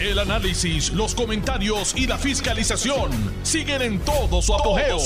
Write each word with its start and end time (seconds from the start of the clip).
El 0.00 0.20
análisis, 0.20 0.92
los 0.92 1.12
comentarios 1.12 1.92
y 1.96 2.06
la 2.06 2.16
fiscalización 2.16 3.10
siguen 3.42 3.82
en 3.82 3.98
todo 3.98 4.40
su 4.40 4.54
apogeo. 4.54 4.96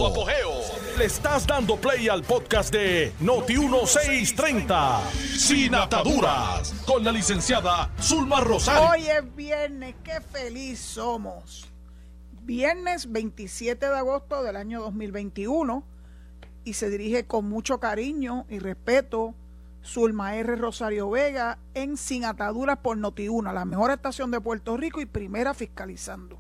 Le 0.99 1.07
estás 1.07 1.47
dando 1.47 1.77
play 1.77 2.11
al 2.11 2.23
podcast 2.23 2.71
de 2.71 3.11
Noti1630, 3.23 5.01
Sin 5.39 5.75
Ataduras, 5.75 6.75
con 6.87 7.03
la 7.03 7.11
licenciada 7.11 7.91
Zulma 8.03 8.41
Rosario. 8.41 8.91
Hoy 8.91 9.09
es 9.09 9.35
viernes, 9.35 9.95
qué 10.05 10.21
feliz 10.21 10.79
somos. 10.79 11.67
Viernes 12.43 13.11
27 13.11 13.89
de 13.89 13.97
agosto 13.97 14.43
del 14.43 14.57
año 14.57 14.83
2021 14.83 15.87
y 16.65 16.75
se 16.75 16.91
dirige 16.91 17.27
con 17.27 17.49
mucho 17.49 17.81
cariño 17.81 18.45
y 18.51 18.59
respeto 18.59 19.35
Zulma 19.85 20.37
R. 20.37 20.57
Rosario 20.57 21.11
Vega 21.11 21.59
en 21.75 21.97
Sin 21.97 22.25
Ataduras 22.25 22.79
por 22.79 22.97
Noti1, 22.97 23.53
la 23.53 23.65
mejor 23.65 23.91
estación 23.91 24.31
de 24.31 24.41
Puerto 24.41 24.77
Rico 24.77 25.01
y 25.01 25.07
primera 25.07 25.55
fiscalizando. 25.55 26.39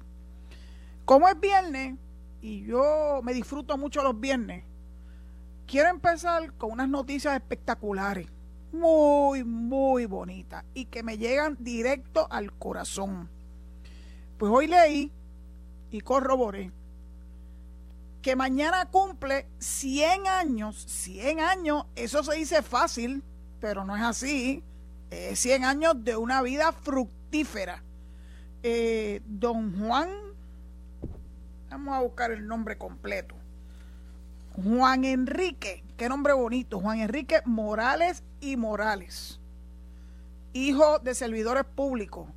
Como 1.04 1.28
es 1.28 1.38
viernes 1.38 1.96
y 2.40 2.64
yo 2.64 3.20
me 3.22 3.34
disfruto 3.34 3.76
mucho 3.76 4.02
los 4.02 4.18
viernes, 4.18 4.64
quiero 5.66 5.88
empezar 5.88 6.52
con 6.54 6.72
unas 6.72 6.88
noticias 6.88 7.34
espectaculares, 7.34 8.28
muy, 8.72 9.44
muy 9.44 10.06
bonitas 10.06 10.64
y 10.72 10.86
que 10.86 11.02
me 11.02 11.18
llegan 11.18 11.56
directo 11.60 12.28
al 12.30 12.52
corazón. 12.52 13.28
Pues 14.38 14.50
hoy 14.52 14.66
leí 14.68 15.12
y 15.90 16.00
corroboré 16.00 16.72
que 18.22 18.36
mañana 18.36 18.86
cumple 18.86 19.46
100 19.58 20.28
años, 20.28 20.76
100 20.86 21.40
años, 21.40 21.86
eso 21.96 22.22
se 22.22 22.36
dice 22.36 22.62
fácil, 22.62 23.22
pero 23.62 23.84
no 23.84 23.96
es 23.96 24.02
así. 24.02 24.64
100 25.34 25.64
años 25.64 26.04
de 26.04 26.16
una 26.16 26.42
vida 26.42 26.72
fructífera. 26.72 27.82
Eh, 28.64 29.22
don 29.24 29.78
Juan, 29.78 30.08
vamos 31.70 31.94
a 31.94 32.00
buscar 32.00 32.32
el 32.32 32.46
nombre 32.46 32.76
completo. 32.76 33.36
Juan 34.56 35.04
Enrique, 35.04 35.84
qué 35.96 36.08
nombre 36.08 36.32
bonito, 36.32 36.80
Juan 36.80 37.00
Enrique 37.00 37.40
Morales 37.44 38.22
y 38.40 38.56
Morales, 38.56 39.40
hijo 40.52 40.98
de 40.98 41.14
servidores 41.14 41.64
públicos, 41.64 42.28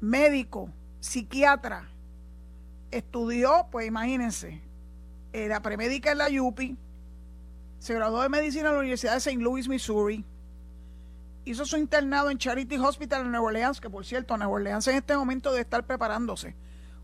médico, 0.00 0.70
psiquiatra, 1.00 1.88
estudió, 2.92 3.66
pues 3.72 3.88
imagínense, 3.88 4.60
era 5.32 5.60
premédica 5.60 6.12
en 6.12 6.18
la 6.18 6.28
Yupi, 6.28 6.76
se 7.84 7.92
graduó 7.92 8.22
de 8.22 8.30
medicina 8.30 8.68
en 8.68 8.76
la 8.76 8.80
Universidad 8.80 9.12
de 9.12 9.18
St. 9.18 9.42
Louis, 9.42 9.68
Missouri, 9.68 10.24
hizo 11.44 11.66
su 11.66 11.76
internado 11.76 12.30
en 12.30 12.38
Charity 12.38 12.78
Hospital 12.78 13.26
en 13.26 13.30
Nueva 13.30 13.48
Orleans, 13.48 13.78
que 13.78 13.90
por 13.90 14.06
cierto, 14.06 14.38
Nueva 14.38 14.54
Orleans 14.54 14.88
en 14.88 14.96
este 14.96 15.14
momento 15.14 15.50
debe 15.50 15.60
estar 15.60 15.84
preparándose, 15.84 16.56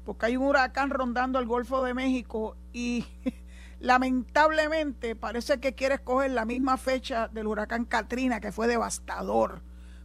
porque 0.07 0.25
hay 0.25 0.39
un 0.39 0.47
huracán 0.47 0.89
rondando 0.89 1.39
el 1.39 1.45
Golfo 1.45 1.85
de 1.85 1.93
México 1.93 2.57
y 2.73 3.05
lamentablemente 3.81 5.17
parece 5.17 5.61
que 5.61 5.75
quiere 5.75 5.97
escoger 5.97 6.31
la 6.31 6.47
misma 6.47 6.79
fecha 6.79 7.29
del 7.29 7.49
huracán 7.49 7.85
Katrina, 7.85 8.41
que 8.41 8.51
fue 8.51 8.67
devastador 8.67 9.61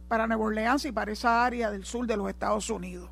para 0.08 0.26
Nueva 0.26 0.44
Orleans 0.44 0.84
y 0.84 0.92
para 0.92 1.10
esa 1.10 1.46
área 1.46 1.70
del 1.70 1.86
sur 1.86 2.06
de 2.06 2.18
los 2.18 2.28
Estados 2.28 2.68
Unidos. 2.68 3.08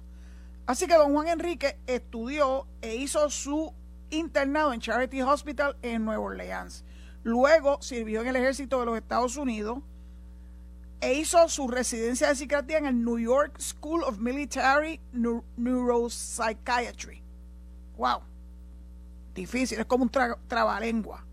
Así 0.67 0.87
que 0.87 0.97
don 0.97 1.15
Juan 1.15 1.29
Enrique 1.29 1.79
estudió 1.87 2.67
e 2.83 2.97
hizo 2.97 3.31
su 3.31 3.73
internado 4.11 4.75
en 4.75 4.81
Charity 4.81 5.23
Hospital 5.23 5.79
en 5.81 6.05
Nueva 6.05 6.23
Orleans. 6.23 6.85
Luego 7.25 7.83
sirvió 7.83 8.21
en 8.21 8.29
el 8.29 8.37
ejército 8.37 8.79
de 8.79 8.87
los 8.87 8.97
Estados 8.97 9.37
Unidos 9.37 9.81
e 11.01 11.15
hizo 11.15 11.49
su 11.49 11.67
residencia 11.69 12.29
de 12.29 12.37
psiquiatría 12.37 12.79
en 12.79 12.87
el 12.87 13.05
New 13.05 13.19
York 13.19 13.59
School 13.59 14.05
of 14.05 14.19
Military 14.19 15.01
Neuropsychiatry. 15.57 17.23
Wow. 17.97 18.21
Difícil, 19.35 19.81
es 19.81 19.87
como 19.87 20.05
un 20.05 20.11
trabalengua. 20.11 21.27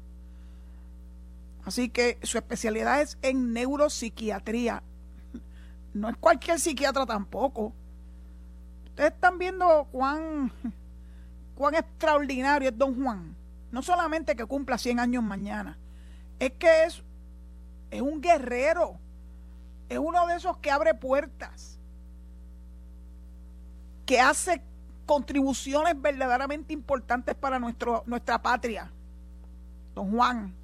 Así 1.64 1.90
que 1.90 2.18
su 2.24 2.40
especialidad 2.40 3.02
es 3.02 3.20
en 3.22 3.54
neuropsiquiatría. 3.54 4.82
No 5.94 6.10
es 6.10 6.18
cualquier 6.18 6.60
psiquiatra 6.60 7.06
tampoco 7.06 7.76
Ustedes 8.92 9.14
están 9.14 9.38
viendo 9.38 9.88
cuán, 9.90 10.52
cuán 11.56 11.76
extraordinario 11.76 12.70
es 12.70 12.78
don 12.78 13.02
Juan. 13.02 13.38
No 13.72 13.82
solamente 13.82 14.36
que 14.36 14.46
cumpla 14.46 14.78
100 14.78 15.00
años 15.00 15.24
mañana, 15.24 15.78
es 16.42 16.52
que 16.54 16.86
es, 16.86 17.04
es 17.92 18.02
un 18.02 18.20
guerrero. 18.20 19.00
Es 19.88 20.00
uno 20.00 20.26
de 20.26 20.36
esos 20.36 20.58
que 20.58 20.72
abre 20.72 20.96
puertas, 20.96 21.78
que 24.08 24.20
hace 24.20 24.64
contribuciones 25.06 26.02
verdaderamente 26.02 26.74
importantes 26.74 27.36
para 27.36 27.60
nuestro, 27.60 28.04
nuestra 28.08 28.42
patria. 28.42 28.92
Don 29.94 30.12
Juan, 30.12 30.56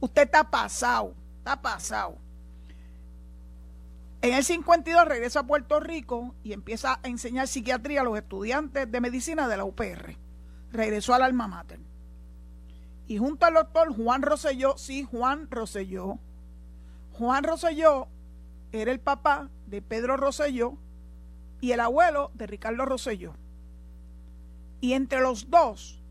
usted 0.00 0.22
está 0.22 0.42
pasado, 0.50 1.14
está 1.38 1.62
pasado. 1.62 2.16
En 4.22 4.34
el 4.34 4.42
52 4.42 5.04
regresa 5.04 5.40
a 5.40 5.46
Puerto 5.46 5.78
Rico 5.78 6.34
y 6.42 6.54
empieza 6.54 6.94
a 6.94 7.08
enseñar 7.08 7.46
psiquiatría 7.46 8.00
a 8.00 8.04
los 8.04 8.18
estudiantes 8.18 8.90
de 8.90 9.00
medicina 9.00 9.46
de 9.46 9.58
la 9.58 9.64
UPR. 9.64 10.16
Regresó 10.72 11.14
al 11.14 11.22
alma 11.22 11.46
mater. 11.46 11.85
Y 13.08 13.18
junto 13.18 13.46
al 13.46 13.54
doctor 13.54 13.94
Juan 13.94 14.22
Rosselló, 14.22 14.76
sí, 14.76 15.04
Juan 15.04 15.48
Rosselló. 15.50 16.18
Juan 17.12 17.44
Rosselló 17.44 18.08
era 18.72 18.90
el 18.90 19.00
papá 19.00 19.48
de 19.66 19.80
Pedro 19.80 20.16
Rosselló 20.16 20.74
y 21.60 21.72
el 21.72 21.80
abuelo 21.80 22.30
de 22.34 22.46
Ricardo 22.46 22.84
Rosselló. 22.84 23.34
Y 24.80 24.92
entre 24.92 25.20
los 25.20 25.50
dos 25.50 26.02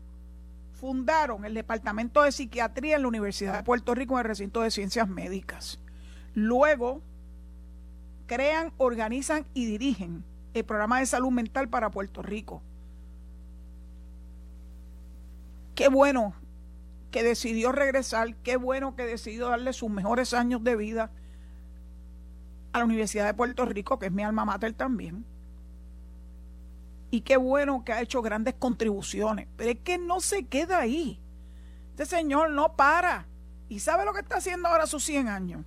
fundaron 0.72 1.44
el 1.44 1.54
Departamento 1.54 2.22
de 2.22 2.32
Psiquiatría 2.32 2.96
en 2.96 3.02
la 3.02 3.08
Universidad 3.08 3.56
de 3.58 3.62
Puerto 3.62 3.94
Rico 3.94 4.14
en 4.14 4.20
el 4.20 4.24
recinto 4.24 4.62
de 4.62 4.70
Ciencias 4.70 5.08
Médicas. 5.08 5.78
Luego 6.34 7.00
crean, 8.26 8.72
organizan 8.76 9.46
y 9.54 9.66
dirigen 9.66 10.24
el 10.54 10.64
programa 10.64 11.00
de 11.00 11.06
salud 11.06 11.30
mental 11.30 11.68
para 11.68 11.90
Puerto 11.90 12.22
Rico. 12.22 12.62
Qué 15.74 15.88
bueno 15.88 16.34
que 17.16 17.22
decidió 17.22 17.72
regresar, 17.72 18.36
qué 18.42 18.58
bueno 18.58 18.94
que 18.94 19.06
decidió 19.06 19.48
darle 19.48 19.72
sus 19.72 19.88
mejores 19.88 20.34
años 20.34 20.62
de 20.62 20.76
vida 20.76 21.10
a 22.74 22.80
la 22.80 22.84
Universidad 22.84 23.24
de 23.24 23.32
Puerto 23.32 23.64
Rico, 23.64 23.98
que 23.98 24.04
es 24.04 24.12
mi 24.12 24.22
alma 24.22 24.44
mater 24.44 24.74
también. 24.74 25.24
Y 27.10 27.22
qué 27.22 27.38
bueno 27.38 27.86
que 27.86 27.94
ha 27.94 28.02
hecho 28.02 28.20
grandes 28.20 28.52
contribuciones. 28.58 29.48
Pero 29.56 29.70
es 29.70 29.78
que 29.78 29.96
no 29.96 30.20
se 30.20 30.44
queda 30.44 30.80
ahí. 30.80 31.18
Este 31.92 32.04
señor 32.04 32.50
no 32.50 32.76
para. 32.76 33.26
¿Y 33.70 33.80
sabe 33.80 34.04
lo 34.04 34.12
que 34.12 34.20
está 34.20 34.36
haciendo 34.36 34.68
ahora 34.68 34.86
sus 34.86 35.02
100 35.02 35.28
años? 35.28 35.64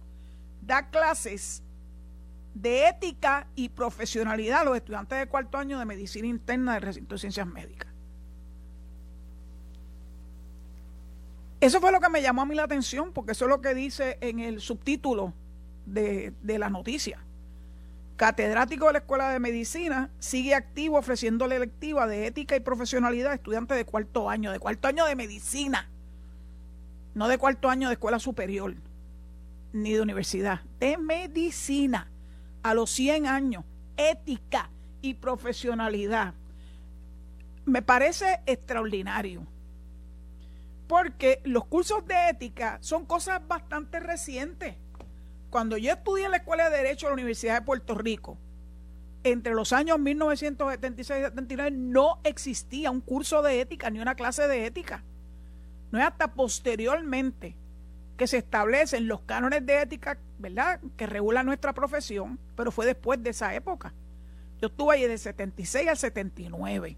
Da 0.62 0.92
clases 0.92 1.64
de 2.54 2.90
ética 2.90 3.48
y 3.56 3.70
profesionalidad 3.70 4.60
a 4.60 4.66
los 4.66 4.78
estudiantes 4.78 5.18
de 5.18 5.26
cuarto 5.26 5.58
año 5.58 5.80
de 5.80 5.86
medicina 5.86 6.28
interna 6.28 6.76
del 6.76 6.84
recinto 6.84 7.16
de 7.16 7.20
ciencias 7.20 7.48
médicas. 7.48 7.89
Eso 11.62 11.82
fue 11.82 11.92
lo 11.92 12.00
que 12.00 12.10
me 12.10 12.22
llamó 12.22 12.44
a 12.44 12.46
mí 12.46 12.56
la 12.56 12.64
atención, 12.64 13.12
porque 13.12 13.34
eso 13.34 13.46
es 13.46 13.50
lo 13.50 13.62
que 13.62 13.74
dice 13.74 14.18
en 14.22 14.40
el 14.40 14.62
subtítulo 14.62 15.34
de, 15.86 16.34
de 16.42 16.60
la 16.60 16.70
noticia. 16.70 17.20
Catedrático 18.16 18.88
de 18.88 18.94
la 18.94 19.00
Escuela 19.00 19.30
de 19.30 19.40
Medicina 19.40 20.10
sigue 20.20 20.56
activo 20.56 20.98
ofreciéndole 20.98 21.60
lectiva 21.60 22.08
de 22.08 22.28
ética 22.28 22.56
y 22.56 22.60
profesionalidad 22.60 23.32
a 23.32 23.36
estudiantes 23.36 23.78
de 23.78 23.86
cuarto 23.86 24.30
año, 24.30 24.52
de 24.52 24.60
cuarto 24.60 24.88
año 24.88 25.06
de 25.06 25.16
medicina, 25.16 25.90
no 27.14 27.28
de 27.28 27.38
cuarto 27.38 27.70
año 27.70 27.88
de 27.88 27.94
escuela 27.94 28.20
superior, 28.20 28.76
ni 29.74 29.94
de 29.94 30.02
universidad, 30.02 30.62
de 30.80 30.98
medicina 30.98 32.10
a 32.64 32.74
los 32.74 32.90
100 32.92 33.28
años, 33.28 33.64
ética 33.98 34.70
y 35.02 35.16
profesionalidad. 35.16 36.34
Me 37.66 37.82
parece 37.82 38.40
extraordinario. 38.46 39.46
Porque 40.90 41.40
los 41.46 41.66
cursos 41.66 42.08
de 42.08 42.30
ética 42.30 42.80
son 42.82 43.06
cosas 43.06 43.48
bastante 43.48 44.00
recientes. 44.00 44.76
Cuando 45.52 45.78
yo 45.78 45.94
estudié 45.94 46.26
en 46.26 46.32
la 46.32 46.38
Escuela 46.38 46.68
de 46.68 46.78
Derecho 46.78 47.06
de 47.06 47.12
la 47.12 47.14
Universidad 47.14 47.60
de 47.60 47.66
Puerto 47.66 47.94
Rico, 47.94 48.40
entre 49.24 49.54
los 49.54 49.72
años 49.72 50.00
1976 50.00 51.20
y 51.20 51.24
79 51.26 51.70
no 51.70 52.20
existía 52.24 52.90
un 52.90 53.02
curso 53.02 53.44
de 53.44 53.62
ética 53.62 53.92
ni 53.92 54.00
una 54.00 54.16
clase 54.16 54.48
de 54.48 54.66
ética. 54.66 55.04
No 55.92 56.00
es 56.00 56.06
hasta 56.06 56.34
posteriormente 56.34 57.56
que 58.18 58.26
se 58.26 58.40
establecen 58.40 59.08
los 59.08 59.22
cánones 59.22 59.64
de 59.68 59.84
ética, 59.84 60.18
¿verdad?, 60.40 60.82
que 60.98 61.06
regulan 61.06 61.46
nuestra 61.46 61.72
profesión, 61.72 62.40
pero 62.56 62.72
fue 62.72 62.88
después 62.88 63.22
de 63.22 63.30
esa 63.30 63.54
época. 63.54 63.94
Yo 64.60 64.70
estuve 64.70 64.96
ahí 64.96 65.06
de 65.06 65.20
76 65.20 65.88
al 65.88 65.98
79. 65.98 66.98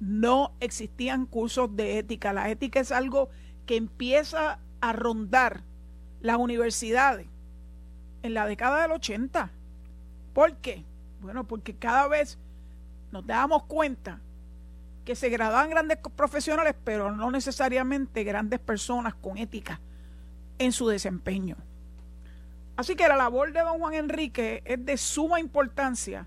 No 0.00 0.52
existían 0.60 1.26
cursos 1.26 1.74
de 1.74 1.98
ética. 1.98 2.32
La 2.32 2.50
ética 2.50 2.80
es 2.80 2.92
algo 2.92 3.30
que 3.66 3.76
empieza 3.76 4.58
a 4.80 4.92
rondar 4.92 5.62
las 6.20 6.36
universidades 6.36 7.26
en 8.22 8.34
la 8.34 8.46
década 8.46 8.82
del 8.82 8.92
80. 8.92 9.50
¿Por 10.32 10.56
qué? 10.56 10.84
Bueno, 11.20 11.44
porque 11.44 11.74
cada 11.74 12.08
vez 12.08 12.38
nos 13.10 13.26
damos 13.26 13.64
cuenta 13.64 14.20
que 15.04 15.16
se 15.16 15.30
graduaban 15.30 15.70
grandes 15.70 15.98
profesionales, 16.14 16.74
pero 16.84 17.10
no 17.10 17.30
necesariamente 17.30 18.24
grandes 18.24 18.60
personas 18.60 19.14
con 19.14 19.38
ética 19.38 19.80
en 20.58 20.72
su 20.72 20.88
desempeño. 20.88 21.56
Así 22.76 22.94
que 22.94 23.08
la 23.08 23.16
labor 23.16 23.52
de 23.52 23.60
don 23.60 23.78
Juan 23.78 23.94
Enrique 23.94 24.62
es 24.64 24.84
de 24.84 24.96
suma 24.96 25.40
importancia, 25.40 26.26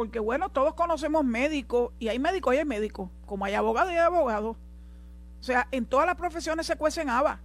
porque 0.00 0.18
bueno, 0.18 0.48
todos 0.48 0.72
conocemos 0.72 1.26
médicos, 1.26 1.92
y 1.98 2.08
hay 2.08 2.18
médicos 2.18 2.54
y 2.54 2.56
hay 2.56 2.64
médicos, 2.64 3.10
como 3.26 3.44
hay 3.44 3.52
abogados 3.52 3.92
y 3.92 3.96
hay 3.96 4.00
abogados. 4.00 4.56
O 5.38 5.42
sea, 5.42 5.68
en 5.72 5.84
todas 5.84 6.06
las 6.06 6.16
profesiones 6.16 6.66
se 6.66 6.76
cuecen 6.76 7.10
habas. 7.10 7.38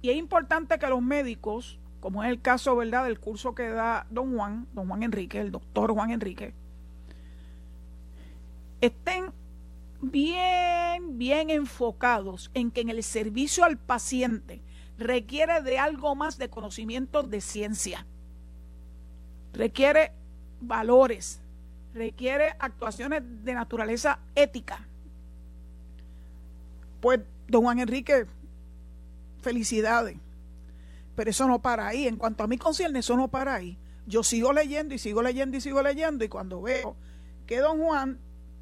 Y 0.00 0.08
es 0.08 0.16
importante 0.16 0.78
que 0.78 0.86
los 0.86 1.02
médicos, 1.02 1.78
como 2.00 2.24
es 2.24 2.30
el 2.30 2.40
caso, 2.40 2.74
¿verdad?, 2.76 3.04
del 3.04 3.20
curso 3.20 3.54
que 3.54 3.68
da 3.68 4.06
don 4.08 4.34
Juan, 4.34 4.66
don 4.72 4.88
Juan 4.88 5.02
Enrique, 5.02 5.38
el 5.38 5.50
doctor 5.50 5.92
Juan 5.92 6.12
Enrique, 6.12 6.54
estén 8.80 9.34
bien, 10.00 11.18
bien 11.18 11.50
enfocados 11.50 12.50
en 12.54 12.70
que 12.70 12.80
en 12.80 12.88
el 12.88 13.02
servicio 13.02 13.64
al 13.64 13.76
paciente 13.76 14.62
requiere 14.96 15.60
de 15.60 15.78
algo 15.78 16.14
más 16.14 16.38
de 16.38 16.48
conocimiento 16.48 17.22
de 17.22 17.42
ciencia. 17.42 18.06
Requiere 19.52 20.12
valores, 20.66 21.40
requiere 21.94 22.54
actuaciones 22.58 23.22
de 23.44 23.54
naturaleza 23.54 24.18
ética. 24.34 24.86
Pues, 27.00 27.20
don 27.48 27.62
Juan 27.62 27.80
Enrique, 27.80 28.26
felicidades. 29.42 30.16
Pero 31.14 31.30
eso 31.30 31.46
no 31.46 31.60
para 31.60 31.88
ahí. 31.88 32.06
En 32.06 32.16
cuanto 32.16 32.44
a 32.44 32.46
mí 32.46 32.56
concierne, 32.56 33.00
eso 33.00 33.16
no 33.16 33.28
para 33.28 33.54
ahí. 33.54 33.76
Yo 34.06 34.22
sigo 34.22 34.52
leyendo 34.52 34.94
y 34.94 34.98
sigo 34.98 35.22
leyendo 35.22 35.56
y 35.56 35.60
sigo 35.60 35.82
leyendo 35.82 36.24
y 36.24 36.28
cuando 36.28 36.62
veo 36.62 36.96
que 37.46 37.58
don 37.58 37.78
Juan 37.78 38.18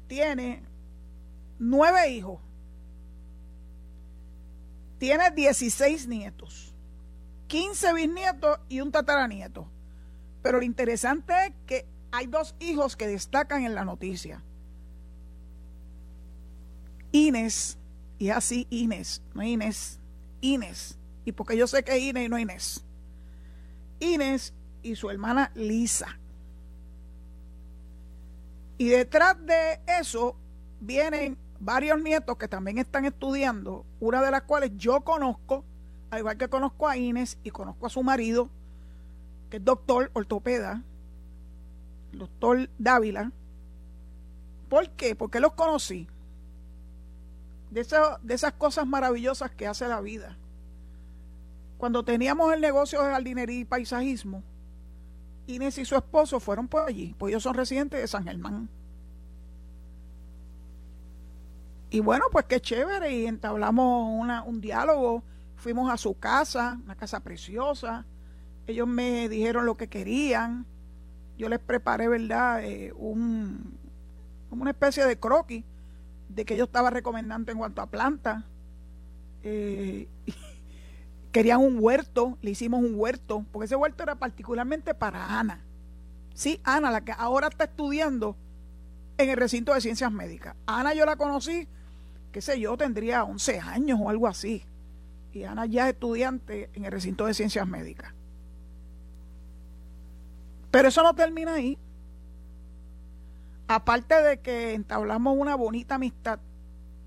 tiene 0.07 0.63
nueve 1.57 2.09
hijos, 2.09 2.39
tiene 4.99 5.31
16 5.31 6.07
nietos, 6.07 6.73
15 7.47 7.93
bisnietos 7.93 8.59
y 8.69 8.81
un 8.81 8.91
tataranieto. 8.91 9.67
Pero 10.41 10.59
lo 10.59 10.63
interesante 10.63 11.33
es 11.45 11.53
que 11.65 11.85
hay 12.11 12.27
dos 12.27 12.55
hijos 12.59 12.95
que 12.95 13.07
destacan 13.07 13.63
en 13.63 13.75
la 13.75 13.85
noticia. 13.85 14.43
Inés, 17.11 17.77
y 18.17 18.29
así 18.29 18.67
Inés, 18.69 19.21
no 19.33 19.43
Inés, 19.43 19.99
Inés. 20.41 20.97
Y 21.25 21.31
porque 21.31 21.57
yo 21.57 21.67
sé 21.67 21.83
que 21.83 21.95
es 21.95 22.01
Inés 22.01 22.25
y 22.25 22.29
no 22.29 22.39
Inés. 22.39 22.83
Inés 23.99 24.53
y 24.81 24.95
su 24.95 25.09
hermana 25.09 25.51
Lisa. 25.55 26.17
Y 28.77 28.89
detrás 28.89 29.37
de 29.45 29.79
eso 29.99 30.35
vienen 30.79 31.37
varios 31.59 32.01
nietos 32.01 32.37
que 32.37 32.47
también 32.47 32.79
están 32.79 33.05
estudiando, 33.05 33.85
una 33.99 34.23
de 34.23 34.31
las 34.31 34.41
cuales 34.43 34.71
yo 34.75 35.01
conozco, 35.01 35.63
al 36.09 36.19
igual 36.19 36.37
que 36.37 36.49
conozco 36.49 36.87
a 36.87 36.97
Inés 36.97 37.37
y 37.43 37.51
conozco 37.51 37.85
a 37.85 37.89
su 37.89 38.01
marido, 38.01 38.49
que 39.51 39.57
es 39.57 39.65
doctor 39.65 40.09
ortopeda, 40.13 40.81
doctor 42.13 42.69
Dávila. 42.79 43.31
¿Por 44.69 44.89
qué? 44.91 45.13
Porque 45.13 45.41
los 45.41 45.53
conocí. 45.53 46.07
De, 47.69 47.85
de 48.23 48.33
esas 48.33 48.53
cosas 48.53 48.87
maravillosas 48.87 49.51
que 49.51 49.67
hace 49.67 49.87
la 49.87 49.99
vida. 50.01 50.37
Cuando 51.77 52.03
teníamos 52.03 52.53
el 52.53 52.61
negocio 52.61 53.03
de 53.03 53.11
jardinería 53.11 53.59
y 53.59 53.65
paisajismo, 53.65 54.41
Inés 55.47 55.77
y 55.77 55.85
su 55.85 55.95
esposo 55.95 56.39
fueron 56.39 56.67
por 56.67 56.87
allí, 56.87 57.13
pues 57.17 57.31
ellos 57.31 57.43
son 57.43 57.55
residentes 57.55 57.99
de 57.99 58.07
San 58.07 58.23
Germán. 58.23 58.69
Y 61.89 61.99
bueno, 61.99 62.25
pues 62.31 62.45
qué 62.45 62.61
chévere, 62.61 63.11
y 63.11 63.25
entablamos 63.25 64.07
una, 64.17 64.43
un 64.43 64.61
diálogo, 64.61 65.23
fuimos 65.57 65.91
a 65.91 65.97
su 65.97 66.17
casa, 66.17 66.79
una 66.85 66.95
casa 66.95 67.19
preciosa, 67.19 68.05
ellos 68.67 68.87
me 68.87 69.29
dijeron 69.29 69.65
lo 69.65 69.75
que 69.75 69.87
querían, 69.87 70.65
yo 71.37 71.49
les 71.49 71.59
preparé, 71.59 72.07
¿verdad?, 72.07 72.63
eh, 72.63 72.93
un, 72.95 73.77
como 74.49 74.61
una 74.61 74.71
especie 74.71 75.05
de 75.05 75.17
croquis 75.17 75.63
de 76.29 76.45
que 76.45 76.55
yo 76.55 76.65
estaba 76.65 76.89
recomendando 76.89 77.51
en 77.51 77.57
cuanto 77.57 77.81
a 77.81 77.87
plantas. 77.87 78.43
Eh, 79.43 80.07
querían 81.31 81.59
un 81.59 81.77
huerto, 81.79 82.37
le 82.41 82.51
hicimos 82.51 82.81
un 82.81 82.93
huerto, 82.95 83.45
porque 83.51 83.65
ese 83.65 83.75
huerto 83.75 84.03
era 84.03 84.15
particularmente 84.15 84.93
para 84.93 85.39
Ana. 85.39 85.63
Sí, 86.33 86.61
Ana, 86.63 86.91
la 86.91 87.01
que 87.01 87.11
ahora 87.11 87.47
está 87.47 87.65
estudiando 87.65 88.35
en 89.17 89.29
el 89.29 89.37
recinto 89.37 89.73
de 89.73 89.81
ciencias 89.81 90.11
médicas. 90.11 90.55
Ana 90.65 90.93
yo 90.93 91.05
la 91.05 91.15
conocí, 91.15 91.67
qué 92.31 92.41
sé 92.41 92.59
yo, 92.59 92.77
tendría 92.77 93.23
11 93.23 93.59
años 93.59 93.99
o 94.01 94.09
algo 94.09 94.27
así. 94.27 94.63
Y 95.33 95.43
Ana 95.43 95.65
ya 95.65 95.87
es 95.87 95.93
estudiante 95.93 96.69
en 96.73 96.85
el 96.85 96.91
recinto 96.91 97.25
de 97.25 97.33
ciencias 97.33 97.67
médicas. 97.67 98.13
Pero 100.71 100.87
eso 100.87 101.03
no 101.03 101.13
termina 101.13 101.55
ahí. 101.55 101.77
Aparte 103.67 104.21
de 104.21 104.39
que 104.39 104.73
entablamos 104.73 105.37
una 105.37 105.55
bonita 105.55 105.95
amistad, 105.95 106.39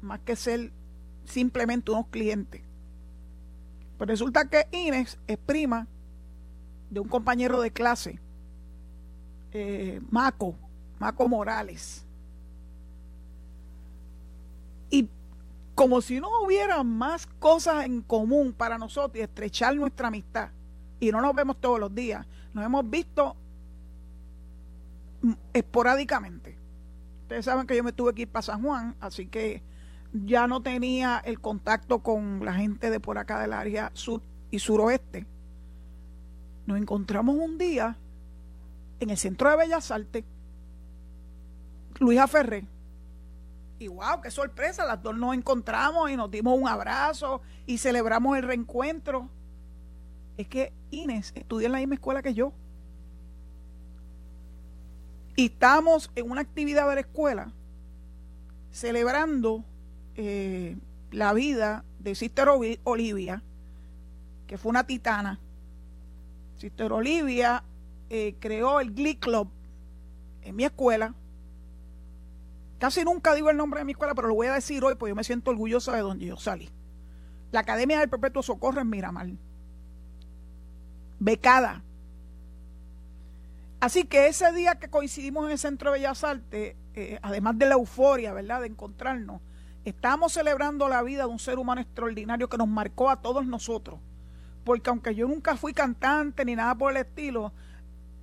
más 0.03 0.21
que 0.21 0.37
ser 0.37 0.71
simplemente 1.25 1.91
unos 1.91 2.07
clientes. 2.09 2.63
Pues 3.97 4.09
resulta 4.09 4.49
que 4.49 4.67
Inés 4.73 5.19
es 5.27 5.39
prima 5.39 5.87
de 6.91 7.01
un 7.01 7.09
compañero 7.09 7.61
de 7.61 7.71
clase, 7.71 8.21
eh, 9.53 10.01
Maco, 10.11 10.55
Maco 10.99 11.29
Morales. 11.29 12.05
Y 14.91 15.09
como 15.75 16.01
si 16.01 16.21
no 16.21 16.29
hubiera 16.43 16.83
más 16.83 17.27
cosas 17.27 17.85
en 17.85 18.03
común 18.03 18.53
para 18.53 18.79
nosotros 18.79 19.17
y 19.17 19.23
estrechar 19.23 19.75
nuestra 19.75 20.09
amistad, 20.09 20.51
y 21.01 21.11
no 21.11 21.21
nos 21.21 21.35
vemos 21.35 21.57
todos 21.61 21.81
los 21.81 21.95
días, 21.95 22.27
nos 22.53 22.65
hemos 22.65 22.89
visto 22.89 23.37
esporádicamente. 25.53 26.59
Ustedes 27.23 27.45
saben 27.45 27.67
que 27.67 27.77
yo 27.77 27.85
me 27.85 27.93
tuve 27.93 28.15
que 28.15 28.23
ir 28.23 28.29
para 28.29 28.43
San 28.43 28.63
Juan, 28.63 28.97
así 29.01 29.27
que 29.27 29.63
ya 30.13 30.47
no 30.47 30.63
tenía 30.63 31.21
el 31.25 31.41
contacto 31.41 32.01
con 32.01 32.45
la 32.45 32.55
gente 32.55 32.91
de 32.91 33.01
por 33.01 33.19
acá 33.19 33.41
del 33.41 33.53
área 33.53 33.91
sur 33.95 34.23
y 34.51 34.59
suroeste. 34.59 35.27
Nos 36.67 36.79
encontramos 36.79 37.37
un 37.37 37.59
día 37.59 37.97
en 39.01 39.11
el 39.11 39.17
centro 39.17 39.51
de 39.51 39.57
Bellas 39.57 39.91
Artes, 39.91 40.25
Luisa 41.99 42.27
Ferrer. 42.27 42.65
Y 43.79 43.89
wow, 43.89 44.21
qué 44.23 44.31
sorpresa, 44.31 44.87
las 44.87 45.03
dos 45.03 45.17
nos 45.17 45.35
encontramos 45.35 46.11
y 46.11 46.17
nos 46.17 46.31
dimos 46.31 46.59
un 46.59 46.69
abrazo 46.69 47.43
y 47.67 47.79
celebramos 47.79 48.37
el 48.39 48.45
reencuentro. 48.45 49.29
Es 50.37 50.49
que 50.49 50.73
Inés 50.91 51.33
estudia 51.35 51.67
en 51.67 51.73
la 51.73 51.79
misma 51.79 51.95
escuela 51.95 52.23
que 52.23 52.35
yo. 52.35 52.53
Y 55.37 55.47
estamos 55.47 56.11
en 56.15 56.31
una 56.31 56.43
actividad 56.43 56.89
de 56.89 56.95
la 56.95 57.01
escuela 57.01 57.53
celebrando 58.71 59.65
eh, 60.17 60.77
la 61.11 61.33
vida 61.33 61.85
de 62.01 62.15
Sister 62.15 62.49
Olivia, 62.83 63.43
que 64.47 64.59
fue 64.59 64.71
una 64.71 64.85
titana. 64.85 65.39
Sister 66.57 66.93
Olivia 66.93 67.63
eh, 68.11 68.35
creó 68.41 68.81
el 68.81 68.93
Glee 68.93 69.17
Club 69.17 69.49
en 70.43 70.57
mi 70.57 70.65
escuela. 70.65 71.15
Casi 72.79 73.05
nunca 73.05 73.35
digo 73.35 73.49
el 73.49 73.57
nombre 73.57 73.81
de 73.81 73.85
mi 73.85 73.93
escuela, 73.93 74.15
pero 74.15 74.29
lo 74.29 74.35
voy 74.35 74.49
a 74.49 74.55
decir 74.55 74.85
hoy 74.85 74.97
porque 74.97 75.11
yo 75.11 75.17
me 75.17 75.25
siento 75.25 75.53
orgullosa 75.53 75.95
de 75.95 76.03
donde 76.03 76.27
yo 76.27 76.37
salí. 76.37 76.69
La 77.53 77.61
Academia 77.61 78.01
del 78.01 78.11
Perpetuo 78.11 78.43
Socorro 78.43 78.81
en 78.81 78.91
Miramar. 78.91 79.29
Becada 81.21 81.83
Así 83.85 84.05
que 84.05 84.29
ese 84.29 84.51
día 84.53 84.77
que 84.77 84.89
coincidimos 84.89 85.45
en 85.45 85.51
el 85.53 85.59
Centro 85.59 85.93
de 85.93 85.99
Bellas 85.99 86.25
Artes, 86.25 86.75
eh, 86.95 87.19
además 87.21 87.59
de 87.59 87.67
la 87.67 87.75
euforia, 87.75 88.33
¿verdad?, 88.33 88.63
de 88.63 88.69
encontrarnos, 88.69 89.43
estamos 89.85 90.33
celebrando 90.33 90.89
la 90.89 91.03
vida 91.03 91.25
de 91.25 91.29
un 91.29 91.39
ser 91.39 91.59
humano 91.59 91.83
extraordinario 91.83 92.49
que 92.49 92.57
nos 92.57 92.67
marcó 92.67 93.11
a 93.11 93.21
todos 93.21 93.45
nosotros. 93.45 94.01
Porque 94.65 94.89
aunque 94.89 95.15
yo 95.15 95.29
nunca 95.29 95.55
fui 95.59 95.75
cantante 95.75 96.47
ni 96.47 96.57
nada 96.57 96.75
por 96.75 96.93
el 96.93 96.97
estilo, 96.97 97.53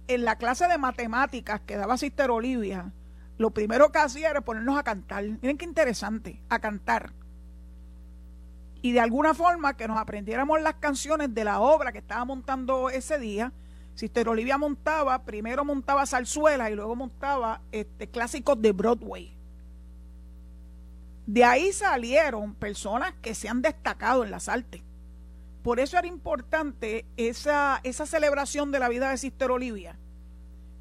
en 0.08 0.26
la 0.26 0.36
clase 0.36 0.68
de 0.68 0.80
matemáticas 0.80 1.62
que 1.62 1.78
daba 1.78 1.96
Sister 1.96 2.32
Olivia, 2.32 2.92
lo 3.38 3.52
primero 3.52 3.92
que 3.92 4.00
hacía 4.00 4.32
era 4.32 4.42
ponernos 4.42 4.80
a 4.80 4.84
cantar. 4.84 5.24
Miren 5.24 5.60
qué 5.60 5.66
interesante, 5.66 6.42
a 6.50 6.58
cantar. 6.58 7.14
Y 8.82 8.94
de 8.94 9.00
alguna 9.00 9.36
forma 9.36 9.78
que 9.78 9.88
nos 9.88 10.00
aprendiéramos 10.00 10.60
las 10.60 10.74
canciones 10.78 11.36
de 11.36 11.44
la 11.44 11.60
obra 11.60 11.92
que 11.92 12.00
estaba 12.00 12.26
montando 12.26 12.90
ese 12.90 13.20
día 13.20 13.54
Sister 13.96 14.28
Olivia 14.30 14.58
montaba, 14.58 15.24
primero 15.24 15.66
montaba 15.66 16.06
zarzuela 16.06 16.70
y 16.72 16.76
luego 16.76 16.96
montaba 16.96 17.62
este, 17.72 18.08
clásicos 18.08 18.62
de 18.62 18.72
Broadway. 18.72 19.38
De 21.28 21.44
ahí 21.44 21.72
salieron 21.72 22.56
personas 22.56 23.14
que 23.22 23.36
se 23.36 23.48
han 23.48 23.62
destacado 23.62 24.24
en 24.24 24.32
las 24.32 24.50
artes. 24.50 24.82
Por 25.64 25.80
eso 25.80 25.98
era 25.98 26.08
importante 26.08 27.06
esa, 27.18 27.80
esa 27.84 28.06
celebración 28.06 28.72
de 28.72 28.80
la 28.80 28.90
vida 28.90 29.12
de 29.12 29.18
Sister 29.18 29.52
Olivia, 29.52 29.98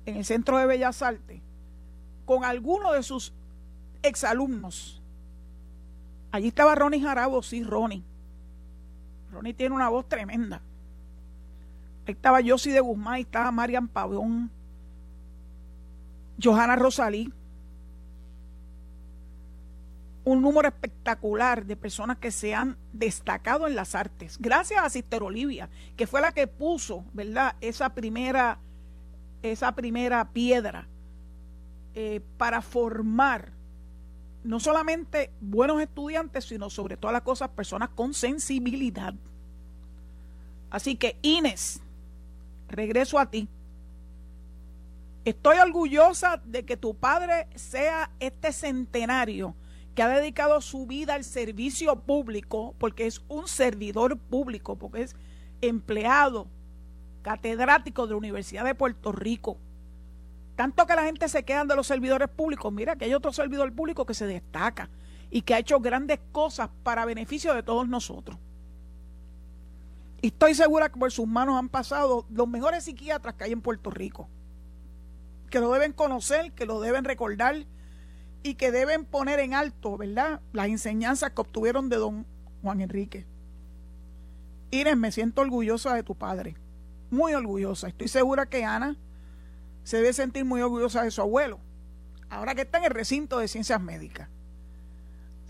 en 0.07 0.17
el 0.17 0.25
Centro 0.25 0.57
de 0.57 0.67
Bellas 0.67 1.03
Artes 1.03 1.43
con 2.31 2.45
alguno 2.45 2.93
de 2.93 3.03
sus 3.03 3.33
exalumnos. 4.05 5.03
Allí 6.31 6.47
estaba 6.47 6.77
Ronnie 6.77 7.03
Jarabo, 7.03 7.43
sí, 7.43 7.65
Ronnie. 7.65 8.05
Ronnie 9.33 9.53
tiene 9.53 9.75
una 9.75 9.89
voz 9.89 10.09
tremenda. 10.09 10.63
Estaba 12.11 12.41
Yossi 12.41 12.71
de 12.71 12.81
Guzmán, 12.81 13.21
estaba 13.21 13.51
Marian 13.51 13.89
Pavón, 13.89 14.51
Johanna 16.43 16.77
Rosalí. 16.77 17.33
Un 20.23 20.43
número 20.43 20.69
espectacular 20.69 21.65
de 21.65 21.77
personas 21.77 22.19
que 22.19 22.31
se 22.31 22.55
han 22.55 22.77
destacado 22.93 23.67
en 23.67 23.75
las 23.75 23.95
artes. 23.95 24.37
Gracias 24.39 24.83
a 24.83 24.91
Sister 24.91 25.23
Olivia, 25.23 25.71
que 25.97 26.07
fue 26.07 26.21
la 26.21 26.33
que 26.33 26.47
puso, 26.47 27.05
¿verdad?, 27.13 27.57
esa 27.61 27.95
primera, 27.95 28.59
esa 29.43 29.75
primera 29.75 30.29
piedra 30.31 30.87
eh, 31.95 32.21
para 32.37 32.61
formar 32.61 33.53
no 34.45 34.61
solamente 34.61 35.31
buenos 35.41 35.81
estudiantes, 35.81 36.45
sino 36.45 36.71
sobre 36.71 36.97
todas 36.97 37.13
las 37.13 37.23
cosas 37.23 37.49
personas 37.51 37.89
con 37.91 38.15
sensibilidad. 38.15 39.15
Así 40.71 40.97
que 40.97 41.17
Inés, 41.23 41.81
regreso 42.71 43.19
a 43.19 43.31
ti. 43.31 43.49
Estoy 45.25 45.59
orgullosa 45.59 46.41
de 46.45 46.65
que 46.65 46.77
tu 46.77 46.95
padre 46.95 47.47
sea 47.55 48.11
este 48.21 48.53
centenario 48.53 49.55
que 49.95 50.03
ha 50.03 50.09
dedicado 50.09 50.61
su 50.61 50.87
vida 50.87 51.15
al 51.15 51.25
servicio 51.25 51.95
público, 51.97 52.75
porque 52.79 53.07
es 53.07 53.23
un 53.29 53.47
servidor 53.47 54.19
público, 54.19 54.77
porque 54.77 55.03
es 55.03 55.17
empleado 55.61 56.49
catedrático 57.23 58.07
de 58.07 58.13
la 58.13 58.17
Universidad 58.17 58.65
de 58.65 58.75
Puerto 58.75 59.13
Rico. 59.13 59.59
Tanto 60.57 60.87
que 60.87 60.95
la 60.95 61.05
gente 61.05 61.29
se 61.29 61.45
queda 61.45 61.65
de 61.65 61.77
los 61.77 61.87
servidores 61.87 62.29
públicos, 62.29 62.73
mira 62.73 62.97
que 62.97 63.05
hay 63.05 63.15
otro 63.15 63.33
servidor 63.33 63.73
público 63.75 64.07
que 64.07 64.15
se 64.15 64.27
destaca 64.27 64.89
y 65.31 65.43
que 65.43 65.55
ha 65.55 65.59
hecho 65.59 65.81
grandes 65.81 66.21
cosas 66.33 66.71
para 66.83 67.05
beneficio 67.05 67.55
de 67.55 67.63
todos 67.63 67.89
nosotros. 67.89 68.39
Y 70.23 70.29
estoy 70.29 70.55
segura 70.55 70.91
que 70.91 70.99
por 70.99 71.11
sus 71.11 71.27
manos 71.27 71.59
han 71.59 71.69
pasado 71.69 72.27
los 72.31 72.47
mejores 72.47 72.85
psiquiatras 72.85 73.35
que 73.35 73.45
hay 73.45 73.53
en 73.53 73.63
Puerto 73.63 73.91
Rico, 73.91 74.29
que 75.49 75.61
lo 75.61 75.73
deben 75.73 75.93
conocer, 75.93 76.53
que 76.53 76.67
lo 76.67 76.81
deben 76.81 77.05
recordar 77.05 77.67
y 78.43 78.55
que 78.55 78.71
deben 78.71 79.05
poner 79.05 79.41
en 79.41 79.55
alto, 79.55 79.97
¿verdad?, 79.97 80.41
las 80.53 80.69
enseñanzas 80.69 81.33
que 81.33 81.41
obtuvieron 81.41 81.89
de 81.89 81.97
don 81.97 82.27
Juan 82.63 82.81
Enrique. 82.81 83.27
Inés, 84.71 84.97
me 84.97 85.11
siento 85.11 85.41
orgullosa 85.41 85.95
de 85.95 86.03
tu 86.03 86.15
padre, 86.15 86.57
muy 87.11 87.35
orgullosa. 87.35 87.89
Estoy 87.89 88.09
segura 88.09 88.47
que 88.47 88.65
Ana 88.65 88.97
se 89.85 89.97
debe 89.97 90.13
sentir 90.13 90.45
muy 90.45 90.61
orgullosa 90.61 91.03
de 91.03 91.11
su 91.11 91.23
abuelo, 91.23 91.59
ahora 92.29 92.55
que 92.55 92.63
está 92.63 92.79
en 92.79 92.85
el 92.85 92.91
recinto 92.91 93.39
de 93.39 93.49
ciencias 93.49 93.81
médicas. 93.81 94.29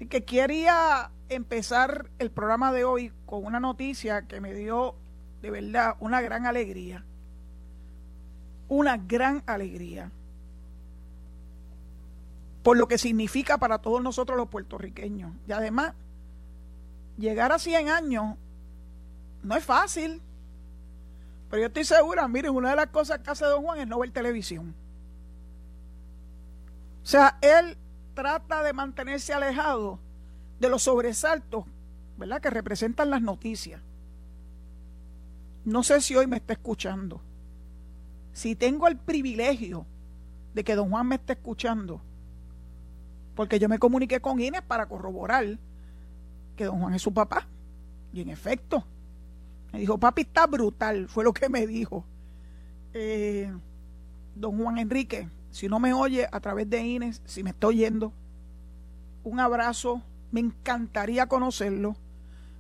Así 0.01 0.07
que 0.07 0.25
quería 0.25 1.11
empezar 1.29 2.09
el 2.19 2.31
programa 2.31 2.73
de 2.73 2.85
hoy 2.85 3.13
con 3.27 3.45
una 3.45 3.61
noticia 3.61 4.23
que 4.23 4.41
me 4.41 4.55
dio 4.55 4.95
de 5.43 5.51
verdad 5.51 5.97
una 6.01 6.23
gran 6.23 6.47
alegría. 6.47 7.05
Una 8.71 8.97
gran 8.97 9.43
alegría. 9.45 10.11
Por 12.63 12.79
lo 12.79 12.89
que 12.89 12.97
significa 12.97 13.59
para 13.59 13.77
todos 13.77 14.03
nosotros 14.03 14.39
los 14.39 14.49
puertorriqueños. 14.49 15.35
Y 15.47 15.53
además, 15.53 15.93
llegar 17.19 17.53
a 17.53 17.59
100 17.59 17.91
años 17.91 18.37
no 19.43 19.55
es 19.55 19.63
fácil. 19.63 20.23
Pero 21.51 21.61
yo 21.61 21.67
estoy 21.67 21.85
segura, 21.85 22.27
miren, 22.27 22.57
una 22.57 22.71
de 22.71 22.77
las 22.77 22.87
cosas 22.87 23.19
que 23.19 23.33
hace 23.33 23.45
Don 23.45 23.63
Juan 23.65 23.81
es 23.81 23.87
no 23.87 23.99
ver 23.99 24.13
televisión. 24.13 24.75
O 27.03 27.07
sea, 27.07 27.37
él 27.43 27.77
trata 28.21 28.63
de 28.63 28.75
mantenerse 28.75 29.33
alejado 29.33 29.99
de 30.59 30.69
los 30.69 30.83
sobresaltos, 30.83 31.65
¿verdad?, 32.19 32.43
que 32.43 32.51
representan 32.51 33.09
las 33.09 33.23
noticias. 33.23 33.81
No 35.65 35.83
sé 35.83 36.03
si 36.03 36.15
hoy 36.17 36.27
me 36.27 36.37
está 36.37 36.53
escuchando. 36.53 37.23
Si 38.35 38.55
tengo 38.55 38.89
el 38.89 38.99
privilegio 38.99 39.87
de 40.53 40.65
que 40.65 40.75
don 40.75 40.91
Juan 40.91 41.09
me 41.09 41.15
esté 41.15 41.33
escuchando, 41.33 42.03
porque 43.35 43.59
yo 43.59 43.71
me 43.71 43.79
comuniqué 43.79 44.21
con 44.21 44.39
Inés 44.39 44.61
para 44.69 44.85
corroborar 44.85 45.59
que 46.57 46.67
don 46.67 46.79
Juan 46.79 46.93
es 46.93 47.01
su 47.01 47.15
papá. 47.15 47.47
Y 48.13 48.21
en 48.21 48.29
efecto, 48.29 48.85
me 49.73 49.79
dijo, 49.79 49.97
papi 49.97 50.23
está 50.23 50.47
brutal, 50.47 51.09
fue 51.09 51.25
lo 51.25 51.33
que 51.33 51.49
me 51.49 51.67
dijo. 51.67 52.05
Eh, 52.93 53.51
don 54.35 54.59
Juan 54.63 54.77
Enrique, 54.77 55.27
si 55.51 55.69
no 55.69 55.81
me 55.81 55.93
oye 55.93 56.29
a 56.31 56.41
través 56.41 56.69
de 56.71 56.81
Inés, 56.81 57.23
si 57.25 57.43
me 57.43 57.51
está 57.51 57.67
oyendo, 57.67 58.13
un 59.25 59.41
abrazo, 59.41 60.03
me 60.31 60.41
encantaría 60.41 61.27
conocerlo, 61.27 61.97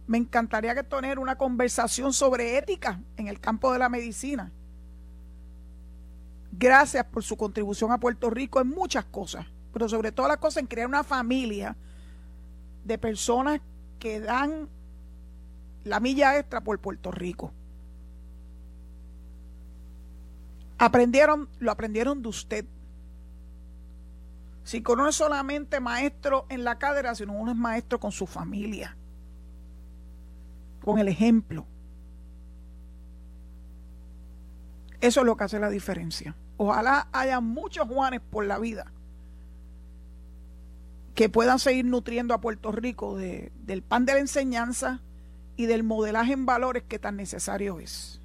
me 0.06 0.18
encantaría 0.18 0.74
que 0.74 0.82
tener 0.82 1.18
una 1.18 1.36
conversación 1.36 2.12
sobre 2.12 2.58
ética 2.58 3.00
en 3.16 3.28
el 3.28 3.40
campo 3.40 3.72
de 3.72 3.78
la 3.78 3.88
medicina. 3.88 4.50
Gracias 6.52 7.04
por 7.04 7.22
su 7.22 7.36
contribución 7.36 7.92
a 7.92 7.98
Puerto 7.98 8.28
Rico 8.28 8.60
en 8.60 8.68
muchas 8.68 9.04
cosas, 9.04 9.46
pero 9.72 9.88
sobre 9.88 10.10
todo 10.10 10.26
las 10.26 10.38
cosas 10.38 10.62
en 10.62 10.66
crear 10.66 10.88
una 10.88 11.04
familia 11.04 11.76
de 12.84 12.98
personas 12.98 13.60
que 13.98 14.20
dan 14.20 14.68
la 15.84 16.00
milla 16.00 16.38
extra 16.38 16.60
por 16.60 16.78
Puerto 16.80 17.10
Rico. 17.12 17.52
Aprendieron, 20.78 21.48
lo 21.58 21.70
aprendieron 21.70 22.22
de 22.22 22.28
usted. 22.28 22.64
Si 24.70 24.84
uno 24.88 25.08
es 25.08 25.16
solamente 25.16 25.80
maestro 25.80 26.46
en 26.48 26.62
la 26.62 26.78
cadera, 26.78 27.16
sino 27.16 27.32
uno 27.32 27.50
es 27.50 27.56
maestro 27.56 27.98
con 27.98 28.12
su 28.12 28.24
familia, 28.24 28.96
con 30.80 31.00
el 31.00 31.08
ejemplo. 31.08 31.66
Eso 35.00 35.22
es 35.22 35.26
lo 35.26 35.36
que 35.36 35.42
hace 35.42 35.58
la 35.58 35.70
diferencia. 35.70 36.36
Ojalá 36.56 37.08
haya 37.10 37.40
muchos 37.40 37.88
Juanes 37.88 38.20
por 38.20 38.46
la 38.46 38.60
vida 38.60 38.92
que 41.16 41.28
puedan 41.28 41.58
seguir 41.58 41.84
nutriendo 41.84 42.32
a 42.32 42.40
Puerto 42.40 42.70
Rico 42.70 43.16
de, 43.16 43.50
del 43.64 43.82
pan 43.82 44.04
de 44.04 44.14
la 44.14 44.20
enseñanza, 44.20 45.00
y 45.56 45.66
del 45.66 45.82
modelaje 45.82 46.32
en 46.32 46.46
valores 46.46 46.84
que 46.84 47.00
tan 47.00 47.16
necesario 47.16 47.80
es. 47.80 48.20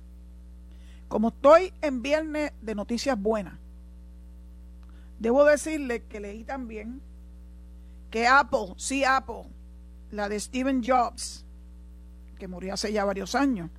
Como 1.07 1.29
estoy 1.29 1.73
en 1.81 2.03
viernes 2.03 2.51
de 2.61 2.75
noticias 2.75 3.19
buenas, 3.19 3.55
debo 5.19 5.45
decirle 5.45 6.03
que 6.03 6.19
leí 6.19 6.43
también 6.43 7.01
que 8.09 8.27
Apple, 8.27 8.73
sí 8.77 9.03
Apple, 9.03 9.43
la 10.11 10.29
de 10.29 10.39
Steven 10.39 10.83
Jobs, 10.83 11.45
que 12.37 12.47
murió 12.47 12.73
hace 12.73 12.91
ya 12.91 13.03
varios 13.05 13.35
años, 13.35 13.69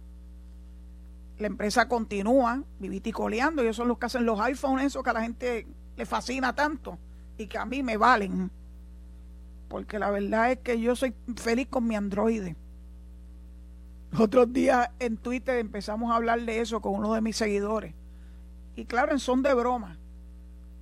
la 1.38 1.46
empresa 1.46 1.88
continúa 1.88 2.62
viviticoleando 2.78 3.62
y 3.62 3.68
eso 3.68 3.82
es 3.82 3.88
lo 3.88 3.98
que 3.98 4.06
hacen 4.06 4.26
los 4.26 4.40
iPhones, 4.40 4.86
eso 4.86 5.02
que 5.02 5.10
a 5.10 5.14
la 5.14 5.22
gente 5.22 5.66
le 5.96 6.06
fascina 6.06 6.54
tanto 6.54 6.98
y 7.36 7.46
que 7.46 7.58
a 7.58 7.66
mí 7.66 7.82
me 7.82 7.96
valen. 7.96 8.50
Porque 9.68 9.98
la 9.98 10.10
verdad 10.10 10.52
es 10.52 10.58
que 10.58 10.80
yo 10.80 10.96
soy 10.96 11.14
feliz 11.36 11.66
con 11.68 11.86
mi 11.86 11.96
Android 11.96 12.54
otros 14.18 14.52
días 14.52 14.88
en 14.98 15.16
Twitter 15.18 15.58
empezamos 15.58 16.10
a 16.10 16.16
hablar 16.16 16.40
de 16.40 16.60
eso 16.60 16.80
con 16.80 16.94
uno 16.94 17.12
de 17.14 17.20
mis 17.20 17.36
seguidores. 17.36 17.94
Y 18.74 18.84
claro, 18.84 19.12
en 19.12 19.18
son 19.18 19.42
de 19.42 19.52
broma. 19.54 19.98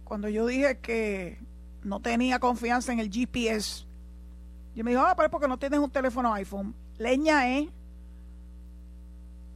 Cuando 0.04 0.28
yo 0.28 0.46
dije 0.46 0.78
que 0.78 1.38
no 1.82 2.00
tenía 2.00 2.38
confianza 2.38 2.92
en 2.92 3.00
el 3.00 3.10
GPS, 3.10 3.86
yo 4.74 4.84
me 4.84 4.90
dijo, 4.90 5.02
ah, 5.02 5.14
pero 5.16 5.26
es 5.26 5.30
porque 5.32 5.48
no 5.48 5.58
tienes 5.58 5.80
un 5.80 5.90
teléfono 5.90 6.32
iPhone. 6.34 6.74
Leña 6.98 7.58
es. 7.58 7.68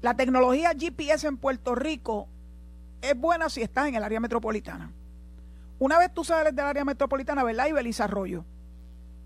La 0.00 0.14
tecnología 0.14 0.73
GPS 0.78 1.26
en 1.26 1.37
Puerto 1.37 1.75
Rico 1.75 2.28
es 3.00 3.19
buena 3.19 3.49
si 3.49 3.62
estás 3.62 3.88
en 3.88 3.95
el 3.97 4.05
área 4.05 4.21
metropolitana. 4.21 4.93
Una 5.78 5.99
vez 5.99 6.12
tú 6.12 6.25
sales 6.25 6.55
del 6.55 6.64
área 6.64 6.85
metropolitana, 6.85 7.45
¿verdad? 7.45 7.67
Y 7.67 7.73
Belice 7.73 8.02
Arroyo 8.02 8.45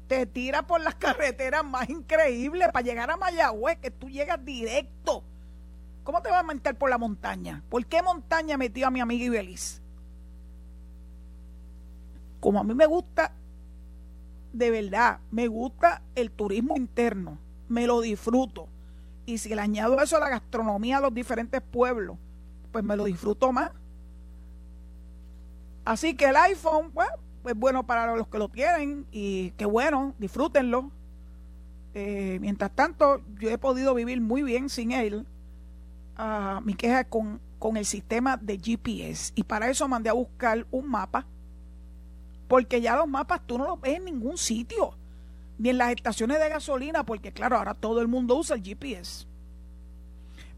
te 0.09 0.27
tira 0.27 0.67
por 0.67 0.81
las 0.81 0.95
carreteras 0.97 1.65
más 1.65 1.89
increíbles 1.89 2.69
para 2.73 2.85
llegar 2.85 3.11
a 3.11 3.17
Mayagüez, 3.17 3.79
que 3.79 3.91
tú 3.91 4.09
llegas 4.09 4.45
directo. 4.45 5.25
¿Cómo 6.05 6.21
te 6.21 6.31
vas 6.31 6.41
a 6.41 6.43
meter 6.43 6.77
por 6.77 6.91
la 6.91 6.99
montaña? 6.99 7.63
¿Por 7.69 7.87
qué 7.87 8.03
montaña 8.03 8.57
metió 8.57 8.87
a 8.87 8.91
mi 8.91 9.01
amiga 9.01 9.25
Ibeliz? 9.25 9.82
Como 12.43 12.59
a 12.59 12.65
mí 12.65 12.75
me 12.75 12.87
gusta, 12.87 13.33
de 14.53 14.73
verdad, 14.73 15.21
me 15.31 15.47
gusta 15.47 16.03
el 16.17 16.33
turismo 16.33 16.77
interno, 16.77 17.39
me 17.69 17.87
lo 17.87 18.01
disfruto. 18.01 18.67
Y 19.27 19.39
si 19.39 19.55
le 19.55 19.61
añado 19.61 20.03
eso 20.03 20.17
a 20.17 20.21
la 20.21 20.29
gastronomía 20.29 20.97
de 20.97 21.03
los 21.03 21.15
diferentes 21.15 21.63
pueblos, 21.63 22.19
pues 22.73 22.83
me 22.83 22.97
lo 22.97 23.05
disfruto 23.05 23.53
más. 23.53 23.71
Así 25.85 26.17
que 26.17 26.25
el 26.25 26.35
iPhone, 26.35 26.91
pues, 26.93 27.07
es 27.45 27.55
bueno 27.55 27.87
para 27.87 28.17
los 28.17 28.27
que 28.27 28.39
lo 28.39 28.49
tienen 28.49 29.07
y 29.13 29.53
qué 29.53 29.65
bueno, 29.65 30.13
disfrútenlo. 30.19 30.91
Eh, 31.95 32.39
mientras 32.41 32.73
tanto, 32.73 33.23
yo 33.39 33.51
he 33.51 33.59
podido 33.59 33.95
vivir 33.95 34.21
muy 34.21 34.43
bien 34.43 34.69
sin 34.69 34.91
él. 34.91 35.29
Ah, 36.17 36.61
mi 36.65 36.75
queja 36.75 37.05
con, 37.05 37.41
con 37.61 37.77
el 37.77 37.85
sistema 37.87 38.37
de 38.37 38.59
GPS. 38.59 39.31
Y 39.37 39.45
para 39.45 39.71
eso 39.71 39.87
mandé 39.87 40.11
a 40.11 40.15
buscar 40.15 40.67
un 40.73 40.91
mapa, 40.91 41.25
porque 42.53 42.83
ya 42.83 42.97
los 42.97 43.09
mapas 43.09 43.41
tú 43.47 43.57
no 43.57 43.65
los 43.65 43.81
ves 43.81 43.97
en 43.97 44.05
ningún 44.05 44.37
sitio, 44.37 44.93
ni 45.57 45.71
en 45.71 45.79
las 45.79 45.91
estaciones 45.93 46.39
de 46.39 46.51
gasolina, 46.51 47.03
porque 47.03 47.33
claro, 47.33 47.57
ahora 47.57 47.73
todo 47.73 48.03
el 48.03 48.09
mundo 48.09 48.37
usa 48.37 48.57
el 48.57 48.63
GPS. 48.63 49.27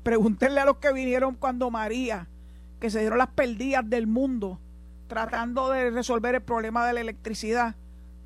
Pregúntenle 0.03 0.59
a 0.59 0.65
los 0.65 0.79
que 0.79 0.93
vinieron 0.93 1.37
cuando 1.37 1.71
María, 1.71 2.27
que 2.81 2.91
se 2.91 2.99
dieron 2.99 3.19
las 3.19 3.29
perdidas 3.29 3.89
del 3.89 4.09
mundo, 4.09 4.59
tratando 5.07 5.71
de 5.71 5.91
resolver 5.91 6.35
el 6.35 6.43
problema 6.43 6.85
de 6.85 6.95
la 6.95 7.01
electricidad, 7.01 7.77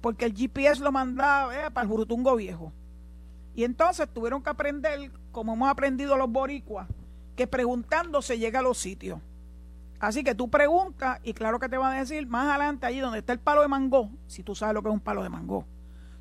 porque 0.00 0.24
el 0.24 0.34
GPS 0.34 0.82
lo 0.82 0.90
mandaba 0.90 1.52
para 1.68 1.82
el 1.82 1.88
Jurutungo 1.88 2.36
Viejo. 2.36 2.72
Y 3.54 3.64
entonces 3.64 4.08
tuvieron 4.08 4.42
que 4.42 4.48
aprender, 4.48 5.10
como 5.30 5.52
hemos 5.52 5.68
aprendido 5.68 6.16
los 6.16 6.30
boricuas, 6.30 6.88
que 7.36 7.46
preguntando 7.46 8.22
se 8.22 8.38
llega 8.38 8.60
a 8.60 8.62
los 8.62 8.78
sitios. 8.78 9.20
Así 10.00 10.22
que 10.22 10.34
tú 10.34 10.48
preguntas 10.48 11.20
y 11.24 11.34
claro 11.34 11.58
que 11.58 11.68
te 11.68 11.76
van 11.76 11.96
a 11.96 11.98
decir 11.98 12.26
más 12.26 12.48
adelante 12.48 12.86
allí 12.86 13.00
donde 13.00 13.18
está 13.18 13.32
el 13.32 13.40
palo 13.40 13.62
de 13.62 13.68
mango, 13.68 14.10
si 14.26 14.42
tú 14.42 14.54
sabes 14.54 14.74
lo 14.74 14.82
que 14.82 14.88
es 14.88 14.94
un 14.94 15.00
palo 15.00 15.22
de 15.22 15.28
mango. 15.28 15.66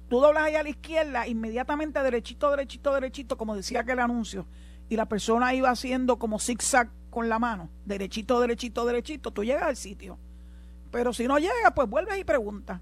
Tú 0.10 0.20
doblas 0.20 0.46
ahí 0.46 0.56
a 0.56 0.64
la 0.64 0.70
izquierda, 0.70 1.28
inmediatamente 1.28 2.02
derechito, 2.02 2.50
derechito, 2.50 2.94
derechito, 2.94 3.38
como 3.38 3.56
decía 3.56 3.82
aquel 3.82 4.00
anuncio, 4.00 4.48
y 4.90 4.96
la 4.96 5.06
persona 5.06 5.54
iba 5.54 5.70
haciendo 5.70 6.18
como 6.18 6.40
zigzag 6.40 6.90
con 7.10 7.30
la 7.30 7.40
mano, 7.40 7.70
derechito, 7.86 8.40
derechito, 8.40 8.86
derechito, 8.86 9.32
tú 9.32 9.44
llegas 9.44 9.64
al 9.64 9.76
sitio. 9.76 10.18
Pero 10.92 11.14
si 11.14 11.28
no 11.28 11.38
llega, 11.38 11.72
pues 11.76 11.90
vuelves 11.90 12.18
y 12.18 12.24
preguntas. 12.24 12.82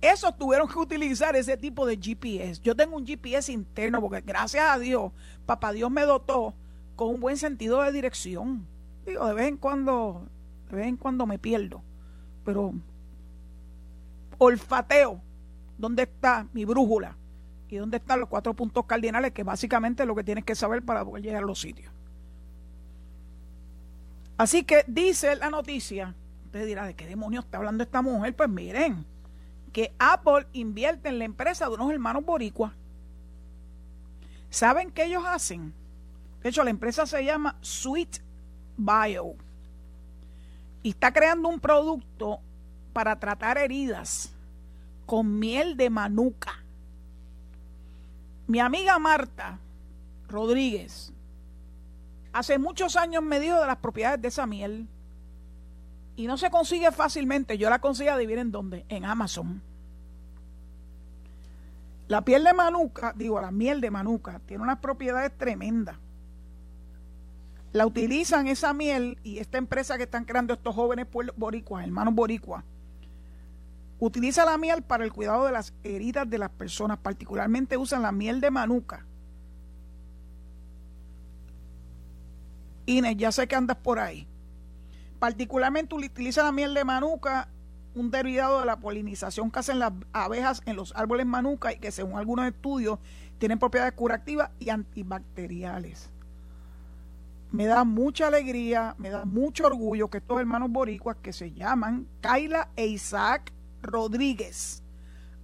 Eso 0.00 0.30
tuvieron 0.32 0.68
que 0.68 0.78
utilizar 0.78 1.34
ese 1.34 1.56
tipo 1.56 1.86
de 1.86 1.96
GPS. 1.96 2.60
Yo 2.62 2.76
tengo 2.76 2.96
un 2.96 3.06
GPS 3.06 3.50
interno 3.50 4.00
porque 4.00 4.20
gracias 4.20 4.64
a 4.68 4.78
Dios, 4.78 5.12
papá 5.46 5.72
Dios 5.72 5.90
me 5.90 6.02
dotó 6.02 6.54
con 6.94 7.08
un 7.08 7.20
buen 7.20 7.38
sentido 7.38 7.82
de 7.82 7.92
dirección. 7.92 8.66
Digo, 9.06 9.26
de 9.26 9.34
vez 9.34 9.48
en 9.48 9.56
cuando, 9.56 10.26
de 10.68 10.76
vez 10.76 10.86
en 10.86 10.96
cuando 10.96 11.26
me 11.26 11.38
pierdo, 11.38 11.82
pero 12.44 12.74
olfateo 14.38 15.22
dónde 15.78 16.02
está 16.04 16.48
mi 16.52 16.64
brújula 16.64 17.16
y 17.68 17.76
dónde 17.76 17.98
están 17.98 18.20
los 18.20 18.28
cuatro 18.28 18.54
puntos 18.54 18.84
cardinales, 18.84 19.32
que 19.32 19.44
básicamente 19.44 20.02
es 20.02 20.06
lo 20.06 20.14
que 20.14 20.24
tienes 20.24 20.44
que 20.44 20.54
saber 20.54 20.82
para 20.82 21.04
poder 21.04 21.22
llegar 21.22 21.42
a 21.42 21.46
los 21.46 21.60
sitios. 21.60 21.92
Así 24.36 24.64
que 24.64 24.84
dice 24.86 25.34
la 25.36 25.50
noticia, 25.50 26.14
usted 26.44 26.66
dirá, 26.66 26.86
¿de 26.86 26.94
qué 26.94 27.06
demonios 27.06 27.44
está 27.44 27.58
hablando 27.58 27.84
esta 27.84 28.02
mujer? 28.02 28.34
Pues 28.36 28.48
miren, 28.48 29.06
que 29.72 29.94
Apple 29.98 30.46
invierte 30.52 31.08
en 31.08 31.18
la 31.18 31.24
empresa 31.24 31.68
de 31.68 31.74
unos 31.74 31.90
hermanos 31.92 32.24
boricuas. 32.24 32.72
¿Saben 34.50 34.90
qué 34.90 35.04
ellos 35.04 35.24
hacen? 35.26 35.74
De 36.42 36.50
hecho, 36.50 36.64
la 36.64 36.70
empresa 36.70 37.06
se 37.06 37.24
llama 37.24 37.56
Sweet 37.60 38.25
Bio 38.76 39.36
y 40.82 40.90
está 40.90 41.12
creando 41.12 41.48
un 41.48 41.58
producto 41.58 42.40
para 42.92 43.18
tratar 43.18 43.58
heridas 43.58 44.32
con 45.04 45.38
miel 45.38 45.76
de 45.76 45.90
manuka. 45.90 46.64
Mi 48.46 48.60
amiga 48.60 48.98
Marta 48.98 49.58
Rodríguez 50.28 51.12
hace 52.32 52.58
muchos 52.58 52.96
años 52.96 53.22
me 53.22 53.40
dijo 53.40 53.60
de 53.60 53.66
las 53.66 53.78
propiedades 53.78 54.22
de 54.22 54.28
esa 54.28 54.46
miel 54.46 54.88
y 56.14 56.26
no 56.26 56.36
se 56.36 56.50
consigue 56.50 56.92
fácilmente. 56.92 57.58
Yo 57.58 57.68
la 57.68 57.80
consigo 57.80 58.12
adivinen 58.12 58.46
en 58.46 58.52
dónde, 58.52 58.86
en 58.88 59.04
Amazon. 59.04 59.62
La 62.08 62.24
piel 62.24 62.44
de 62.44 62.52
manuka, 62.52 63.12
digo, 63.16 63.40
la 63.40 63.50
miel 63.50 63.80
de 63.80 63.90
manuka, 63.90 64.40
tiene 64.46 64.62
unas 64.62 64.78
propiedades 64.78 65.36
tremendas. 65.36 65.96
La 67.72 67.86
utilizan 67.86 68.46
esa 68.46 68.72
miel 68.72 69.18
y 69.22 69.38
esta 69.38 69.58
empresa 69.58 69.96
que 69.96 70.04
están 70.04 70.24
creando 70.24 70.54
estos 70.54 70.74
jóvenes 70.74 71.06
boricuas, 71.36 71.84
hermanos 71.84 72.14
boricuas, 72.14 72.64
utiliza 73.98 74.44
la 74.44 74.56
miel 74.58 74.82
para 74.82 75.04
el 75.04 75.12
cuidado 75.12 75.44
de 75.46 75.52
las 75.52 75.74
heridas 75.82 76.28
de 76.28 76.38
las 76.38 76.50
personas, 76.50 76.98
particularmente 76.98 77.76
usan 77.76 78.02
la 78.02 78.12
miel 78.12 78.40
de 78.40 78.50
manuka. 78.50 79.06
Inés, 82.86 83.16
ya 83.16 83.32
sé 83.32 83.48
que 83.48 83.56
andas 83.56 83.76
por 83.76 83.98
ahí. 83.98 84.28
Particularmente 85.18 85.94
utiliza 85.94 86.44
la 86.44 86.52
miel 86.52 86.72
de 86.72 86.84
manuca, 86.84 87.48
un 87.94 88.10
derivado 88.10 88.60
de 88.60 88.66
la 88.66 88.78
polinización 88.78 89.50
que 89.50 89.58
hacen 89.58 89.78
las 89.78 89.92
abejas 90.12 90.62
en 90.66 90.76
los 90.76 90.94
árboles 90.94 91.26
manuka 91.26 91.72
y 91.72 91.78
que 91.78 91.90
según 91.90 92.18
algunos 92.18 92.46
estudios 92.46 92.98
tienen 93.38 93.58
propiedades 93.58 93.94
curativas 93.94 94.50
y 94.58 94.68
antibacteriales. 94.68 96.10
Me 97.52 97.66
da 97.66 97.84
mucha 97.84 98.26
alegría, 98.26 98.94
me 98.98 99.10
da 99.10 99.24
mucho 99.24 99.66
orgullo 99.66 100.08
que 100.08 100.18
estos 100.18 100.38
hermanos 100.40 100.70
boricuas 100.70 101.16
que 101.22 101.32
se 101.32 101.52
llaman 101.52 102.06
Kaila 102.20 102.70
e 102.76 102.86
Isaac 102.86 103.52
Rodríguez 103.82 104.82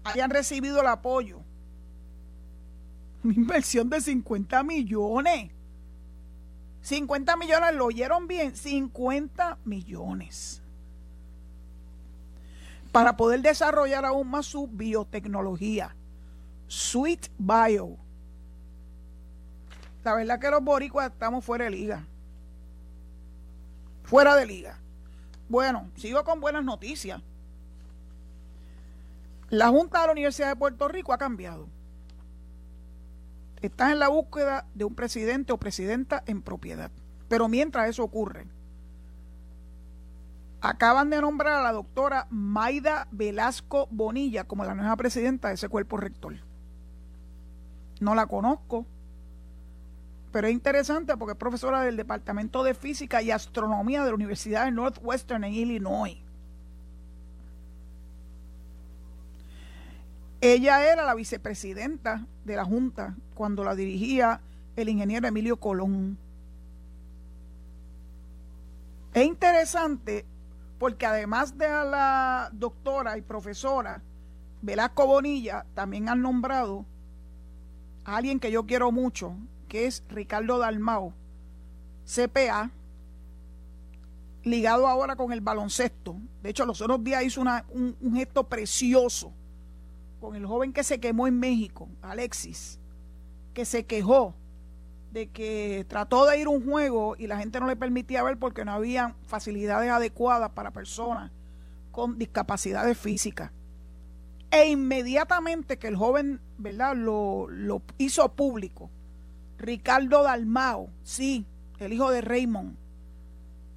hayan 0.05 0.31
recibido 0.31 0.81
el 0.81 0.89
apoyo. 0.89 1.41
Una 3.25 3.35
inversión 3.35 3.89
de 3.89 4.01
50 4.01 4.63
millones 4.65 5.53
50 6.83 7.37
millones, 7.37 7.75
¿lo 7.75 7.87
oyeron 7.87 8.27
bien? 8.27 8.57
50 8.57 9.59
millones. 9.65 10.63
Para 12.91 13.17
poder 13.17 13.41
desarrollar 13.41 14.05
aún 14.05 14.29
más 14.29 14.47
su 14.47 14.67
biotecnología. 14.67 15.97
Sweet 16.67 17.29
Bio. 17.39 17.97
La 20.05 20.15
verdad 20.15 20.39
que 20.39 20.51
los 20.51 20.63
boricuas 20.63 21.13
estamos 21.13 21.45
fuera 21.45 21.67
de 21.67 21.71
liga. 21.71 22.07
Fuera 24.05 24.35
de 24.35 24.47
liga. 24.47 24.79
Bueno, 25.49 25.91
sigo 25.97 26.25
con 26.25 26.41
buenas 26.41 26.65
noticias. 26.65 27.21
La 29.51 29.69
Junta 29.69 30.01
de 30.01 30.07
la 30.07 30.13
Universidad 30.13 30.49
de 30.49 30.57
Puerto 30.57 30.89
Rico 30.89 31.13
ha 31.13 31.19
cambiado 31.19 31.69
están 33.63 33.93
en 33.93 34.01
la 34.01 34.09
búsqueda 34.09 34.67
de 34.75 34.85
un 34.85 34.95
presidente 34.95 35.53
o 35.53 35.57
presidenta 35.57 36.23
en 36.27 36.43
propiedad. 36.43 36.91
Pero 37.29 37.49
mientras 37.49 37.89
eso 37.89 38.03
ocurre, 38.03 38.47
acaban 40.61 41.11
de 41.11 41.21
nombrar 41.21 41.55
a 41.55 41.63
la 41.63 41.73
doctora 41.73 42.27
Maida 42.31 43.09
Velasco 43.13 43.89
Bonilla 43.91 44.45
como 44.45 44.65
la 44.65 44.75
nueva 44.75 44.97
presidenta 44.97 45.49
de 45.49 45.55
ese 45.55 45.69
cuerpo 45.69 45.97
rector. 45.97 46.35
No 48.01 48.15
la 48.15 48.27
conozco, 48.27 48.85
pero 50.33 50.49
es 50.49 50.53
interesante 50.53 51.17
porque 51.17 51.33
es 51.33 51.39
profesora 51.39 51.83
del 51.83 51.97
Departamento 51.97 52.65
de 52.65 52.75
Física 52.75 53.23
y 53.23 53.31
Astronomía 53.31 54.03
de 54.03 54.09
la 54.09 54.15
Universidad 54.15 54.65
de 54.65 54.73
Northwestern 54.73 55.45
en 55.45 55.53
Illinois. 55.53 56.17
Ella 60.41 60.91
era 60.91 61.05
la 61.05 61.15
vicepresidenta 61.15 62.27
de 62.45 62.57
la 62.57 62.65
Junta 62.65 63.15
cuando 63.35 63.63
la 63.63 63.77
dirigía 63.77 64.41
el 64.75 64.89
ingeniero 64.89 65.29
Emilio 65.29 65.59
Colón. 65.59 66.19
Es 69.15 69.25
interesante 69.25 70.25
porque 70.79 71.07
además 71.07 71.57
de 71.57 71.69
la 71.69 72.49
doctora 72.53 73.17
y 73.19 73.23
profesora 73.23 74.03
Velasco 74.63 75.07
Bonilla, 75.07 75.67
también 75.75 76.09
han 76.09 76.23
nombrado 76.23 76.87
a 78.05 78.17
alguien 78.17 78.41
que 78.41 78.51
yo 78.51 78.65
quiero 78.65 78.91
mucho, 78.91 79.37
que 79.73 79.87
es 79.87 80.05
Ricardo 80.11 80.59
Dalmao, 80.59 81.15
CPA, 82.05 82.71
ligado 84.45 84.87
ahora 84.87 85.17
con 85.17 85.33
el 85.33 85.41
baloncesto. 85.41 86.19
De 86.43 86.51
hecho, 86.51 86.67
los 86.67 86.83
otros 86.83 87.03
días 87.03 87.25
hizo 87.25 87.41
un, 87.41 87.97
gesto 88.15 88.45
precioso 88.45 89.33
con 90.21 90.37
el 90.37 90.45
joven 90.45 90.75
que 90.75 90.85
se 90.85 91.01
quemó 91.01 91.27
en 91.27 91.39
México, 91.39 91.89
Alexis, 92.03 92.79
que 93.55 93.65
se 93.65 93.87
quejó 93.87 94.35
de 95.11 95.31
que 95.31 95.87
trató 95.89 96.27
de 96.27 96.39
ir 96.39 96.49
a 96.49 96.51
un 96.51 96.67
juego 96.67 97.17
y 97.17 97.27
la 97.27 97.39
gente 97.39 97.59
no 97.59 97.67
le 97.67 97.75
permitía 97.75 98.23
ver 98.23 98.39
porque 98.39 98.67
no 98.67 98.73
había 98.73 99.17
facilidades 99.23 99.91
adecuadas 99.91 100.51
para 100.51 100.71
personas 100.73 101.33
con 101.93 102.19
discapacidades 102.19 102.99
físicas. 102.99 103.53
E 104.51 104.69
inmediatamente 104.69 105.79
que 105.79 105.89
el 105.89 105.97
joven, 105.97 106.43
¿verdad?, 106.59 106.95
lo 106.95 107.49
hizo 107.97 108.31
público, 108.35 108.91
Ricardo 109.63 110.25
Dalmao, 110.25 110.91
sí, 111.05 111.47
el 111.79 111.93
hijo 111.93 112.11
de 112.11 112.21
Raymond, 112.21 112.77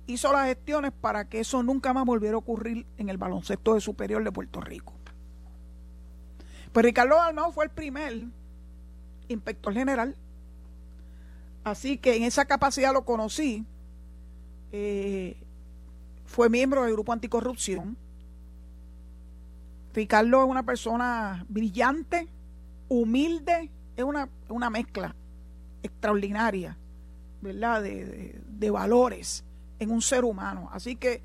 hizo 0.07 0.33
las 0.33 0.47
gestiones 0.47 0.91
para 0.91 1.29
que 1.29 1.39
eso 1.39 1.61
nunca 1.61 1.93
más 1.93 2.05
volviera 2.05 2.33
a 2.35 2.39
ocurrir 2.39 2.87
en 2.97 3.09
el 3.09 3.17
baloncesto 3.19 3.75
de 3.75 3.81
superior 3.81 4.23
de 4.23 4.31
Puerto 4.31 4.61
Rico. 4.61 4.93
Pues 6.73 6.83
Ricardo 6.83 7.15
Dalmau 7.17 7.51
fue 7.51 7.65
el 7.65 7.69
primer 7.69 8.23
inspector 9.27 9.73
general. 9.73 10.15
Así 11.63 11.97
que 11.99 12.15
en 12.15 12.23
esa 12.23 12.45
capacidad 12.45 12.91
lo 12.91 13.05
conocí. 13.05 13.63
Eh, 14.71 15.37
fue 16.25 16.49
miembro 16.49 16.83
del 16.83 16.93
grupo 16.93 17.13
anticorrupción. 17.13 17.95
Ricardo 19.93 20.43
es 20.43 20.49
una 20.49 20.63
persona 20.63 21.45
brillante, 21.47 22.27
humilde, 22.89 23.69
es 23.95 24.03
una, 24.03 24.27
una 24.49 24.69
mezcla 24.71 25.15
extraordinaria 25.85 26.77
¿verdad? 27.45 27.83
De, 27.83 28.41
de, 28.47 28.69
valores 28.71 29.43
en 29.79 29.91
un 29.91 30.01
ser 30.01 30.25
humano. 30.25 30.69
Así 30.73 30.95
que 30.95 31.21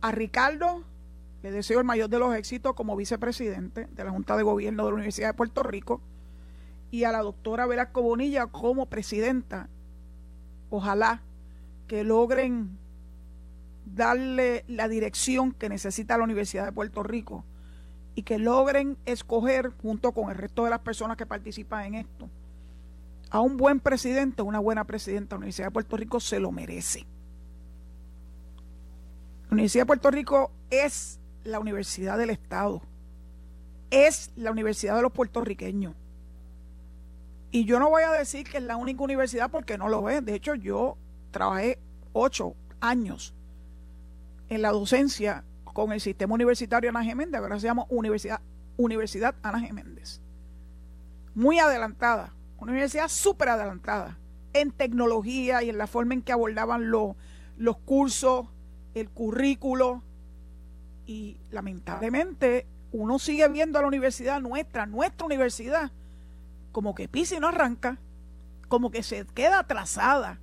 a 0.00 0.12
Ricardo 0.12 0.84
le 1.42 1.50
deseo 1.50 1.80
el 1.80 1.84
mayor 1.84 2.08
de 2.08 2.18
los 2.18 2.34
éxitos 2.34 2.74
como 2.74 2.96
vicepresidente 2.96 3.86
de 3.86 4.04
la 4.04 4.10
Junta 4.10 4.36
de 4.36 4.44
Gobierno 4.44 4.84
de 4.84 4.90
la 4.90 4.94
Universidad 4.94 5.28
de 5.28 5.34
Puerto 5.34 5.62
Rico 5.62 6.00
y 6.90 7.04
a 7.04 7.12
la 7.12 7.22
doctora 7.22 7.66
Velasco 7.66 8.02
Bonilla 8.02 8.46
como 8.46 8.86
presidenta. 8.86 9.68
Ojalá 10.70 11.22
que 11.88 12.04
logren 12.04 12.78
darle 13.84 14.64
la 14.68 14.88
dirección 14.88 15.52
que 15.52 15.68
necesita 15.68 16.16
la 16.16 16.24
Universidad 16.24 16.64
de 16.64 16.72
Puerto 16.72 17.02
Rico 17.02 17.44
y 18.14 18.22
que 18.22 18.38
logren 18.38 18.96
escoger, 19.06 19.72
junto 19.82 20.12
con 20.12 20.30
el 20.30 20.36
resto 20.36 20.64
de 20.64 20.70
las 20.70 20.80
personas 20.80 21.16
que 21.16 21.26
participan 21.26 21.86
en 21.86 21.94
esto, 21.94 22.28
a 23.32 23.40
un 23.40 23.56
buen 23.56 23.80
presidente, 23.80 24.42
una 24.42 24.58
buena 24.58 24.84
presidenta. 24.84 25.36
La 25.36 25.38
Universidad 25.38 25.68
de 25.68 25.72
Puerto 25.72 25.96
Rico 25.96 26.20
se 26.20 26.38
lo 26.38 26.52
merece. 26.52 27.06
La 29.48 29.54
Universidad 29.54 29.82
de 29.82 29.86
Puerto 29.86 30.10
Rico 30.10 30.50
es 30.68 31.18
la 31.42 31.58
universidad 31.58 32.18
del 32.18 32.28
Estado, 32.28 32.82
es 33.90 34.30
la 34.36 34.50
universidad 34.50 34.96
de 34.96 35.02
los 35.02 35.12
puertorriqueños. 35.12 35.94
Y 37.50 37.64
yo 37.64 37.78
no 37.78 37.88
voy 37.88 38.02
a 38.02 38.12
decir 38.12 38.46
que 38.46 38.58
es 38.58 38.64
la 38.64 38.76
única 38.76 39.02
universidad 39.02 39.50
porque 39.50 39.78
no 39.78 39.88
lo 39.88 40.10
es. 40.10 40.22
De 40.24 40.34
hecho, 40.34 40.54
yo 40.54 40.98
trabajé 41.30 41.78
ocho 42.12 42.54
años 42.80 43.34
en 44.50 44.60
la 44.60 44.72
docencia 44.72 45.42
con 45.64 45.92
el 45.92 46.02
sistema 46.02 46.34
universitario 46.34 46.90
Ana 46.90 47.02
Geméndez, 47.02 47.40
ahora 47.40 47.58
se 47.58 47.66
llama 47.66 47.86
Universidad, 47.88 48.42
Universidad 48.76 49.34
Ana 49.42 49.60
Geméndez. 49.60 50.20
Muy 51.34 51.58
adelantada, 51.58 52.34
una 52.62 52.72
universidad 52.72 53.08
súper 53.08 53.48
adelantada 53.48 54.18
en 54.52 54.70
tecnología 54.70 55.64
y 55.64 55.68
en 55.68 55.78
la 55.78 55.88
forma 55.88 56.14
en 56.14 56.22
que 56.22 56.30
abordaban 56.30 56.90
los, 56.90 57.16
cursos, 57.84 58.46
el 58.94 59.10
currículo. 59.10 60.04
Y 61.04 61.38
lamentablemente 61.50 62.68
uno 62.92 63.18
sigue 63.18 63.48
viendo 63.48 63.80
a 63.80 63.82
la 63.82 63.88
universidad 63.88 64.40
nuestra, 64.40 64.86
nuestra 64.86 65.26
universidad, 65.26 65.90
como 66.70 66.94
que 66.94 67.08
pisa 67.08 67.34
y 67.34 67.40
no 67.40 67.48
arranca, 67.48 67.98
como 68.68 68.92
que 68.92 69.02
se 69.02 69.26
queda 69.26 69.58
atrasada 69.58 70.38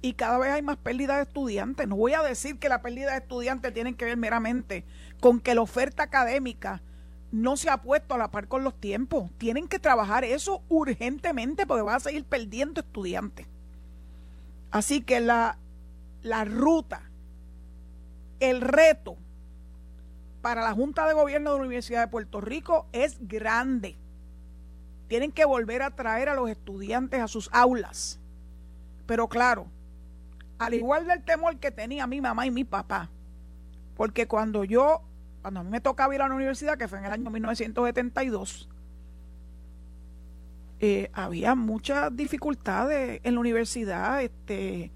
y 0.00 0.14
cada 0.14 0.38
vez 0.38 0.52
hay 0.52 0.62
más 0.62 0.78
pérdida 0.78 1.16
de 1.16 1.24
estudiantes. 1.24 1.86
No 1.86 1.96
voy 1.96 2.14
a 2.14 2.22
decir 2.22 2.58
que 2.58 2.70
la 2.70 2.80
pérdida 2.80 3.12
de 3.12 3.18
estudiantes 3.18 3.74
tiene 3.74 3.94
que 3.94 4.06
ver 4.06 4.16
meramente 4.16 4.86
con 5.20 5.40
que 5.40 5.54
la 5.54 5.60
oferta 5.60 6.02
académica 6.02 6.82
no 7.34 7.56
se 7.56 7.68
ha 7.68 7.82
puesto 7.82 8.14
a 8.14 8.18
la 8.18 8.30
par 8.30 8.46
con 8.46 8.62
los 8.62 8.80
tiempos. 8.80 9.28
Tienen 9.38 9.66
que 9.66 9.80
trabajar 9.80 10.22
eso 10.22 10.62
urgentemente 10.68 11.66
porque 11.66 11.82
van 11.82 11.96
a 11.96 12.00
seguir 12.00 12.24
perdiendo 12.24 12.80
estudiantes. 12.80 13.46
Así 14.70 15.02
que 15.02 15.18
la, 15.18 15.58
la 16.22 16.44
ruta, 16.44 17.02
el 18.38 18.60
reto 18.60 19.16
para 20.42 20.62
la 20.62 20.72
Junta 20.72 21.08
de 21.08 21.14
Gobierno 21.14 21.50
de 21.50 21.58
la 21.58 21.64
Universidad 21.64 22.02
de 22.02 22.08
Puerto 22.08 22.40
Rico 22.40 22.86
es 22.92 23.16
grande. 23.20 23.96
Tienen 25.08 25.32
que 25.32 25.44
volver 25.44 25.82
a 25.82 25.90
traer 25.90 26.28
a 26.28 26.34
los 26.34 26.48
estudiantes 26.48 27.20
a 27.20 27.26
sus 27.26 27.50
aulas. 27.52 28.20
Pero 29.06 29.28
claro, 29.28 29.66
al 30.58 30.74
igual 30.74 31.08
del 31.08 31.24
temor 31.24 31.56
que 31.56 31.72
tenía 31.72 32.06
mi 32.06 32.20
mamá 32.20 32.46
y 32.46 32.52
mi 32.52 32.62
papá, 32.62 33.10
porque 33.96 34.28
cuando 34.28 34.62
yo, 34.62 35.02
cuando 35.44 35.60
a 35.60 35.62
mí 35.62 35.68
me 35.68 35.82
tocaba 35.82 36.14
ir 36.14 36.22
a 36.22 36.28
la 36.28 36.34
universidad, 36.34 36.78
que 36.78 36.88
fue 36.88 37.00
en 37.00 37.04
el 37.04 37.12
año 37.12 37.28
1972, 37.28 38.66
eh, 40.80 41.10
había 41.12 41.54
muchas 41.54 42.16
dificultades 42.16 43.20
en 43.22 43.34
la 43.34 43.40
universidad, 43.40 44.22
este, 44.22 44.90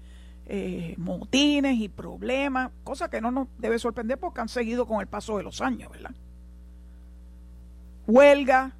eh, 0.47 0.95
motines 0.97 1.79
y 1.79 1.87
problemas, 1.87 2.71
cosa 2.83 3.11
que 3.11 3.21
no 3.21 3.29
nos 3.29 3.47
debe 3.59 3.77
sorprender 3.77 4.17
porque 4.17 4.41
han 4.41 4.49
seguido 4.49 4.87
con 4.87 5.01
el 5.01 5.05
paso 5.05 5.37
de 5.37 5.43
los 5.43 5.61
años, 5.61 5.91
¿verdad? 5.91 6.15
Huelga, 8.07 8.71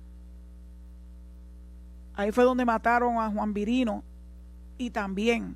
ahí 2.15 2.31
fue 2.31 2.45
donde 2.45 2.65
mataron 2.65 3.19
a 3.19 3.29
Juan 3.29 3.53
Virino 3.53 4.03
y 4.79 4.89
también 4.89 5.55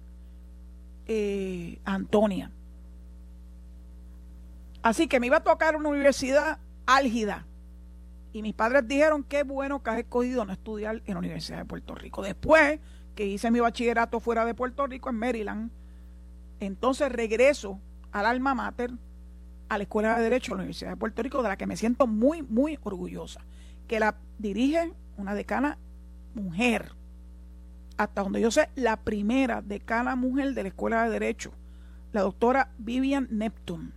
eh, 1.07 1.79
Antonia. 1.83 2.51
Así 4.83 5.07
que 5.07 5.19
me 5.19 5.27
iba 5.27 5.37
a 5.37 5.43
tocar 5.43 5.75
una 5.75 5.89
universidad 5.89 6.59
álgida. 6.85 7.47
Y 8.33 8.41
mis 8.41 8.53
padres 8.53 8.87
dijeron, 8.87 9.23
qué 9.23 9.43
bueno 9.43 9.81
que 9.81 9.89
has 9.89 9.99
escogido 9.99 10.45
no 10.45 10.53
estudiar 10.53 11.01
en 11.05 11.13
la 11.13 11.19
Universidad 11.19 11.59
de 11.59 11.65
Puerto 11.65 11.95
Rico. 11.95 12.21
Después 12.21 12.79
que 13.15 13.25
hice 13.25 13.49
mi 13.49 13.59
bachillerato 13.59 14.19
fuera 14.19 14.43
de 14.45 14.53
Puerto 14.53 14.85
Rico, 14.85 15.09
en 15.09 15.15
Maryland, 15.15 15.71
entonces 16.59 17.11
regreso 17.11 17.79
al 18.11 18.25
alma 18.25 18.53
mater, 18.53 18.91
a 19.69 19.77
la 19.77 19.83
Escuela 19.83 20.17
de 20.17 20.23
Derecho 20.23 20.51
de 20.51 20.57
la 20.57 20.61
Universidad 20.63 20.91
de 20.91 20.97
Puerto 20.97 21.23
Rico, 21.23 21.41
de 21.41 21.49
la 21.49 21.57
que 21.57 21.65
me 21.65 21.77
siento 21.77 22.05
muy, 22.05 22.43
muy 22.43 22.77
orgullosa, 22.83 23.41
que 23.87 23.99
la 23.99 24.15
dirige 24.37 24.93
una 25.17 25.33
decana 25.33 25.77
mujer 26.35 26.91
hasta 27.97 28.23
donde 28.23 28.41
yo 28.41 28.51
sé, 28.51 28.69
la 28.75 28.97
primera 28.97 29.61
decana 29.61 30.15
mujer 30.15 30.53
de 30.53 30.63
la 30.63 30.69
Escuela 30.69 31.03
de 31.03 31.11
Derecho, 31.11 31.53
la 32.11 32.21
doctora 32.21 32.71
Vivian 32.77 33.27
Neptune. 33.29 33.91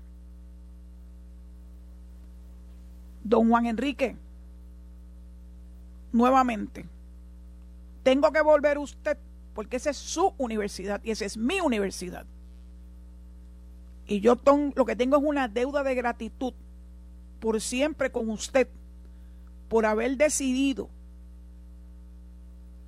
Don 3.28 3.48
Juan 3.48 3.66
Enrique, 3.66 4.16
nuevamente, 6.12 6.86
tengo 8.02 8.30
que 8.30 8.40
volver 8.40 8.78
usted 8.78 9.18
porque 9.52 9.76
esa 9.76 9.90
es 9.90 9.96
su 9.96 10.32
universidad 10.38 11.00
y 11.02 11.10
esa 11.10 11.24
es 11.24 11.36
mi 11.36 11.60
universidad. 11.60 12.24
Y 14.06 14.20
yo 14.20 14.36
lo 14.76 14.84
que 14.84 14.94
tengo 14.94 15.16
es 15.16 15.22
una 15.24 15.48
deuda 15.48 15.82
de 15.82 15.96
gratitud 15.96 16.54
por 17.40 17.60
siempre 17.60 18.12
con 18.12 18.30
usted, 18.30 18.68
por 19.68 19.86
haber 19.86 20.16
decidido 20.16 20.88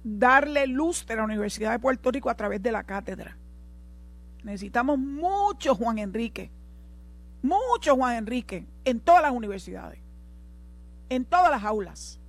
darle 0.05 0.69
luz 0.69 1.05
de 1.05 1.17
la 1.17 1.25
Universidad 1.25 1.73
de 1.73 1.81
Puerto 1.81 2.13
Rico 2.13 2.31
a 2.31 2.37
través 2.37 2.63
de 2.63 2.71
la 2.71 2.85
cátedra. 2.85 3.37
Necesitamos 4.45 4.99
mucho 4.99 5.75
Juan 5.75 5.99
Enrique, 5.99 6.53
mucho 7.43 7.97
Juan 7.97 8.15
Enrique 8.15 8.67
en 8.85 9.01
todas 9.01 9.23
las 9.23 9.33
universidades, 9.33 9.99
en 11.09 11.25
todas 11.25 11.51
las 11.51 11.65
aulas. 11.65 12.21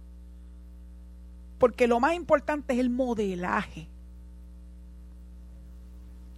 Porque 1.58 1.88
lo 1.88 2.00
más 2.00 2.16
importante 2.16 2.74
es 2.74 2.80
el 2.80 2.90
modelaje. 2.90 3.90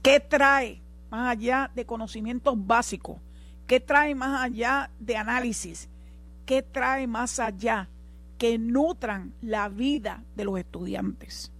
¿Qué 0.01 0.19
trae 0.19 0.81
más 1.09 1.29
allá 1.29 1.71
de 1.75 1.85
conocimientos 1.85 2.55
básicos? 2.57 3.17
¿Qué 3.67 3.79
trae 3.79 4.15
más 4.15 4.41
allá 4.41 4.89
de 4.99 5.15
análisis? 5.17 5.89
¿Qué 6.45 6.63
trae 6.63 7.05
más 7.07 7.39
allá 7.39 7.87
que 8.41 8.57
nutran 8.57 9.35
la 9.39 9.69
vida 9.69 10.23
de 10.35 10.45
los 10.45 10.57
estudiantes. 10.57 11.51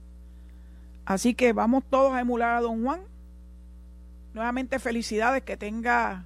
Así 1.06 1.36
que 1.36 1.54
vamos 1.54 1.84
todos 1.88 2.12
a 2.12 2.22
emular 2.22 2.58
a 2.58 2.62
don 2.62 2.84
Juan. 2.84 3.02
Nuevamente 4.34 4.80
felicidades, 4.80 5.44
que 5.44 5.58
tenga 5.58 6.26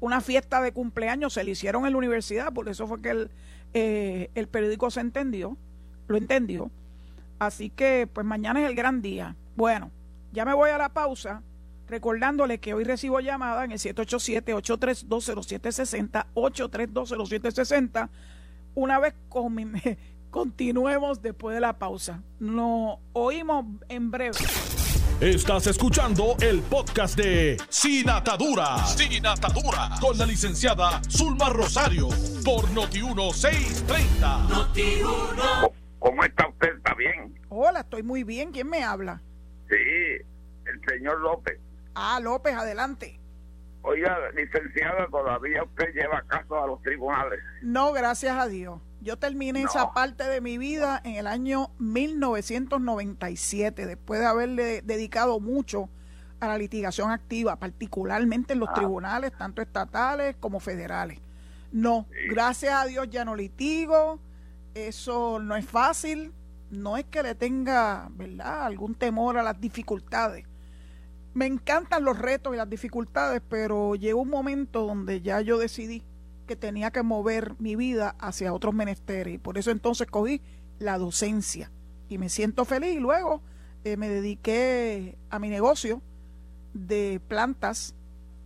una 0.00 0.20
fiesta 0.20 0.60
de 0.60 0.72
cumpleaños, 0.72 1.34
se 1.34 1.44
le 1.44 1.52
hicieron 1.52 1.86
en 1.86 1.92
la 1.92 1.98
universidad, 1.98 2.52
por 2.52 2.68
eso 2.68 2.86
fue 2.86 3.00
que 3.00 3.10
el, 3.10 3.30
eh, 3.74 4.30
el 4.34 4.48
periódico 4.48 4.90
se 4.90 5.00
entendió, 5.00 5.56
lo 6.06 6.16
entendió. 6.16 6.70
Así 7.38 7.70
que 7.70 8.08
pues 8.12 8.26
mañana 8.26 8.62
es 8.62 8.68
el 8.68 8.74
gran 8.74 9.02
día. 9.02 9.36
Bueno, 9.56 9.90
ya 10.32 10.44
me 10.44 10.54
voy 10.54 10.70
a 10.70 10.78
la 10.78 10.90
pausa 10.90 11.42
recordándole 11.88 12.58
que 12.58 12.74
hoy 12.74 12.84
recibo 12.84 13.18
llamada 13.20 13.64
en 13.64 13.72
el 13.72 13.78
787-832-0760, 13.78 16.26
832-0760 16.34 18.10
una 18.74 19.00
vez 19.00 19.14
continuemos 20.30 21.22
después 21.22 21.54
de 21.54 21.60
la 21.60 21.78
pausa. 21.78 22.22
Nos 22.38 22.98
oímos 23.12 23.64
en 23.88 24.10
breve. 24.10 24.36
Estás 25.20 25.66
escuchando 25.66 26.36
el 26.40 26.62
podcast 26.62 27.18
de 27.18 27.56
Sin 27.70 28.08
Atadura. 28.08 28.78
Sin 28.86 29.26
Atadura. 29.26 29.90
Con 30.00 30.16
la 30.16 30.24
licenciada 30.24 31.00
Zulma 31.10 31.48
Rosario. 31.48 32.08
Por 32.44 32.66
Noti1630. 32.66 34.46
Noti1. 34.48 35.72
¿Cómo 35.98 36.22
está 36.22 36.48
usted? 36.48 36.76
¿Está 36.76 36.94
bien? 36.94 37.36
Hola, 37.48 37.80
estoy 37.80 38.04
muy 38.04 38.22
bien. 38.22 38.52
¿Quién 38.52 38.68
me 38.68 38.84
habla? 38.84 39.20
Sí, 39.68 39.74
el 39.74 40.80
señor 40.88 41.18
López. 41.18 41.58
Ah, 41.96 42.20
López, 42.22 42.54
adelante. 42.54 43.18
Oiga, 43.82 44.16
licenciada, 44.36 45.08
todavía 45.10 45.64
usted 45.64 45.94
lleva 45.94 46.22
caso 46.28 46.62
a 46.62 46.68
los 46.68 46.80
tribunales. 46.82 47.40
No, 47.62 47.92
gracias 47.92 48.36
a 48.36 48.46
Dios. 48.46 48.80
Yo 49.00 49.16
terminé 49.16 49.62
esa 49.62 49.92
parte 49.92 50.24
de 50.24 50.40
mi 50.40 50.58
vida 50.58 51.00
en 51.04 51.14
el 51.14 51.28
año 51.28 51.70
1997, 51.78 53.86
después 53.86 54.18
de 54.20 54.26
haberle 54.26 54.82
dedicado 54.82 55.38
mucho 55.38 55.88
a 56.40 56.48
la 56.48 56.58
litigación 56.58 57.12
activa, 57.12 57.54
particularmente 57.56 58.54
en 58.54 58.60
los 58.60 58.70
ah. 58.70 58.74
tribunales, 58.74 59.32
tanto 59.36 59.62
estatales 59.62 60.34
como 60.40 60.58
federales. 60.58 61.20
No, 61.70 62.06
gracias 62.30 62.74
a 62.74 62.86
Dios 62.86 63.08
ya 63.10 63.24
no 63.24 63.36
litigo, 63.36 64.18
eso 64.74 65.38
no 65.38 65.54
es 65.54 65.66
fácil, 65.66 66.32
no 66.70 66.96
es 66.96 67.04
que 67.04 67.22
le 67.22 67.34
tenga, 67.34 68.08
¿verdad?, 68.12 68.64
algún 68.64 68.94
temor 68.94 69.38
a 69.38 69.42
las 69.42 69.60
dificultades. 69.60 70.44
Me 71.34 71.46
encantan 71.46 72.04
los 72.04 72.18
retos 72.18 72.54
y 72.54 72.56
las 72.56 72.68
dificultades, 72.68 73.42
pero 73.48 73.94
llegó 73.94 74.22
un 74.22 74.30
momento 74.30 74.86
donde 74.86 75.20
ya 75.20 75.40
yo 75.40 75.58
decidí 75.58 76.02
que 76.48 76.56
tenía 76.56 76.90
que 76.90 77.04
mover 77.04 77.54
mi 77.60 77.76
vida 77.76 78.16
hacia 78.18 78.52
otros 78.52 78.74
menesteres. 78.74 79.34
Y 79.34 79.38
por 79.38 79.58
eso 79.58 79.70
entonces 79.70 80.08
cogí 80.08 80.42
la 80.80 80.98
docencia. 80.98 81.70
Y 82.08 82.18
me 82.18 82.28
siento 82.28 82.64
feliz. 82.64 82.96
Y 82.96 82.98
luego 82.98 83.40
eh, 83.84 83.96
me 83.96 84.08
dediqué 84.08 85.16
a 85.30 85.38
mi 85.38 85.48
negocio 85.48 86.02
de 86.74 87.20
plantas 87.28 87.94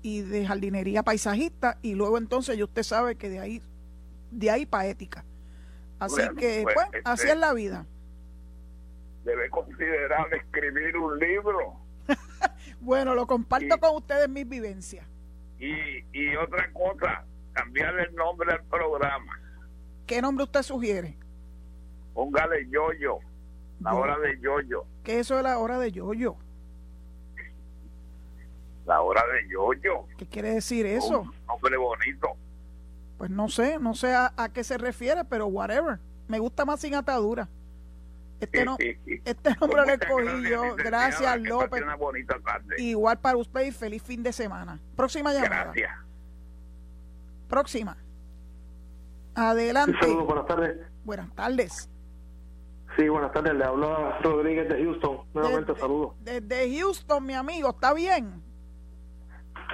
y 0.03 0.21
de 0.21 0.45
jardinería 0.45 1.03
paisajista. 1.03 1.79
Y 1.81 1.95
luego 1.95 2.19
entonces 2.19 2.59
ya 2.59 2.65
usted 2.65 2.83
sabe 2.83 3.15
que 3.15 3.31
de 3.31 3.39
ahí 3.39 3.63
de 4.31 4.51
ahí 4.51 4.67
para 4.67 4.87
ética. 4.89 5.25
Así 5.99 6.21
que 6.37 6.63
pues, 6.65 6.75
pues 6.75 7.03
así 7.05 7.23
este, 7.23 7.33
es 7.35 7.39
la 7.39 7.55
vida. 7.55 7.87
debe 9.25 9.49
considerar 9.49 10.35
escribir 10.35 10.97
un 10.99 11.19
libro. 11.19 11.77
Bueno 12.81 13.15
lo 13.15 13.29
comparto 13.29 13.79
con 13.79 13.95
ustedes 13.95 14.29
mis 14.29 14.49
vivencias. 14.49 15.07
y, 15.61 16.05
y 16.13 16.35
otra 16.35 16.69
cosa 16.73 17.25
cambiar 17.53 17.99
el 17.99 18.15
nombre 18.15 18.53
del 18.53 18.65
programa 18.65 19.39
¿qué 20.07 20.21
nombre 20.23 20.45
usted 20.45 20.63
sugiere? 20.63 21.17
póngale 22.15 22.69
yoyo 22.69 23.19
la 23.81 23.95
hora 23.95 24.19
de 24.19 24.39
yoyo 24.41 24.85
¿qué 25.03 25.19
eso 25.21 25.37
es 25.37 25.43
la 25.43 25.59
hora 25.59 25.79
de 25.79 25.93
yoyo? 25.93 26.37
La 28.87 29.01
hora 29.01 29.23
de 29.33 29.49
yoyo. 29.49 30.07
¿Qué 30.19 30.27
quiere 30.27 30.55
decir 30.55 30.87
eso? 30.87 31.21
Un 31.21 31.35
nombre 31.47 31.77
bonito. 31.77 32.37
Pues 33.19 33.31
no 33.31 33.49
sé, 33.49 33.79
no 33.79 33.95
sé 33.95 34.13
a, 34.15 34.33
qué 34.53 34.65
se 34.65 34.79
refiere, 34.79 35.25
pero 35.25 35.47
whatever. 35.47 35.99
Me 36.27 36.39
gusta 36.39 36.65
más 36.65 36.81
sin 36.81 36.95
atadura. 36.95 37.49
Este, 38.41 38.65
no, 38.65 38.77
este 39.25 39.51
nombre 39.61 39.87
lo 39.87 39.93
escogí 39.93 40.51
yo. 40.51 40.75
Gracias, 40.75 41.41
López. 41.41 41.85
Igual 42.79 43.21
para 43.21 43.37
usted 43.37 43.67
y 43.67 43.71
feliz 43.71 44.03
fin 44.03 44.23
de 44.23 44.33
semana. 44.33 44.81
Próxima 44.97 45.33
llamada. 45.33 45.65
Gracias. 45.65 45.93
Próxima. 47.53 47.99
Adelante. 49.35 49.95
saludos, 50.01 50.25
buenas 50.25 50.47
tardes. 50.47 50.79
Buenas 51.05 51.35
tardes. 51.35 51.91
Sí, 52.97 53.07
buenas 53.11 53.31
tardes. 53.33 53.53
Le 53.53 53.63
habla 53.63 54.19
Rodríguez 54.23 54.71
de 54.71 54.83
Houston. 54.83 55.19
Nuevamente, 55.35 55.75
saludos. 55.79 56.15
Desde 56.21 56.79
Houston, 56.79 57.27
mi 57.27 57.35
amigo. 57.35 57.69
¿Está 57.69 57.93
bien? 57.93 58.43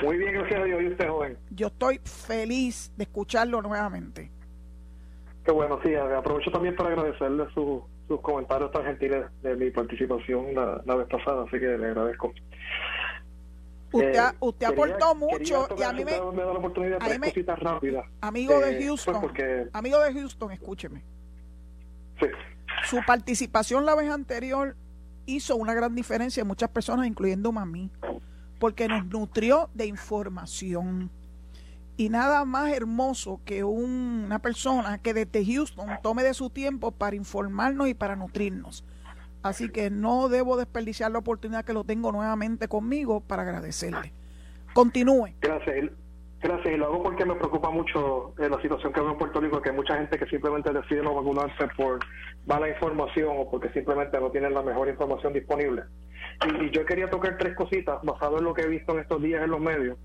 Muy 0.02 0.18
bien, 0.18 0.32
gracias 0.34 0.60
a 0.60 0.64
Dios. 0.64 0.82
¿Y 0.82 0.88
usted, 0.88 1.08
joven? 1.08 1.38
Yo 1.50 1.68
estoy 1.68 2.00
feliz 2.02 2.92
de 2.96 3.04
escucharlo 3.04 3.62
nuevamente. 3.62 4.32
Qué 5.44 5.52
bueno, 5.52 5.78
sí. 5.84 5.94
Aprovecho 5.94 6.50
también 6.50 6.74
para 6.74 6.88
agradecerle 6.88 7.46
sus 7.54 8.20
comentarios 8.22 8.72
tan 8.72 8.86
gentiles 8.86 9.26
de 9.42 9.54
mi 9.54 9.70
participación 9.70 10.52
la, 10.52 10.96
vez 10.96 11.06
pasada, 11.06 11.44
así 11.44 11.60
que 11.60 11.78
le 11.78 11.86
agradezco. 11.86 12.32
Usted, 13.90 14.16
eh, 14.16 14.36
usted 14.40 14.66
aportó 14.66 15.14
mucho 15.14 15.66
y 15.78 15.82
a 15.82 15.92
mí 15.92 16.04
me, 16.04 16.12
me 16.32 16.42
da 16.42 16.52
la 16.52 16.58
oportunidad 16.58 17.00
de 17.00 17.18
cositas 17.18 17.58
rápidas. 17.58 18.04
Amigo 18.20 18.60
de 18.60 18.78
eh, 18.78 18.84
Houston, 18.84 19.20
pues 19.20 19.68
amigo 19.72 19.98
de 20.00 20.12
Houston, 20.12 20.52
escúcheme. 20.52 21.02
Sí. 22.20 22.26
Su 22.84 22.98
participación 23.06 23.86
la 23.86 23.94
vez 23.94 24.10
anterior 24.10 24.76
hizo 25.26 25.56
una 25.56 25.74
gran 25.74 25.94
diferencia 25.94 26.42
en 26.42 26.46
muchas 26.46 26.68
personas, 26.70 27.06
incluyendo 27.06 27.50
a 27.56 27.64
mí 27.64 27.90
porque 28.58 28.88
nos 28.88 29.06
nutrió 29.06 29.70
de 29.74 29.86
información. 29.86 31.10
Y 31.96 32.10
nada 32.10 32.44
más 32.44 32.72
hermoso 32.72 33.40
que 33.44 33.64
una 33.64 34.38
persona 34.38 34.98
que 34.98 35.14
desde 35.14 35.44
Houston 35.44 35.88
tome 36.02 36.22
de 36.22 36.34
su 36.34 36.50
tiempo 36.50 36.92
para 36.92 37.16
informarnos 37.16 37.88
y 37.88 37.94
para 37.94 38.14
nutrirnos. 38.14 38.84
Así 39.42 39.70
que 39.70 39.90
no 39.90 40.28
debo 40.28 40.56
desperdiciar 40.56 41.10
la 41.10 41.18
oportunidad 41.18 41.64
que 41.64 41.72
lo 41.72 41.84
tengo 41.84 42.12
nuevamente 42.12 42.68
conmigo 42.68 43.20
para 43.20 43.42
agradecerle. 43.42 44.12
Continúe. 44.72 45.34
Gracias. 45.40 45.90
Gracias, 46.40 46.72
y 46.72 46.76
lo 46.76 46.86
hago 46.86 47.02
porque 47.02 47.24
me 47.24 47.34
preocupa 47.34 47.68
mucho 47.70 48.32
eh, 48.38 48.48
la 48.48 48.62
situación 48.62 48.92
que 48.92 49.00
veo 49.00 49.10
en 49.10 49.18
Puerto 49.18 49.40
Rico, 49.40 49.60
que 49.60 49.70
hay 49.70 49.76
mucha 49.76 49.96
gente 49.96 50.16
que 50.16 50.26
simplemente 50.26 50.72
decide 50.72 51.02
no 51.02 51.12
vacunarse 51.12 51.66
por 51.76 51.98
mala 52.46 52.68
información 52.68 53.34
o 53.36 53.50
porque 53.50 53.70
simplemente 53.70 54.20
no 54.20 54.30
tienen 54.30 54.54
la 54.54 54.62
mejor 54.62 54.88
información 54.88 55.32
disponible. 55.32 55.82
Y, 56.46 56.70
yo 56.70 56.86
quería 56.86 57.10
tocar 57.10 57.36
tres 57.38 57.56
cositas 57.56 57.98
basado 58.04 58.38
en 58.38 58.44
lo 58.44 58.54
que 58.54 58.62
he 58.62 58.68
visto 58.68 58.92
en 58.92 59.00
estos 59.00 59.20
días 59.20 59.42
en 59.42 59.50
los 59.50 59.60
medios, 59.60 59.98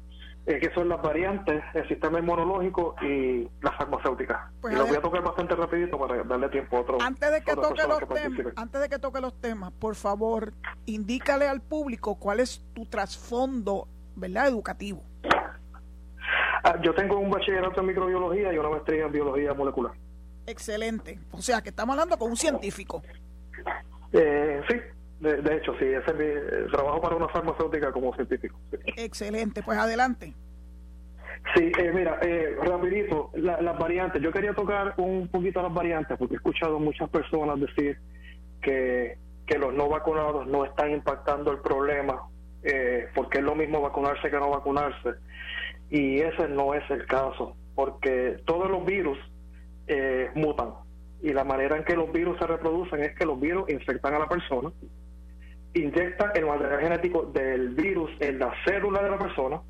eh, 0.45 0.59
que 0.59 0.73
son 0.73 0.89
las 0.89 1.01
variantes, 1.01 1.63
el 1.73 1.87
sistema 1.87 2.19
inmunológico 2.19 2.95
y 3.01 3.47
las 3.61 3.75
farmacéuticas. 3.77 4.51
Pues 4.61 4.73
y 4.73 4.77
los 4.77 4.87
voy 4.89 4.97
a 4.97 5.01
tocar 5.01 5.23
bastante 5.23 5.55
rapidito 5.55 5.97
para 5.97 6.21
darle 6.23 6.49
tiempo 6.49 6.77
a 6.77 6.81
otro. 6.81 6.97
Antes 7.01 7.31
de 7.31 7.41
que 7.41 7.55
toque 7.55 7.83
los 7.87 7.99
temas, 8.07 8.53
antes 8.57 8.81
de 8.81 8.89
que 8.89 8.99
toque 8.99 9.21
los 9.21 9.39
temas, 9.39 9.71
por 9.71 9.95
favor, 9.95 10.53
indícale 10.85 11.47
al 11.47 11.61
público 11.61 12.15
cuál 12.15 12.41
es 12.41 12.61
tu 12.73 12.85
trasfondo, 12.85 13.87
¿verdad? 14.15 14.47
Educativo. 14.47 15.03
Ah, 16.63 16.77
yo 16.81 16.93
tengo 16.93 17.17
un 17.19 17.29
bachillerato 17.29 17.81
en 17.81 17.87
microbiología 17.87 18.53
y 18.53 18.57
una 18.57 18.69
maestría 18.69 19.05
en 19.05 19.11
biología 19.11 19.53
molecular. 19.53 19.93
Excelente. 20.45 21.19
O 21.31 21.41
sea, 21.41 21.61
que 21.61 21.69
estamos 21.69 21.93
hablando 21.93 22.17
con 22.17 22.29
un 22.29 22.37
científico. 22.37 23.01
Eh, 24.11 24.61
sí, 24.69 24.75
de, 25.31 25.57
hecho, 25.57 25.73
sí. 25.79 25.85
Ese 25.85 26.11
es 26.11 26.15
mi 26.15 26.25
eh, 26.25 26.67
trabajo 26.71 27.01
para 27.01 27.15
una 27.15 27.27
farmacéutica 27.29 27.91
como 27.91 28.13
científico. 28.15 28.57
Excelente. 28.97 29.63
Pues 29.63 29.77
adelante. 29.77 30.33
Sí, 31.55 31.71
eh, 31.77 31.91
mira, 31.93 32.19
eh, 32.21 32.55
rapidito, 32.61 33.31
las 33.35 33.77
variantes. 33.77 34.21
Yo 34.21 34.31
quería 34.31 34.53
tocar 34.53 34.93
un 34.97 35.27
poquito 35.27 35.61
las 35.61 35.73
variantes 35.73 36.17
porque 36.17 36.35
he 36.35 36.37
escuchado 36.37 36.79
muchas 36.79 37.09
personas 37.09 37.59
decir 37.59 37.97
que, 38.61 39.17
que 39.45 39.57
los 39.57 39.73
no 39.73 39.89
vacunados 39.89 40.47
no 40.47 40.63
están 40.63 40.91
impactando 40.91 41.51
el 41.51 41.59
problema 41.59 42.29
eh, 42.63 43.09
porque 43.13 43.39
es 43.39 43.43
lo 43.43 43.55
mismo 43.55 43.81
vacunarse 43.81 44.29
que 44.29 44.39
no 44.39 44.49
vacunarse. 44.49 45.15
Y 45.89 46.19
ese 46.19 46.47
no 46.47 46.73
es 46.73 46.89
el 46.89 47.05
caso, 47.05 47.55
porque 47.75 48.37
todos 48.45 48.69
los 48.69 48.85
virus 48.85 49.17
eh, 49.87 50.31
mutan. 50.33 50.73
Y 51.21 51.33
la 51.33 51.43
manera 51.43 51.77
en 51.77 51.83
que 51.83 51.95
los 51.95 52.11
virus 52.11 52.37
se 52.39 52.47
reproducen 52.47 53.03
es 53.03 53.15
que 53.15 53.25
los 53.25 53.39
virus 53.39 53.69
infectan 53.69 54.13
a 54.13 54.19
la 54.19 54.29
persona, 54.29 54.71
inyectan 55.73 56.31
el 56.35 56.45
material 56.45 56.81
genético 56.81 57.23
del 57.33 57.69
virus 57.69 58.11
en 58.19 58.39
la 58.39 58.53
célula 58.65 59.01
de 59.01 59.09
la 59.09 59.17
persona 59.17 59.61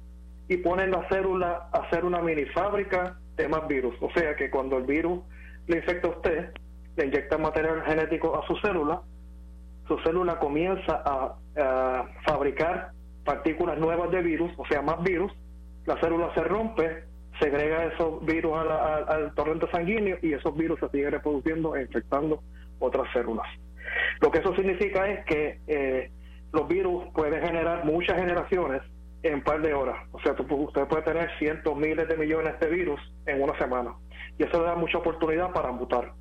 y 0.48 0.58
ponen 0.58 0.92
la 0.92 1.08
célula 1.10 1.70
a 1.72 1.78
hacer 1.80 2.04
una 2.04 2.22
mini 2.22 2.46
fábrica 2.46 3.18
de 3.36 3.48
más 3.48 3.68
virus. 3.68 3.96
O 4.02 4.10
sea 4.12 4.36
que 4.36 4.50
cuando 4.50 4.78
el 4.78 4.84
virus 4.84 5.22
le 5.68 5.78
infecta 5.78 6.08
a 6.08 6.12
usted, 6.12 6.50
le 6.98 7.06
inyecta 7.06 7.38
material 7.38 7.84
genético 7.86 8.38
a 8.38 8.46
su 8.46 8.56
célula, 8.58 9.02
su 9.88 9.98
célula 10.00 10.40
comienza 10.40 11.02
a, 11.06 11.36
a 11.58 12.06
fabricar 12.26 12.92
partículas 13.24 13.78
nuevas 13.78 14.12
de 14.12 14.22
virus, 14.22 14.52
o 14.58 14.66
sea, 14.66 14.82
más 14.82 15.02
virus, 15.04 15.32
la 15.86 16.00
célula 16.00 16.34
se 16.34 16.42
rompe, 16.42 17.04
segrega 17.40 17.86
esos 17.86 18.26
virus 18.26 18.54
al 18.54 19.34
torrente 19.36 19.68
sanguíneo 19.72 20.18
y 20.22 20.34
esos 20.34 20.56
virus 20.56 20.80
se 20.80 20.90
siguen 20.90 21.12
reproduciendo 21.12 21.76
e 21.76 21.82
infectando 21.84 22.42
otras 22.80 23.12
células. 23.14 23.48
Lo 24.22 24.32
que 24.32 24.40
eso 24.40 24.56
significa 24.56 25.08
es 25.08 25.26
que 25.26 25.60
eh, 25.68 26.12
los 26.52 26.68
virus 26.68 27.06
pueden 27.14 27.42
generar 27.42 27.86
muchas 27.86 28.18
generaciones 28.18 28.82
en 29.24 29.36
un 29.36 29.42
par 29.42 29.62
de 29.62 29.74
horas. 29.74 29.98
O 30.12 30.20
sea, 30.20 30.34
usted 30.34 30.88
puede 30.88 31.04
tener 31.04 31.30
cientos, 31.40 31.76
miles 31.76 32.08
de 32.08 32.18
millones 32.18 32.60
de 32.60 32.68
virus 32.70 33.00
en 33.26 33.42
una 33.42 33.58
semana. 33.58 33.96
Y 34.38 34.44
eso 34.44 34.60
le 34.60 34.66
da 34.66 34.76
mucha 34.76 34.98
oportunidad 34.98 35.52
para 35.52 35.72
mutar. 35.72 36.12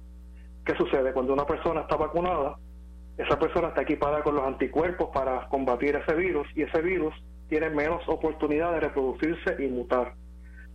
¿Qué 0.65 0.75
sucede? 0.77 1.13
Cuando 1.13 1.33
una 1.33 1.45
persona 1.45 1.83
está 1.83 1.97
vacunada, 1.97 2.57
esa 3.19 3.39
persona 3.39 3.69
está 3.69 3.83
equipada 3.83 4.23
con 4.23 4.37
los 4.37 4.45
anticuerpos 4.45 5.11
para 5.13 5.49
combatir 5.49 5.97
ese 5.97 6.15
virus 6.15 6.47
y 6.55 6.63
ese 6.63 6.81
virus 6.81 7.15
tiene 7.49 7.69
menos 7.69 8.03
oportunidad 8.09 8.73
de 8.73 8.81
reproducirse 8.81 9.63
y 9.63 9.69
mutar. 9.69 10.15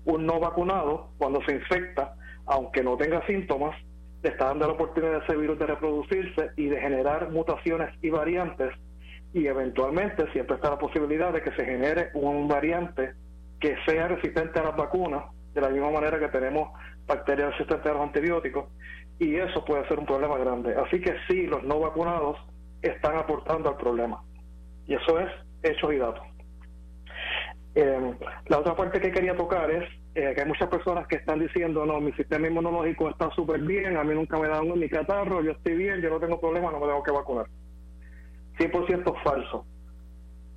Un 0.05 0.25
no 0.25 0.39
vacunado, 0.39 1.09
cuando 1.17 1.41
se 1.43 1.53
infecta, 1.53 2.13
aunque 2.45 2.83
no 2.83 2.97
tenga 2.97 3.25
síntomas, 3.25 3.75
le 4.23 4.29
está 4.29 4.45
dando 4.45 4.67
la 4.67 4.73
oportunidad 4.73 5.15
a 5.15 5.23
ese 5.23 5.35
virus 5.35 5.59
de 5.59 5.67
reproducirse 5.67 6.51
y 6.55 6.67
de 6.67 6.79
generar 6.79 7.29
mutaciones 7.31 7.93
y 8.01 8.09
variantes 8.09 8.73
y 9.33 9.45
eventualmente 9.47 10.31
siempre 10.31 10.55
está 10.55 10.71
la 10.71 10.79
posibilidad 10.79 11.31
de 11.31 11.41
que 11.41 11.51
se 11.51 11.65
genere 11.65 12.09
un 12.13 12.47
variante 12.47 13.13
que 13.59 13.75
sea 13.85 14.07
resistente 14.07 14.59
a 14.59 14.63
las 14.63 14.75
vacunas, 14.75 15.25
de 15.53 15.61
la 15.61 15.69
misma 15.69 15.91
manera 15.91 16.19
que 16.19 16.27
tenemos 16.29 16.69
bacterias 17.05 17.51
resistentes 17.51 17.85
a 17.87 17.93
los 17.93 18.03
antibióticos, 18.03 18.65
y 19.19 19.35
eso 19.35 19.65
puede 19.65 19.87
ser 19.87 19.99
un 19.99 20.05
problema 20.05 20.37
grande. 20.37 20.75
Así 20.75 21.01
que 21.01 21.15
sí, 21.27 21.47
los 21.47 21.63
no 21.63 21.79
vacunados 21.79 22.37
están 22.81 23.17
aportando 23.17 23.69
al 23.69 23.77
problema. 23.77 24.23
Y 24.85 24.93
eso 24.93 25.19
es 25.19 25.31
hechos 25.63 25.93
y 25.93 25.97
datos. 25.97 26.23
Eh, 27.75 28.15
la 28.47 28.59
otra 28.59 28.75
parte 28.75 28.99
que 28.99 29.11
quería 29.11 29.35
tocar 29.35 29.69
es 29.71 29.87
eh, 30.17 30.33
que 30.33 30.41
hay 30.41 30.47
muchas 30.47 30.67
personas 30.67 31.05
que 31.05 31.17
están 31.17 31.37
diciendo, 31.37 31.85
no, 31.85 32.01
mi 32.01 32.11
sistema 32.13 32.47
inmunológico 32.47 33.07
está 33.07 33.29
súper 33.35 33.61
bien, 33.61 33.97
a 33.97 34.03
mí 34.03 34.15
nunca 34.15 34.39
me 34.39 34.47
da 34.47 34.63
un 34.63 34.79
mi 34.79 34.89
catarro, 34.89 35.43
yo 35.43 35.51
estoy 35.51 35.75
bien, 35.75 36.01
yo 36.01 36.09
no 36.09 36.19
tengo 36.19 36.41
problema, 36.41 36.71
no 36.71 36.79
me 36.79 36.87
tengo 36.87 37.03
que 37.03 37.11
vacunar. 37.11 37.45
100% 38.57 39.23
falso. 39.23 39.67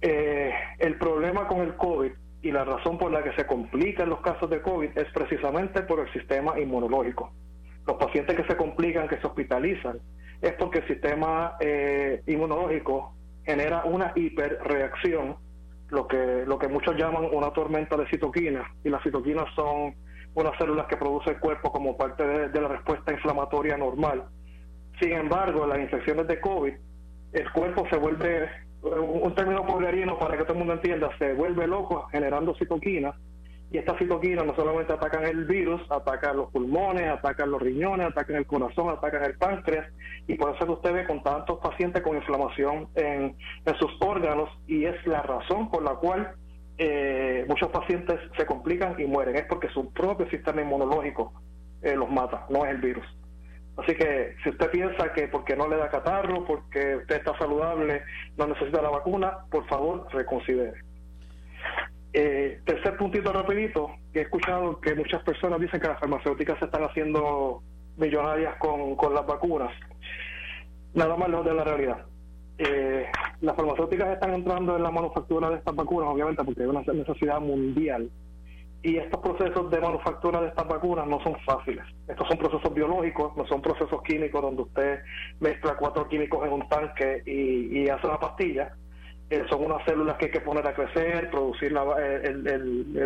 Eh, 0.00 0.50
el 0.78 0.96
problema 0.96 1.46
con 1.46 1.58
el 1.60 1.76
COVID 1.76 2.10
y 2.40 2.50
la 2.52 2.64
razón 2.64 2.96
por 2.96 3.12
la 3.12 3.22
que 3.22 3.34
se 3.34 3.46
complican 3.46 4.08
los 4.08 4.22
casos 4.22 4.48
de 4.48 4.62
COVID 4.62 4.96
es 4.96 5.12
precisamente 5.12 5.82
por 5.82 6.00
el 6.00 6.10
sistema 6.14 6.58
inmunológico. 6.58 7.30
Los 7.86 7.98
pacientes 7.98 8.34
que 8.36 8.44
se 8.44 8.56
complican, 8.56 9.08
que 9.08 9.18
se 9.18 9.26
hospitalizan, 9.26 9.98
es 10.40 10.54
porque 10.54 10.78
el 10.78 10.88
sistema 10.88 11.56
eh, 11.60 12.22
inmunológico 12.26 13.12
genera 13.44 13.84
una 13.84 14.12
hiperreacción, 14.14 15.36
lo 15.90 16.06
que, 16.06 16.44
lo 16.46 16.58
que 16.58 16.68
muchos 16.68 16.96
llaman 16.96 17.28
una 17.32 17.52
tormenta 17.52 17.96
de 17.96 18.08
citoquinas, 18.08 18.66
y 18.84 18.88
las 18.88 19.02
citoquinas 19.02 19.46
son 19.54 19.94
unas 20.34 20.56
células 20.58 20.86
que 20.86 20.96
produce 20.96 21.30
el 21.30 21.38
cuerpo 21.40 21.72
como 21.72 21.96
parte 21.96 22.24
de, 22.48 22.60
la 22.60 22.68
respuesta 22.68 23.12
inflamatoria 23.12 23.76
normal. 23.76 24.24
Sin 25.00 25.12
embargo, 25.12 25.66
las 25.66 25.78
infecciones 25.78 26.26
de 26.28 26.40
COVID, 26.40 26.72
el 27.32 27.52
cuerpo 27.52 27.86
se 27.90 27.96
vuelve, 27.96 28.48
un 28.82 29.34
término 29.34 29.66
poblerino 29.66 30.18
para 30.18 30.36
que 30.36 30.44
todo 30.44 30.52
el 30.54 30.58
mundo 30.60 30.74
entienda, 30.74 31.10
se 31.18 31.34
vuelve 31.34 31.66
loco 31.66 32.06
generando 32.10 32.54
citoquinas 32.54 33.14
y 33.72 33.78
estas 33.78 33.98
citoquinas 33.98 34.44
no 34.44 34.54
solamente 34.56 34.92
atacan 34.92 35.24
el 35.24 35.44
virus, 35.44 35.80
atacan 35.90 36.36
los 36.36 36.50
pulmones, 36.50 37.08
atacan 37.08 37.52
los 37.52 37.62
riñones, 37.62 38.08
atacan 38.08 38.36
el 38.36 38.46
corazón, 38.46 38.90
atacan 38.90 39.24
el 39.24 39.36
páncreas, 39.38 39.86
y 40.26 40.34
por 40.34 40.54
eso 40.54 40.66
que 40.66 40.72
usted 40.72 40.92
ve 40.92 41.06
con 41.06 41.22
tantos 41.22 41.60
pacientes 41.60 42.02
con 42.02 42.16
inflamación 42.16 42.88
en, 42.96 43.36
sus 43.78 43.90
órganos, 44.00 44.50
y 44.66 44.86
es 44.86 45.06
la 45.06 45.22
razón 45.22 45.70
por 45.70 45.84
la 45.84 45.94
cual 45.94 46.32
eh, 46.78 47.44
muchos 47.48 47.68
pacientes 47.70 48.18
se 48.36 48.44
complican 48.44 49.00
y 49.00 49.04
mueren, 49.04 49.36
es 49.36 49.44
porque 49.44 49.68
su 49.68 49.92
propio 49.92 50.28
sistema 50.30 50.62
inmunológico 50.62 51.32
eh, 51.82 51.94
los 51.94 52.10
mata, 52.10 52.46
no 52.50 52.64
es 52.64 52.72
el 52.72 52.80
virus. 52.80 53.06
Así 53.76 53.94
que 53.94 54.34
si 54.42 54.50
usted 54.50 54.68
piensa 54.70 55.12
que 55.12 55.28
porque 55.28 55.54
no 55.54 55.68
le 55.68 55.76
da 55.76 55.88
catarro, 55.88 56.44
porque 56.44 56.96
usted 56.96 57.16
está 57.16 57.38
saludable, 57.38 58.02
no 58.36 58.48
necesita 58.48 58.82
la 58.82 58.90
vacuna, 58.90 59.38
por 59.48 59.64
favor, 59.68 60.08
reconsidere. 60.12 60.82
Eh, 62.12 62.60
tercer 62.64 62.96
puntito 62.96 63.32
rapidito, 63.32 63.90
he 64.12 64.22
escuchado 64.22 64.80
que 64.80 64.94
muchas 64.94 65.22
personas 65.22 65.60
dicen 65.60 65.80
que 65.80 65.86
las 65.86 66.00
farmacéuticas 66.00 66.58
se 66.58 66.64
están 66.64 66.82
haciendo 66.82 67.62
millonarias 67.96 68.56
con, 68.56 68.96
con 68.96 69.14
las 69.14 69.26
vacunas. 69.26 69.72
Nada 70.94 71.16
más 71.16 71.28
lejos 71.28 71.46
de 71.46 71.54
la 71.54 71.64
realidad. 71.64 72.06
Eh, 72.58 73.06
las 73.40 73.56
farmacéuticas 73.56 74.08
están 74.08 74.34
entrando 74.34 74.76
en 74.76 74.82
la 74.82 74.90
manufactura 74.90 75.50
de 75.50 75.56
estas 75.56 75.74
vacunas, 75.76 76.10
obviamente, 76.10 76.42
porque 76.42 76.62
hay 76.62 76.68
una 76.68 76.80
necesidad 76.80 77.40
mundial. 77.40 78.10
Y 78.82 78.96
estos 78.96 79.20
procesos 79.20 79.70
de 79.70 79.78
manufactura 79.78 80.40
de 80.40 80.48
estas 80.48 80.66
vacunas 80.66 81.06
no 81.06 81.22
son 81.22 81.36
fáciles. 81.44 81.84
Estos 82.08 82.26
son 82.26 82.38
procesos 82.38 82.74
biológicos, 82.74 83.36
no 83.36 83.46
son 83.46 83.62
procesos 83.62 84.02
químicos 84.02 84.42
donde 84.42 84.62
usted 84.62 85.00
mezcla 85.38 85.76
cuatro 85.76 86.08
químicos 86.08 86.44
en 86.46 86.52
un 86.54 86.68
tanque 86.68 87.22
y 87.26 87.88
hace 87.88 88.06
una 88.06 88.18
pastilla 88.18 88.74
eh, 89.30 89.44
son 89.48 89.64
unas 89.64 89.84
células 89.84 90.16
que 90.16 90.24
hay 90.26 90.30
que 90.32 90.40
poner 90.40 90.66
a 90.66 90.74
crecer, 90.74 91.30
producir 91.30 91.70
la, 91.70 91.84
eh, 92.00 92.34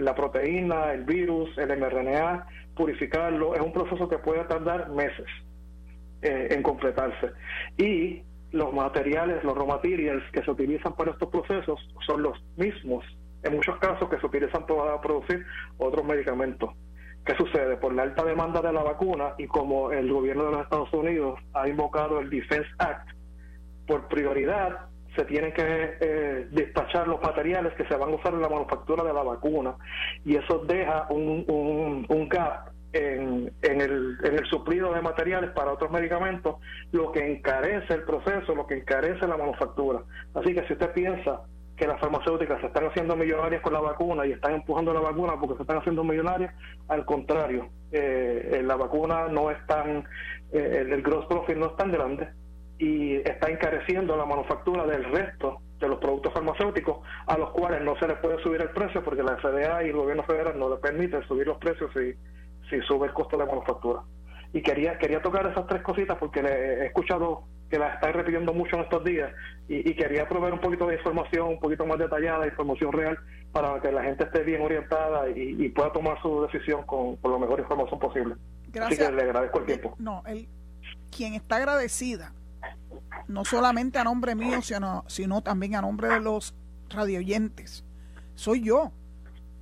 la 0.01 0.15
proteína, 0.15 0.93
el 0.93 1.05
virus, 1.05 1.51
el 1.59 1.79
mRNA, 1.79 2.47
purificarlo. 2.75 3.55
Es 3.55 3.61
un 3.61 3.75
proceso 3.75 4.09
que 4.09 4.17
puede 4.17 4.43
tardar 4.45 4.89
meses 4.89 5.27
eh, 6.23 6.49
en 6.51 6.63
completarse. 6.63 7.33
Y 7.77 8.23
los 8.53 8.73
materiales, 8.73 9.45
los 9.45 9.55
raw 9.55 9.67
materials 9.67 10.25
que 10.33 10.43
se 10.43 10.51
utilizan 10.51 10.95
para 10.95 11.11
estos 11.11 11.29
procesos 11.29 11.79
son 12.07 12.23
los 12.23 12.43
mismos, 12.57 13.05
en 13.43 13.57
muchos 13.57 13.77
casos, 13.77 14.09
que 14.09 14.19
se 14.19 14.25
utilizan 14.25 14.65
para 14.65 14.99
producir 15.03 15.45
otros 15.77 16.07
medicamentos. 16.07 16.71
¿Qué 17.27 17.35
sucede? 17.37 17.77
Por 17.77 17.93
la 17.93 18.05
alta 18.05 18.25
demanda 18.25 18.63
de 18.63 18.73
la 18.73 18.83
vacuna 18.83 19.35
y 19.37 19.47
como 19.47 19.93
el 19.93 20.11
gobierno 20.11 20.45
de 20.45 20.53
los 20.53 20.63
Estados 20.63 20.93
Unidos 20.95 21.39
ha 21.53 21.69
invocado 21.69 22.21
el 22.21 22.31
Defense 22.31 22.69
Act, 22.79 23.11
por 23.87 24.09
prioridad 24.09 24.89
se 25.17 25.25
tienen 25.25 25.53
que 25.53 25.97
eh, 26.01 26.49
despachar 26.51 27.09
los 27.09 27.21
materiales 27.23 27.73
que 27.75 27.87
se 27.87 27.97
van 27.97 28.11
a 28.11 28.15
usar 28.15 28.35
en 28.35 28.43
la 28.43 28.49
manufactura 28.49 29.03
de 29.05 29.13
la 29.13 29.23
vacuna 29.23 29.75
y 30.25 30.37
eso 30.37 30.59
deja 30.67 31.07
un, 31.11 31.45
un, 32.09 32.29
gap 32.29 32.71
en, 32.93 33.53
en, 33.63 33.81
el, 33.81 34.17
en 34.23 34.39
el 34.39 34.47
suplido 34.47 34.93
de 34.93 35.03
materiales 35.03 35.51
para 35.51 35.73
otros 35.73 35.91
medicamentos, 35.91 36.57
lo 36.93 37.13
que 37.13 37.33
encarece 37.33 37.95
el 37.95 38.03
proceso, 38.03 38.55
lo 38.55 38.67
que 38.67 38.79
encarece 38.79 39.27
la 39.27 39.37
manufactura. 39.37 40.03
Así 40.35 40.55
que 40.55 40.67
si 40.67 40.73
usted 40.73 40.93
piensa 40.93 41.43
que 41.77 41.87
las 41.87 42.01
farmacéuticas 42.01 42.61
se 42.61 42.69
están 42.69 42.87
haciendo 42.87 43.17
millonarias 43.17 43.61
con 43.61 43.73
la 43.73 43.81
vacuna 43.81 44.27
y 44.27 44.33
están 44.33 44.55
empujando 44.55 44.95
la 44.95 45.01
vacuna 45.01 45.35
porque 45.41 45.57
se 45.57 45.63
están 45.63 45.79
haciendo 45.79 46.05
millonarias, 46.05 46.55
al 46.89 47.05
contrario, 47.05 47.69
eh, 47.91 48.63
la 48.65 48.77
vacuna 48.77 49.29
no 49.29 49.51
es 49.51 49.67
tan, 49.67 50.05
eh, 50.53 50.87
el 50.89 51.03
gross 51.03 51.27
profit 51.27 51.57
no 51.57 51.67
es 51.67 51.77
tan 51.77 51.91
grande, 51.91 52.29
y 52.85 53.15
está 53.27 53.49
encareciendo 53.49 54.15
la 54.15 54.27
manufactura 54.27 54.85
del 54.87 55.05
resto 55.05 55.63
de 55.81 55.89
los 55.89 55.99
productos 55.99 56.35
farmacéuticos 56.35 56.99
a 57.27 57.39
los 57.39 57.51
cuales 57.53 57.81
no 57.81 57.99
se 57.99 58.07
les 58.07 58.19
puede 58.19 58.43
subir 58.43 58.61
el 58.61 58.69
precio 58.71 59.03
porque 59.03 59.23
la 59.23 59.39
FDA 59.39 59.85
y 59.85 59.89
el 59.89 59.97
gobierno 59.97 60.23
federal 60.25 60.59
no 60.59 60.69
le 60.69 60.77
permiten 60.77 61.27
subir 61.27 61.47
los 61.47 61.57
precios 61.57 61.91
si, 61.95 62.13
si 62.69 62.83
sube 62.87 63.07
el 63.07 63.15
costo 63.15 63.39
de 63.39 63.45
la 63.47 63.51
manufactura. 63.51 64.03
Y 64.53 64.61
quería 64.61 64.99
quería 64.99 65.23
tocar 65.23 65.47
esas 65.47 65.67
tres 65.67 65.81
cositas 65.81 66.19
porque 66.19 66.43
le 66.43 66.51
he 66.51 66.87
escuchado 66.87 67.45
que 67.71 67.79
las 67.79 67.95
están 67.95 68.13
repitiendo 68.13 68.53
mucho 68.53 68.77
en 68.77 68.83
estos 68.83 69.03
días 69.03 69.33
y, 69.67 69.95
quería 69.95 70.29
proveer 70.29 70.53
un 70.53 70.61
poquito 70.61 70.87
de 70.87 70.97
información, 70.97 71.49
un 71.49 71.61
poquito 71.61 71.87
más 71.87 71.99
detallada, 71.99 72.47
información 72.47 72.93
real, 72.93 73.19
para 73.51 73.81
que 73.81 73.91
la 73.91 74.03
gente 74.03 74.25
esté 74.25 74.43
bien 74.43 74.61
orientada 74.61 75.31
y, 75.31 75.71
pueda 75.71 75.91
tomar 75.91 76.21
su 76.21 76.43
decisión 76.43 76.83
con, 76.83 77.17
con 77.17 77.33
la 77.33 77.39
mejor 77.39 77.61
información 77.61 77.99
posible. 77.99 78.35
Gracias. 78.69 79.01
Así 79.01 79.11
que 79.11 79.17
le 79.17 79.23
agradezco 79.23 79.59
el 79.61 79.65
tiempo. 79.65 79.95
No, 79.99 80.23
el, 80.27 80.47
quien 81.11 81.33
está 81.33 81.57
agradecida 81.57 82.33
no 83.29 83.45
solamente 83.45 83.99
a 83.99 84.05
nombre 84.05 84.35
mío, 84.35 84.63
sino, 84.63 85.05
sino 85.07 85.43
también 85.43 85.75
a 85.77 85.83
nombre 85.83 86.09
de 86.09 86.21
los 86.21 86.55
radioyentes. 86.89 87.85
Soy 88.35 88.63
yo. 88.63 88.93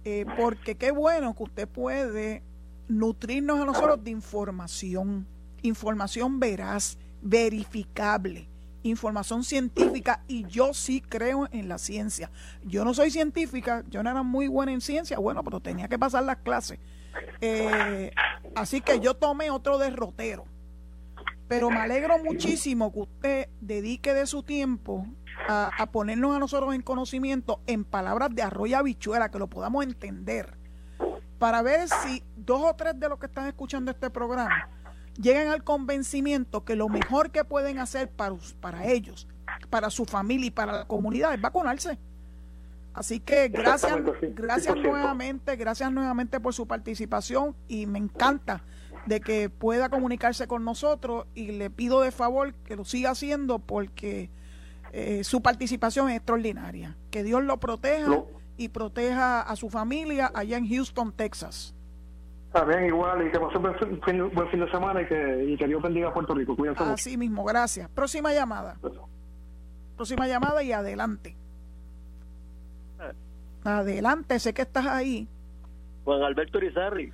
Eh, 0.04 0.26
porque 0.36 0.74
qué 0.74 0.90
bueno 0.90 1.34
que 1.36 1.44
usted 1.44 1.68
puede 1.68 2.42
nutrirnos 2.88 3.60
a 3.60 3.64
nosotros 3.64 4.02
de 4.02 4.10
información, 4.10 5.26
información 5.62 6.40
veraz, 6.40 6.98
verificable, 7.22 8.48
información 8.82 9.44
científica 9.44 10.24
y 10.26 10.44
yo 10.46 10.74
sí 10.74 11.00
creo 11.00 11.48
en 11.52 11.68
la 11.68 11.78
ciencia. 11.78 12.32
Yo 12.64 12.84
no 12.84 12.94
soy 12.94 13.12
científica, 13.12 13.84
yo 13.88 14.02
no 14.02 14.10
era 14.10 14.24
muy 14.24 14.48
buena 14.48 14.72
en 14.72 14.80
ciencia, 14.80 15.20
bueno, 15.20 15.44
pero 15.44 15.60
tenía 15.60 15.86
que 15.86 15.98
pasar 15.98 16.24
las 16.24 16.38
clases. 16.38 16.80
Eh, 17.40 18.10
así 18.56 18.80
que 18.80 18.98
yo 18.98 19.14
tomé 19.14 19.50
otro 19.50 19.78
derrotero 19.78 20.46
pero 21.52 21.68
me 21.68 21.80
alegro 21.80 22.18
muchísimo 22.18 22.90
que 22.90 23.00
usted 23.00 23.48
dedique 23.60 24.14
de 24.14 24.26
su 24.26 24.42
tiempo 24.42 25.06
a, 25.46 25.86
ponernos 25.92 26.34
a 26.34 26.38
nosotros 26.38 26.74
en 26.74 26.80
conocimiento 26.80 27.60
en 27.66 27.84
palabras 27.84 28.34
de 28.34 28.40
arroyo 28.40 28.78
habichuela, 28.78 29.30
que 29.30 29.38
lo 29.38 29.48
podamos 29.48 29.84
entender, 29.84 30.56
para 31.38 31.60
ver 31.60 31.90
si 31.90 32.24
dos 32.36 32.62
o 32.64 32.74
tres 32.74 32.98
de 32.98 33.06
los 33.06 33.18
que 33.18 33.26
están 33.26 33.48
escuchando 33.48 33.90
este 33.90 34.08
programa 34.08 34.70
llegan 35.20 35.48
al 35.48 35.62
convencimiento 35.62 36.64
que 36.64 36.74
lo 36.74 36.88
mejor 36.88 37.30
que 37.30 37.44
pueden 37.44 37.78
hacer 37.80 38.10
para, 38.10 38.34
para 38.62 38.86
ellos, 38.86 39.28
para 39.68 39.90
su 39.90 40.06
familia 40.06 40.46
y 40.46 40.50
para 40.50 40.72
la 40.72 40.84
comunidad 40.86 41.34
es 41.34 41.40
vacunarse. 41.42 41.98
Así 42.94 43.20
que 43.20 43.48
gracias, 43.48 44.00
gracias 44.34 44.74
nuevamente, 44.74 45.56
gracias 45.56 45.92
nuevamente 45.92 46.40
por 46.40 46.54
su 46.54 46.66
participación 46.66 47.54
y 47.68 47.84
me 47.84 47.98
encanta 47.98 48.64
de 49.06 49.20
que 49.20 49.50
pueda 49.50 49.88
comunicarse 49.88 50.46
con 50.46 50.64
nosotros 50.64 51.26
y 51.34 51.52
le 51.52 51.70
pido 51.70 52.00
de 52.00 52.10
favor 52.10 52.54
que 52.54 52.76
lo 52.76 52.84
siga 52.84 53.10
haciendo 53.10 53.58
porque 53.58 54.30
eh, 54.92 55.24
su 55.24 55.42
participación 55.42 56.08
es 56.10 56.16
extraordinaria. 56.16 56.96
Que 57.10 57.22
Dios 57.22 57.42
lo 57.42 57.58
proteja 57.58 58.22
y 58.56 58.68
proteja 58.68 59.40
a 59.40 59.56
su 59.56 59.70
familia 59.70 60.30
allá 60.34 60.56
en 60.56 60.68
Houston, 60.68 61.12
Texas. 61.12 61.74
También 62.52 62.84
igual, 62.84 63.26
y 63.26 63.30
que 63.30 63.40
pase 63.40 63.56
un 63.56 63.62
buen 63.62 64.50
fin, 64.50 64.60
de 64.60 64.70
semana 64.70 65.00
y 65.00 65.06
que, 65.06 65.66
Dios 65.66 65.82
bendiga 65.82 66.08
a 66.08 66.12
Puerto 66.14 66.34
Rico. 66.34 66.54
Cuídense 66.54 66.84
Así 66.84 67.16
mismo, 67.16 67.44
gracias. 67.44 67.88
Próxima 67.88 68.32
llamada. 68.34 68.76
Próxima 69.96 70.26
llamada 70.28 70.62
y 70.62 70.72
adelante. 70.72 71.34
Adelante, 73.64 74.38
sé 74.38 74.52
que 74.52 74.62
estás 74.62 74.86
ahí. 74.86 75.28
Juan 76.04 76.22
Alberto 76.22 76.58
Irizarri. 76.58 77.12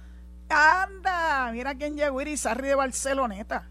Anda, 0.49 1.51
mira 1.53 1.75
quién 1.75 1.97
llegó 1.97 2.21
Irizarri 2.21 2.69
de 2.69 2.75
Barceloneta. 2.75 3.69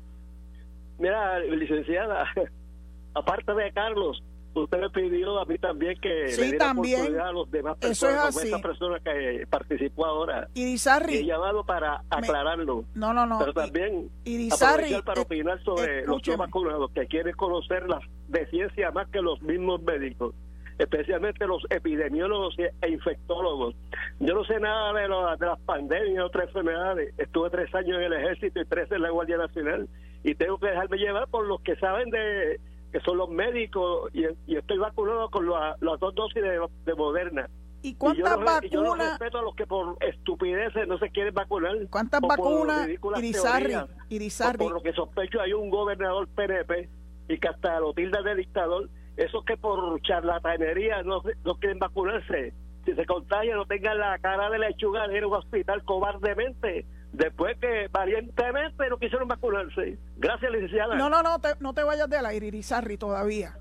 Mira, 1.00 1.40
licenciada, 1.40 2.26
aparte 3.13 3.54
de 3.54 3.72
Carlos, 3.72 4.22
usted 4.54 4.80
me 4.80 4.90
pidió 4.90 5.40
a 5.40 5.46
mí 5.46 5.58
también 5.60 6.00
que 6.02 6.30
sí, 6.30 6.42
le 6.42 6.48
diera 6.48 6.65
también. 6.65 7.19
a 7.19 7.32
los 7.32 7.50
demás 7.52 7.78
personas, 7.78 8.30
Eso 8.30 8.40
es 8.42 8.54
así. 8.54 8.62
persona 8.62 9.00
que 9.00 9.46
participó 9.50 10.06
ahora. 10.06 10.48
Irizarri. 10.56 11.17
He 11.17 11.25
llamado 11.25 11.63
para 11.63 12.02
aclararlo. 12.10 12.86
no, 12.96 13.13
no, 13.13 13.25
no. 13.25 13.40
Pero 13.40 13.54
también 13.54 14.10
Irizarri, 14.25 15.02
para 15.04 15.21
opinar 15.21 15.63
sobre 15.63 16.06
los 16.06 16.25
no 16.28 16.38
vacunados 16.38 16.92
que 16.92 17.06
quieren 17.08 17.36
conocer 17.36 17.88
la 17.88 18.00
de 18.28 18.46
ciencia 18.48 18.92
más 18.92 19.08
que 19.10 19.21
los 19.21 19.42
mismos 19.42 19.82
médicos 19.84 20.34
especialmente 20.78 21.48
los 21.48 21.65
epidemiólogos 21.69 22.56
e 22.60 22.90
infectólogos. 22.90 23.75
Yo 24.19 24.34
no 24.34 24.44
sé 24.46 24.60
nada 24.60 24.94
de, 24.94 25.02
de 25.02 25.46
las 25.46 25.60
pandemias, 25.62 26.23
otras 26.23 26.48
enfermedades. 26.48 27.13
Estuve 27.17 27.50
tres 27.50 27.73
años 27.73 27.98
en 27.98 28.04
el 28.04 28.13
ejército 28.13 28.62
y 28.62 28.65
tres 28.65 28.92
en 28.92 29.02
la 29.02 29.10
Guardia 29.10 29.38
Nacional 29.38 29.88
y 30.23 30.36
tengo 30.36 30.58
que 30.60 30.67
dejarme 30.67 30.98
llevar 30.98 31.28
por 31.28 31.46
los 31.46 31.62
que 31.62 31.75
saben 31.78 32.10
de 32.10 32.60
que 32.92 33.00
son 33.02 33.17
los 33.17 33.30
médicos 33.30 34.10
y, 34.13 34.25
estoy 34.56 34.78
vacunado 34.78 35.30
con 35.30 35.48
las 35.50 36.00
dos 36.00 36.15
dosis 36.15 36.42
de, 36.42 36.96
Moderna. 36.96 37.50
¿Y 37.82 37.94
cuántas 37.96 38.38
vacunas? 38.38 38.71
Yo 38.71 38.96
respeto 38.96 39.38
a 39.38 39.42
los 39.42 39.56
que 39.56 39.67
por 39.67 39.98
estupideces 40.02 40.88
no 40.88 40.98
se 40.98 41.10
quieren 41.10 41.34
vacunar. 41.34 41.75
¿Cuántas 41.90 42.21
vacunas, 42.21 42.90
Irizarri? 43.17 43.75
Irizarri. 44.10 44.58
Por, 44.58 44.73
lo 44.73 44.82
que 44.82 44.94
sospecho 44.94 45.40
hay 45.42 45.54
un 45.54 45.69
gobernador 45.69 46.28
PNP 46.28 46.90
y 47.30 47.38
que 47.38 47.48
hasta 47.48 47.80
lo 47.80 47.94
tilda 47.94 48.21
de 48.21 48.36
dictador. 48.36 48.90
Esos 49.18 49.44
que 49.46 49.58
por 49.58 50.00
charlatanería 50.02 51.04
no, 51.04 51.22
no 51.44 51.56
quieren 51.56 51.80
vacunarse. 51.80 52.54
Si 52.86 52.94
se 52.94 53.06
contagia, 53.06 53.56
no 53.56 53.65
tengan 53.65 53.98
la 53.98 54.18
cara 54.20 54.50
de 54.50 54.60
lechuga 54.60 55.06
en 55.06 55.26
un 55.26 55.34
hospital 55.34 55.84
cobardemente 55.84 56.86
después 57.12 57.58
que 57.60 57.88
valientemente 57.92 58.90
no 58.90 58.98
quisieron 58.98 59.28
vacunarse. 59.28 59.98
Gracias, 60.18 60.52
licenciada. 60.52 60.96
No, 60.96 61.10
no, 61.10 61.24
no, 61.24 61.40
te, 61.40 61.50
no 61.60 61.74
te 61.74 61.84
vayas 61.84 62.10
de 62.10 62.22
la 62.22 62.34
Irizarri 62.34 62.98
todavía. 62.98 63.58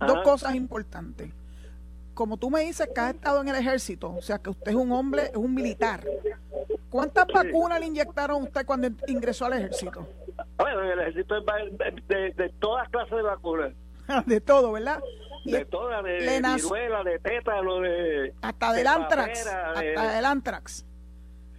Dos 0.00 0.22
cosas 0.22 0.54
importantes. 0.54 1.32
Como 2.14 2.36
tú 2.36 2.50
me 2.50 2.60
dices 2.60 2.88
que 2.92 3.00
has 3.00 3.14
estado 3.14 3.40
en 3.40 3.48
el 3.48 3.56
ejército, 3.56 4.12
o 4.14 4.22
sea 4.22 4.38
que 4.38 4.50
usted 4.50 4.72
es 4.72 4.76
un 4.76 4.92
hombre, 4.92 5.24
es 5.24 5.36
un 5.36 5.54
militar. 5.54 6.04
¿Cuántas 6.90 7.26
vacunas 7.32 7.80
le 7.80 7.86
inyectaron 7.86 8.42
a 8.42 8.44
usted 8.44 8.66
cuando 8.66 8.88
ingresó 9.06 9.46
al 9.46 9.54
ejército? 9.54 10.08
Bueno, 10.56 10.82
en 10.82 10.90
el 10.90 11.00
ejército 11.00 11.36
es 11.36 12.08
de, 12.08 12.32
de, 12.32 12.48
todas 12.58 12.88
clases 12.88 13.16
de 13.16 13.22
vacunas. 13.22 13.72
de 14.26 14.40
todo, 14.40 14.72
¿verdad? 14.72 15.00
De 15.44 15.64
todas, 15.64 16.04
de, 16.04 16.42
viruela, 16.56 17.02
de 17.04 17.18
tétano, 17.20 17.80
de... 17.80 18.34
Hasta 18.42 18.72
del 18.72 18.86
antrax. 18.86 19.46
Hasta 19.46 20.14
del 20.14 20.24
antrax. 20.24 20.84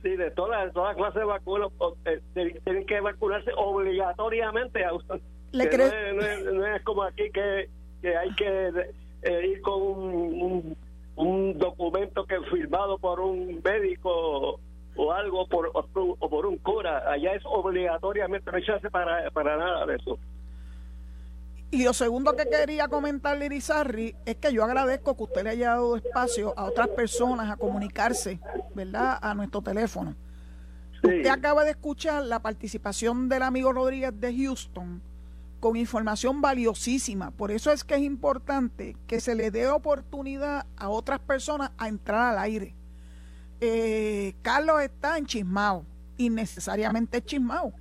Sí, 0.03 0.15
de 0.15 0.31
todas 0.31 0.71
toda 0.73 0.95
clases 0.95 1.15
de 1.15 1.25
vacunas 1.25 1.69
eh, 2.05 2.21
tienen 2.63 2.85
que 2.85 3.01
vacunarse 3.01 3.51
obligatoriamente. 3.55 4.85
A, 4.85 4.91
¿Le 5.51 5.65
no, 5.65 6.53
no, 6.53 6.65
es, 6.67 6.81
como 6.83 7.03
aquí 7.03 7.29
que, 7.31 7.69
que 8.01 8.15
hay 8.15 8.33
que 8.35 8.71
eh, 9.23 9.47
ir 9.47 9.61
con 9.61 9.81
un, 9.81 10.77
un, 11.15 11.57
documento 11.57 12.25
que 12.25 12.39
firmado 12.43 12.97
por 12.97 13.19
un 13.19 13.59
médico 13.63 14.59
o 14.95 15.11
algo 15.11 15.47
por, 15.47 15.71
o, 15.73 16.29
por 16.29 16.45
un 16.45 16.57
cura. 16.57 17.11
Allá 17.11 17.33
es 17.33 17.43
obligatoriamente, 17.45 18.51
no 18.51 18.57
hay 18.57 18.63
chance 18.63 18.89
para, 18.89 19.29
para 19.31 19.57
nada 19.57 19.85
de 19.85 19.95
eso. 19.95 20.17
Y 21.71 21.83
lo 21.83 21.93
segundo 21.93 22.35
que 22.35 22.47
quería 22.49 22.87
comentarle, 22.87 23.45
Irizarri, 23.45 24.15
es 24.25 24.37
que 24.37 24.51
yo 24.51 24.63
agradezco 24.63 25.15
que 25.15 25.23
usted 25.23 25.43
le 25.43 25.51
haya 25.51 25.69
dado 25.69 25.97
espacio 25.97 26.57
a 26.57 26.65
otras 26.65 26.87
personas 26.89 27.51
a 27.51 27.57
comunicarse, 27.57 28.39
¿verdad?, 28.73 29.19
a 29.21 29.35
nuestro 29.35 29.61
teléfono. 29.61 30.15
Usted 31.03 31.27
acaba 31.27 31.63
de 31.63 31.71
escuchar 31.71 32.23
la 32.23 32.39
participación 32.39 33.29
del 33.29 33.43
amigo 33.43 33.71
Rodríguez 33.71 34.19
de 34.19 34.35
Houston 34.35 35.01
con 35.59 35.75
información 35.75 36.41
valiosísima. 36.41 37.31
Por 37.31 37.51
eso 37.51 37.71
es 37.71 37.83
que 37.83 37.95
es 37.95 38.01
importante 38.01 38.97
que 39.05 39.21
se 39.21 39.35
le 39.35 39.51
dé 39.51 39.67
oportunidad 39.67 40.65
a 40.75 40.89
otras 40.89 41.19
personas 41.19 41.71
a 41.77 41.87
entrar 41.87 42.33
al 42.33 42.39
aire. 42.39 42.75
Eh, 43.61 44.33
Carlos 44.41 44.81
está 44.81 45.17
enchismado, 45.19 45.85
innecesariamente 46.17 47.21
chismado, 47.23 47.73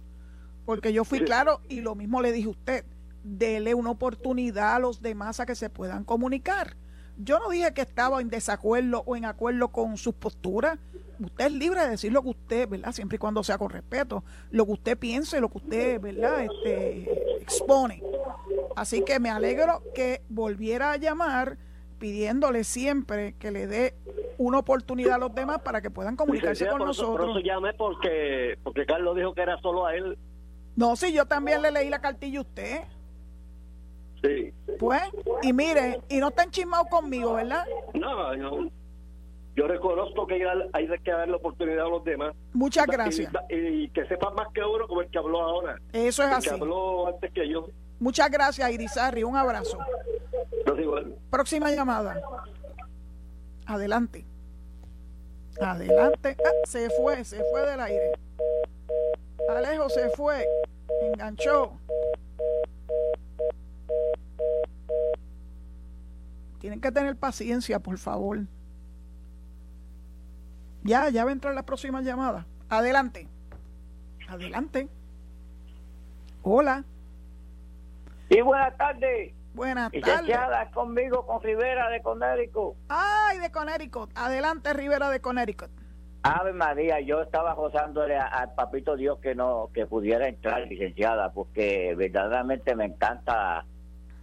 porque 0.66 0.92
yo 0.92 1.04
fui 1.04 1.20
claro 1.20 1.62
y 1.68 1.80
lo 1.80 1.94
mismo 1.94 2.20
le 2.20 2.32
dije 2.32 2.48
a 2.48 2.50
usted 2.50 2.84
dele 3.22 3.74
una 3.74 3.90
oportunidad 3.90 4.76
a 4.76 4.78
los 4.78 5.02
demás 5.02 5.40
a 5.40 5.46
que 5.46 5.54
se 5.54 5.70
puedan 5.70 6.04
comunicar. 6.04 6.76
Yo 7.16 7.40
no 7.40 7.50
dije 7.50 7.74
que 7.74 7.80
estaba 7.80 8.20
en 8.20 8.30
desacuerdo 8.30 9.02
o 9.04 9.16
en 9.16 9.24
acuerdo 9.24 9.68
con 9.68 9.96
sus 9.96 10.14
posturas. 10.14 10.78
Usted 11.18 11.46
es 11.46 11.52
libre 11.52 11.80
de 11.80 11.90
decir 11.90 12.12
lo 12.12 12.22
que 12.22 12.28
usted, 12.28 12.68
¿verdad? 12.68 12.92
Siempre 12.92 13.16
y 13.16 13.18
cuando 13.18 13.42
sea 13.42 13.58
con 13.58 13.70
respeto, 13.70 14.22
lo 14.50 14.66
que 14.66 14.72
usted 14.72 14.98
piense, 14.98 15.40
lo 15.40 15.48
que 15.48 15.58
usted, 15.58 16.00
¿verdad? 16.00 16.44
Este, 16.44 17.42
expone. 17.42 18.02
Así 18.76 19.02
que 19.02 19.18
me 19.18 19.30
alegro 19.30 19.82
que 19.94 20.22
volviera 20.28 20.92
a 20.92 20.96
llamar 20.96 21.58
pidiéndole 21.98 22.62
siempre 22.62 23.34
que 23.34 23.50
le 23.50 23.66
dé 23.66 23.96
una 24.36 24.58
oportunidad 24.58 25.14
a 25.14 25.18
los 25.18 25.34
demás 25.34 25.60
para 25.62 25.82
que 25.82 25.90
puedan 25.90 26.14
comunicarse 26.14 26.68
con 26.68 26.78
nosotros. 26.78 27.26
Por 27.26 27.30
eso 27.30 27.40
llamé 27.40 27.72
porque, 27.74 28.56
porque 28.62 28.86
Carlos 28.86 29.16
dijo 29.16 29.34
que 29.34 29.42
era 29.42 29.60
solo 29.60 29.86
a 29.86 29.96
él. 29.96 30.16
No, 30.76 30.94
sí, 30.94 31.12
yo 31.12 31.26
también 31.26 31.60
le 31.60 31.72
leí 31.72 31.88
la 31.88 32.00
cartilla 32.00 32.38
a 32.38 32.42
usted. 32.42 32.84
Sí. 34.22 34.52
Pues, 34.78 35.02
y 35.42 35.52
mire, 35.52 36.00
y 36.08 36.18
no 36.18 36.28
están 36.28 36.50
chismados 36.50 36.88
conmigo, 36.88 37.34
¿verdad? 37.34 37.64
No, 37.94 38.34
no. 38.36 38.70
Yo 39.58 39.66
reconozco 39.66 40.26
que 40.26 40.34
hay 40.72 40.88
que 41.02 41.10
dar 41.10 41.28
la 41.28 41.36
oportunidad 41.36 41.86
a 41.86 41.88
los 41.88 42.04
demás. 42.04 42.32
Muchas 42.52 42.86
gracias. 42.86 43.32
Y, 43.50 43.88
que 43.90 44.06
sepan 44.06 44.34
más 44.34 44.48
que 44.54 44.62
uno 44.62 44.86
como 44.86 45.02
el 45.02 45.10
que 45.10 45.18
habló 45.18 45.40
ahora. 45.42 45.76
Eso 45.92 46.22
es 46.22 46.30
así. 46.30 46.48
Que 46.48 46.54
habló 46.54 47.08
antes 47.08 47.32
que 47.32 47.48
yo. 47.48 47.66
Muchas 47.98 48.30
gracias, 48.30 48.70
Irizarri. 48.70 49.24
Un 49.24 49.36
abrazo. 49.36 49.78
Próxima 51.30 51.72
llamada. 51.72 52.20
Adelante. 53.66 54.24
Adelante. 55.60 56.36
Ah, 56.44 56.50
se 56.64 56.88
fue, 56.90 57.24
se 57.24 57.42
fue 57.50 57.68
del 57.68 57.80
aire. 57.80 58.12
Alejo 59.48 59.88
se 59.88 60.08
fue. 60.10 60.46
Enganchó. 61.02 61.72
Tienen 66.60 66.80
que 66.80 66.90
tener 66.90 67.16
paciencia, 67.16 67.78
por 67.78 67.98
favor. 67.98 68.40
Ya, 70.82 71.08
ya 71.08 71.24
va 71.24 71.30
a 71.30 71.32
entrar 71.32 71.54
la 71.54 71.64
próxima 71.64 72.00
llamada. 72.02 72.46
Adelante. 72.68 73.28
Adelante. 74.28 74.88
Hola. 76.42 76.84
Y 78.28 78.40
buenas 78.40 78.76
tardes. 78.76 79.32
Buenas 79.54 79.90
tardes. 79.92 80.36
conmigo 80.72 81.26
con 81.26 81.42
Rivera 81.42 81.88
de 81.90 82.02
Conérico. 82.02 82.76
Ay, 82.88 83.38
de 83.38 83.50
Conérico. 83.50 84.08
Adelante, 84.14 84.72
Rivera 84.72 85.10
de 85.10 85.20
Conérico. 85.20 85.66
Ave 86.22 86.52
María, 86.52 87.00
yo 87.00 87.22
estaba 87.22 87.54
gozándole 87.54 88.16
al 88.16 88.54
papito 88.54 88.96
Dios 88.96 89.18
que 89.20 89.34
no 89.34 89.70
que 89.72 89.86
pudiera 89.86 90.28
entrar, 90.28 90.62
licenciada, 90.66 91.32
porque 91.32 91.94
verdaderamente 91.96 92.74
me 92.74 92.86
encanta 92.86 93.64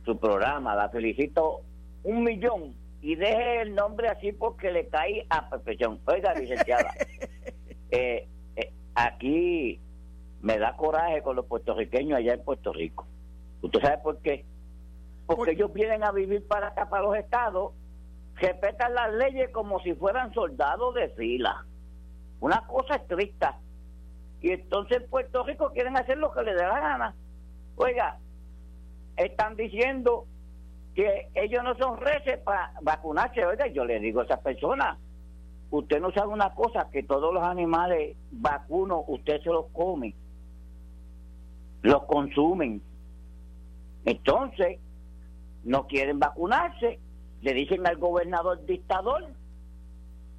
su 0.06 0.18
programa. 0.18 0.76
La 0.76 0.89
felicito 0.89 1.62
un 2.03 2.24
millón 2.24 2.76
y 3.01 3.16
deje 3.16 3.62
el 3.62 3.76
nombre 3.76 4.08
así 4.08 4.32
porque 4.32 4.72
le 4.72 4.88
cae 4.88 5.26
a 5.30 5.49
perfección. 5.49 5.99
Oiga, 6.06 6.34
licenciada, 6.34 6.93
eh, 7.91 8.28
eh, 8.56 8.74
aquí 8.93 9.80
me 10.41 10.58
da 10.58 10.76
coraje 10.78 11.22
con 11.22 11.36
los 11.36 11.45
puertorriqueños 11.45 12.18
allá 12.18 12.34
en 12.34 12.43
Puerto 12.43 12.72
Rico. 12.72 13.08
¿Usted 13.62 13.80
sabe 13.80 13.97
por 13.99 14.20
qué? 14.20 14.45
Porque 15.26 15.51
ellos 15.51 15.74
vienen 15.74 16.03
a 16.03 16.12
vivir 16.12 16.47
para 16.47 16.68
acá, 16.68 16.88
para 16.88 17.03
los 17.03 17.16
estados, 17.16 17.74
respetan 18.36 18.93
las 18.93 19.12
leyes 19.14 19.49
como 19.49 19.80
si 19.80 19.93
fueran 19.93 20.34
soldados 20.34 20.93
de 20.93 21.10
fila. 21.10 21.66
Una 22.39 22.62
cosa 22.68 22.95
estricta. 22.95 23.58
Y 24.41 24.51
entonces 24.51 25.01
en 25.01 25.10
Puerto 25.10 25.43
Rico 25.43 25.72
quieren 25.74 25.97
hacer 25.97 26.18
lo 26.18 26.32
que 26.32 26.43
les 26.43 26.56
dé 26.56 26.62
la 26.62 26.80
gana. 26.80 27.16
Oiga, 27.76 28.20
están 29.18 29.55
diciendo 29.55 30.26
que 30.93 31.30
ellos 31.34 31.63
no 31.63 31.76
son 31.76 31.97
reces 31.97 32.39
para 32.39 32.74
vacunarse. 32.82 33.45
Oiga, 33.45 33.68
yo 33.68 33.86
le 33.86 33.99
digo 33.99 34.22
a 34.22 34.24
esa 34.24 34.41
persona, 34.41 34.97
usted 35.70 35.99
no 35.99 36.11
sabe 36.11 36.30
una 36.30 36.53
cosa, 36.53 36.89
que 36.91 37.03
todos 37.03 37.34
los 37.34 37.43
animales 37.43 38.16
vacunos 38.32 39.03
usted 39.07 39.41
se 39.41 39.49
los 39.49 39.68
come, 39.68 40.16
los 41.82 42.03
consumen. 42.05 42.82
Entonces, 44.05 44.80
no 45.63 45.88
quieren 45.88 46.20
vacunarse, 46.20 46.99
le 47.41 47.53
dicen 47.53 47.86
al 47.86 47.97
gobernador 47.97 48.66
dictador, 48.66 49.26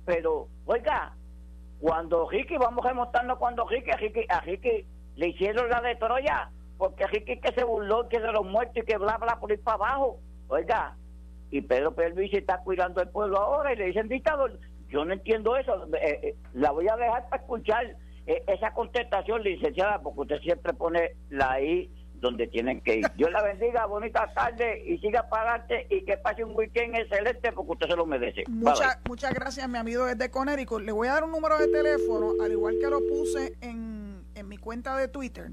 pero, 0.05 0.49
oiga, 0.65 1.15
cuando 1.81 2.29
Ricky, 2.29 2.57
vamos 2.57 2.85
a 2.85 2.89
remontarnos 2.89 3.39
cuando 3.39 3.67
Ricky, 3.67 3.91
a 3.91 3.97
Ricky, 3.97 4.21
a 4.29 4.41
Ricky 4.41 4.87
le 5.17 5.29
hicieron 5.29 5.69
la 5.69 5.81
de 5.81 5.97
Troya, 5.97 6.51
porque 6.79 7.07
Ricky 7.07 7.39
que 7.39 7.53
se 7.53 7.65
burló, 7.65 8.09
que 8.09 8.21
de 8.21 8.33
los 8.33 8.45
muertos 8.45 8.77
y 8.77 8.83
que 8.83 8.99
bla, 8.99 9.17
bla, 9.19 9.39
por 9.41 9.53
ir 9.53 9.63
para 9.63 9.77
abajo. 9.77 10.21
Oiga, 10.49 10.97
y 11.51 11.61
Pedro 11.63 11.95
Pierluisi 11.95 12.37
está 12.37 12.59
cuidando 12.59 13.01
el 13.01 13.09
pueblo 13.09 13.39
ahora 13.39 13.73
y 13.73 13.77
le 13.77 13.87
dicen 13.87 14.09
dictador. 14.09 14.59
Yo 14.89 15.05
no 15.05 15.13
entiendo 15.13 15.57
eso. 15.57 15.87
Eh, 15.95 16.21
eh, 16.23 16.35
la 16.55 16.71
voy 16.71 16.89
a 16.89 16.97
dejar 16.97 17.29
para 17.29 17.43
escuchar 17.43 17.97
eh, 18.27 18.43
esa 18.47 18.73
contestación, 18.73 19.43
licenciada, 19.43 20.01
porque 20.01 20.21
usted 20.21 20.41
siempre 20.41 20.73
pone 20.75 21.13
la 21.31 21.61
I 21.61 21.91
donde 22.21 22.47
tienen 22.47 22.81
que 22.81 22.97
ir. 22.97 23.07
Dios 23.17 23.31
la 23.31 23.43
bendiga, 23.43 23.87
bonita 23.87 24.33
tarde 24.35 24.83
y 24.87 24.99
siga 24.99 25.29
para 25.29 25.55
adelante 25.55 25.87
y 25.91 26.05
que 26.05 26.17
pase 26.17 26.45
un 26.45 26.57
weekend 26.57 26.97
excelente 26.97 27.53
porque 27.53 27.73
usted 27.73 27.89
se 27.89 27.97
lo 27.97 28.07
merece. 28.07 28.45
Muchas 28.49 28.99
muchas 29.07 29.35
gracias, 29.35 29.69
mi 29.69 29.79
amigo 29.79 30.07
desde 30.07 30.31
Conérico. 30.31 30.81
Le 30.81 30.93
voy 30.93 31.09
a 31.09 31.15
dar 31.15 31.25
un 31.25 31.33
número 31.33 31.59
de 31.59 31.69
teléfono, 31.69 32.33
al 32.43 32.53
igual 32.53 32.77
que 32.81 32.89
lo 32.89 33.01
puse 33.01 33.55
en, 33.61 34.25
en 34.35 34.49
mi 34.49 34.57
cuenta 34.57 34.97
de 34.97 35.09
Twitter, 35.09 35.51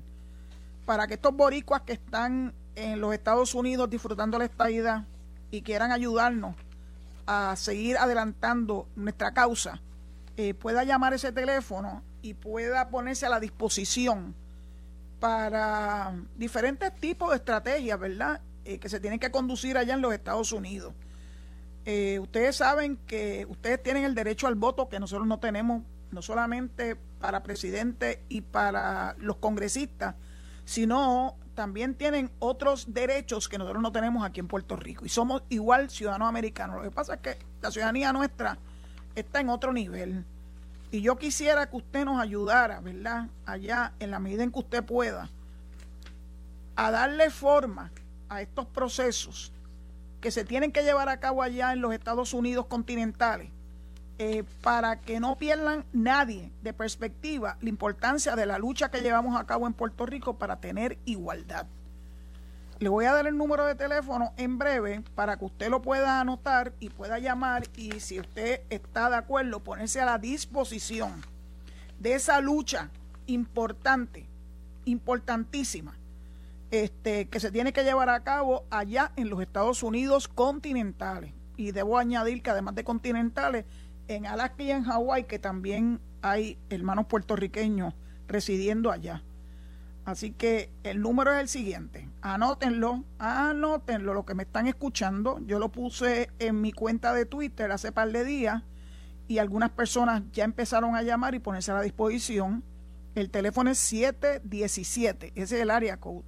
para 0.86 1.08
que 1.08 1.16
estos 1.16 1.36
boricuas 1.36 1.82
que 1.82 1.94
están 1.94 2.54
en 2.76 3.00
los 3.00 3.14
Estados 3.14 3.54
Unidos 3.56 3.90
disfrutando 3.90 4.38
la 4.38 4.46
estadía 4.46 5.06
y 5.52 5.62
quieran 5.62 5.92
ayudarnos 5.92 6.56
a 7.26 7.56
seguir 7.56 7.98
adelantando 7.98 8.88
nuestra 8.96 9.34
causa, 9.34 9.82
eh, 10.36 10.54
pueda 10.54 10.84
llamar 10.84 11.14
ese 11.14 11.32
teléfono 11.32 12.04
y 12.22 12.34
pueda 12.34 12.90
ponerse 12.90 13.26
a 13.26 13.30
la 13.30 13.40
disposición 13.40 14.36
para 15.20 16.14
diferentes 16.36 16.94
tipos 16.96 17.30
de 17.30 17.38
estrategias, 17.38 18.00
¿verdad? 18.00 18.42
Eh, 18.66 18.80
que 18.80 18.90
se 18.90 19.00
tienen 19.00 19.20
que 19.20 19.32
conducir 19.32 19.78
allá 19.78 19.94
en 19.94 20.02
los 20.02 20.14
Estados 20.14 20.52
Unidos. 20.52 20.94
Eh, 21.86 22.20
ustedes 22.20 22.56
saben 22.56 22.98
que 23.08 23.46
ustedes 23.50 23.82
tienen 23.84 24.06
el 24.06 24.16
derecho 24.16 24.48
al 24.48 24.56
voto 24.56 24.90
que 24.90 25.00
nosotros 25.00 25.28
no 25.28 25.40
tenemos, 25.40 25.84
no 26.12 26.22
solamente 26.22 26.96
para 27.20 27.44
presidente 27.44 28.24
y 28.30 28.42
para 28.42 29.16
los 29.20 29.38
congresistas, 29.38 30.16
sino 30.66 31.36
también 31.56 31.96
tienen 31.96 32.32
otros 32.40 32.94
derechos 32.94 33.48
que 33.48 33.58
nosotros 33.58 33.82
no 33.82 33.92
tenemos 33.92 34.26
aquí 34.26 34.40
en 34.40 34.48
Puerto 34.48 34.76
Rico. 34.76 35.06
Y 35.06 35.10
somos 35.10 35.44
igual 35.50 35.90
ciudadanos 35.90 36.28
americanos. 36.28 36.78
Lo 36.78 36.84
que 36.84 36.92
pasa 36.92 37.16
es 37.16 37.20
que 37.22 37.38
la 37.62 37.72
ciudadanía 37.72 38.12
nuestra 38.12 38.58
está 39.16 39.40
en 39.40 39.50
otro 39.50 39.72
nivel. 39.72 40.26
Y 40.92 41.02
yo 41.02 41.18
quisiera 41.18 41.70
que 41.70 41.78
usted 41.78 42.06
nos 42.06 42.22
ayudara, 42.22 42.80
¿verdad? 42.80 43.28
Allá, 43.46 43.94
en 44.00 44.12
la 44.12 44.20
medida 44.20 44.44
en 44.44 44.52
que 44.52 44.60
usted 44.60 44.84
pueda, 44.84 45.30
a 46.76 46.92
darle 46.92 47.30
forma 47.30 47.92
a 48.30 48.42
estos 48.42 48.66
procesos 48.66 49.52
que 50.22 50.32
se 50.32 50.46
tienen 50.46 50.72
que 50.72 50.84
llevar 50.84 51.10
a 51.10 51.20
cabo 51.20 51.44
allá 51.44 51.74
en 51.74 51.82
los 51.82 51.94
Estados 51.94 52.34
Unidos 52.34 52.66
continentales 52.68 53.53
eh, 54.26 54.46
para 54.62 55.02
que 55.02 55.20
no 55.20 55.38
pierdan 55.38 55.84
nadie 55.92 56.50
de 56.62 56.72
perspectiva 56.72 57.58
la 57.60 57.68
importancia 57.68 58.38
de 58.38 58.46
la 58.46 58.58
lucha 58.58 58.90
que 58.90 59.02
llevamos 59.02 59.38
a 59.38 59.46
cabo 59.46 59.68
en 59.68 59.74
Puerto 59.74 60.06
Rico 60.06 60.38
para 60.38 60.62
tener 60.62 60.98
igualdad. 61.04 61.66
Le 62.80 62.88
voy 62.88 63.04
a 63.04 63.12
dar 63.12 63.28
el 63.28 63.36
número 63.36 63.66
de 63.66 63.76
teléfono 63.76 64.32
en 64.38 64.58
breve 64.58 65.04
para 65.14 65.36
que 65.36 65.44
usted 65.44 65.70
lo 65.70 65.82
pueda 65.82 66.22
anotar 66.22 66.72
y 66.80 66.90
pueda 66.90 67.20
llamar 67.20 67.64
y 67.76 68.00
si 68.00 68.22
usted 68.22 68.62
está 68.70 69.10
de 69.10 69.18
acuerdo, 69.18 69.60
ponerse 69.60 70.00
a 70.00 70.06
la 70.06 70.18
disposición 70.18 71.22
de 72.00 72.14
esa 72.14 72.40
lucha 72.40 72.92
importante, 73.26 74.26
importantísima, 74.86 75.98
este, 76.72 77.28
que 77.28 77.42
se 77.42 77.52
tiene 77.52 77.74
que 77.74 77.84
llevar 77.84 78.08
a 78.08 78.24
cabo 78.24 78.64
allá 78.70 79.12
en 79.18 79.30
los 79.30 79.42
Estados 79.42 79.84
Unidos 79.84 80.30
continentales. 80.30 81.34
Y 81.56 81.72
debo 81.72 82.00
añadir 82.00 82.42
que 82.42 82.50
además 82.50 82.74
de 82.74 82.84
continentales, 82.84 83.66
en 84.08 84.26
Alaska 84.26 84.64
y 84.64 84.72
en 84.72 84.84
Hawái, 84.84 85.26
que 85.26 85.40
también 85.40 86.00
hay 86.22 86.58
hermanos 86.70 87.08
puertorriqueños 87.08 87.94
residiendo 88.28 88.92
allá. 88.92 89.24
Así 90.06 90.32
que 90.32 90.70
el 90.84 91.02
número 91.02 91.34
es 91.34 91.40
el 91.40 91.48
siguiente. 91.48 92.10
Anótenlo, 92.22 93.06
anótenlo, 93.20 94.14
lo 94.14 94.26
que 94.26 94.36
me 94.36 94.44
están 94.44 94.68
escuchando. 94.68 95.40
Yo 95.46 95.60
lo 95.60 95.72
puse 95.72 96.30
en 96.40 96.60
mi 96.60 96.74
cuenta 96.74 97.14
de 97.14 97.26
Twitter 97.26 97.72
hace 97.72 97.94
par 97.94 98.12
de 98.12 98.26
días 98.26 98.64
y 99.28 99.38
algunas 99.38 99.70
personas 99.70 100.24
ya 100.34 100.44
empezaron 100.44 100.96
a 100.96 101.04
llamar 101.04 101.36
y 101.36 101.40
ponerse 101.40 101.72
a 101.72 101.76
la 101.76 101.82
disposición. 101.82 102.66
El 103.16 103.30
teléfono 103.30 103.72
es 103.72 103.80
717, 103.80 105.32
ese 105.36 105.56
es 105.56 105.62
el 105.62 105.72
área 105.72 105.98
code. 105.98 106.24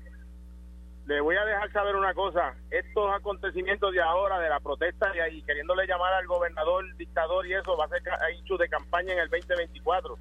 le 1.05 1.21
voy 1.21 1.35
a 1.35 1.43
dejar 1.43 1.71
saber 1.71 1.95
una 1.95 2.13
cosa. 2.13 2.53
Estos 2.69 3.11
acontecimientos 3.13 3.91
de 3.93 4.01
ahora, 4.01 4.39
de 4.39 4.47
la 4.47 4.59
protesta 4.59 5.11
y, 5.15 5.19
ahí, 5.19 5.41
queriéndole 5.41 5.87
llamar 5.87 6.13
al 6.13 6.27
gobernador 6.27 6.85
dictador 6.95 7.45
y 7.47 7.53
eso, 7.53 7.75
va 7.75 7.85
a 7.85 7.89
ser 7.89 8.01
hecho 8.31 8.57
de 8.57 8.69
campaña 8.69 9.13
en 9.13 9.19
el 9.19 9.29
2024. 9.29 10.17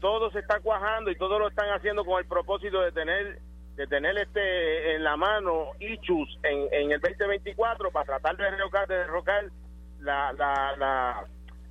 Todo 0.00 0.30
se 0.30 0.40
está 0.40 0.60
cuajando 0.60 1.10
y 1.10 1.16
todo 1.16 1.38
lo 1.38 1.48
están 1.48 1.70
haciendo 1.70 2.04
con 2.04 2.18
el 2.18 2.26
propósito 2.26 2.80
de 2.82 2.92
tener 2.92 3.40
de 3.76 3.86
tener 3.86 4.16
este 4.16 4.94
en 4.94 5.04
la 5.04 5.16
mano 5.16 5.72
Ichus 5.78 6.38
en, 6.42 6.68
en 6.72 6.92
el 6.92 7.00
2024 7.00 7.90
para 7.90 8.06
tratar 8.06 8.36
de 8.36 8.44
derrocar, 8.44 8.88
de 8.88 8.96
derrocar 8.96 9.44
la, 10.00 10.32
la, 10.32 10.76
la, 10.76 11.26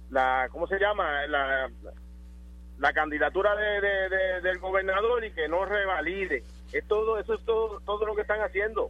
la, 0.10 0.48
¿cómo 0.52 0.68
se 0.68 0.80
llama? 0.80 1.26
La, 1.28 1.70
la 2.80 2.94
candidatura 2.94 3.56
de, 3.56 4.42
del 4.42 4.60
gobernador 4.60 5.24
y 5.24 5.32
que 5.32 5.48
no 5.48 5.66
revalide. 5.66 6.44
Es 6.72 6.86
todo, 6.88 7.20
eso 7.20 7.36
es 7.36 7.46
todo, 7.46 7.80
todo 7.82 8.06
lo 8.06 8.16
que 8.16 8.22
están 8.22 8.42
haciendo. 8.42 8.90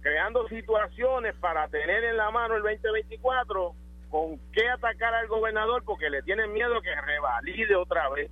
Creando 0.00 0.46
situaciones 0.48 1.34
para 1.36 1.68
tener 1.68 2.04
en 2.04 2.16
la 2.16 2.30
mano 2.30 2.56
el 2.56 2.62
2024 2.62 3.74
con 4.10 4.38
qué 4.52 4.68
atacar 4.68 5.14
al 5.14 5.26
gobernador 5.26 5.82
porque 5.84 6.10
le 6.10 6.22
tienen 6.22 6.52
miedo 6.52 6.80
que 6.80 6.94
revalide 6.94 7.74
otra 7.74 8.08
vez. 8.10 8.30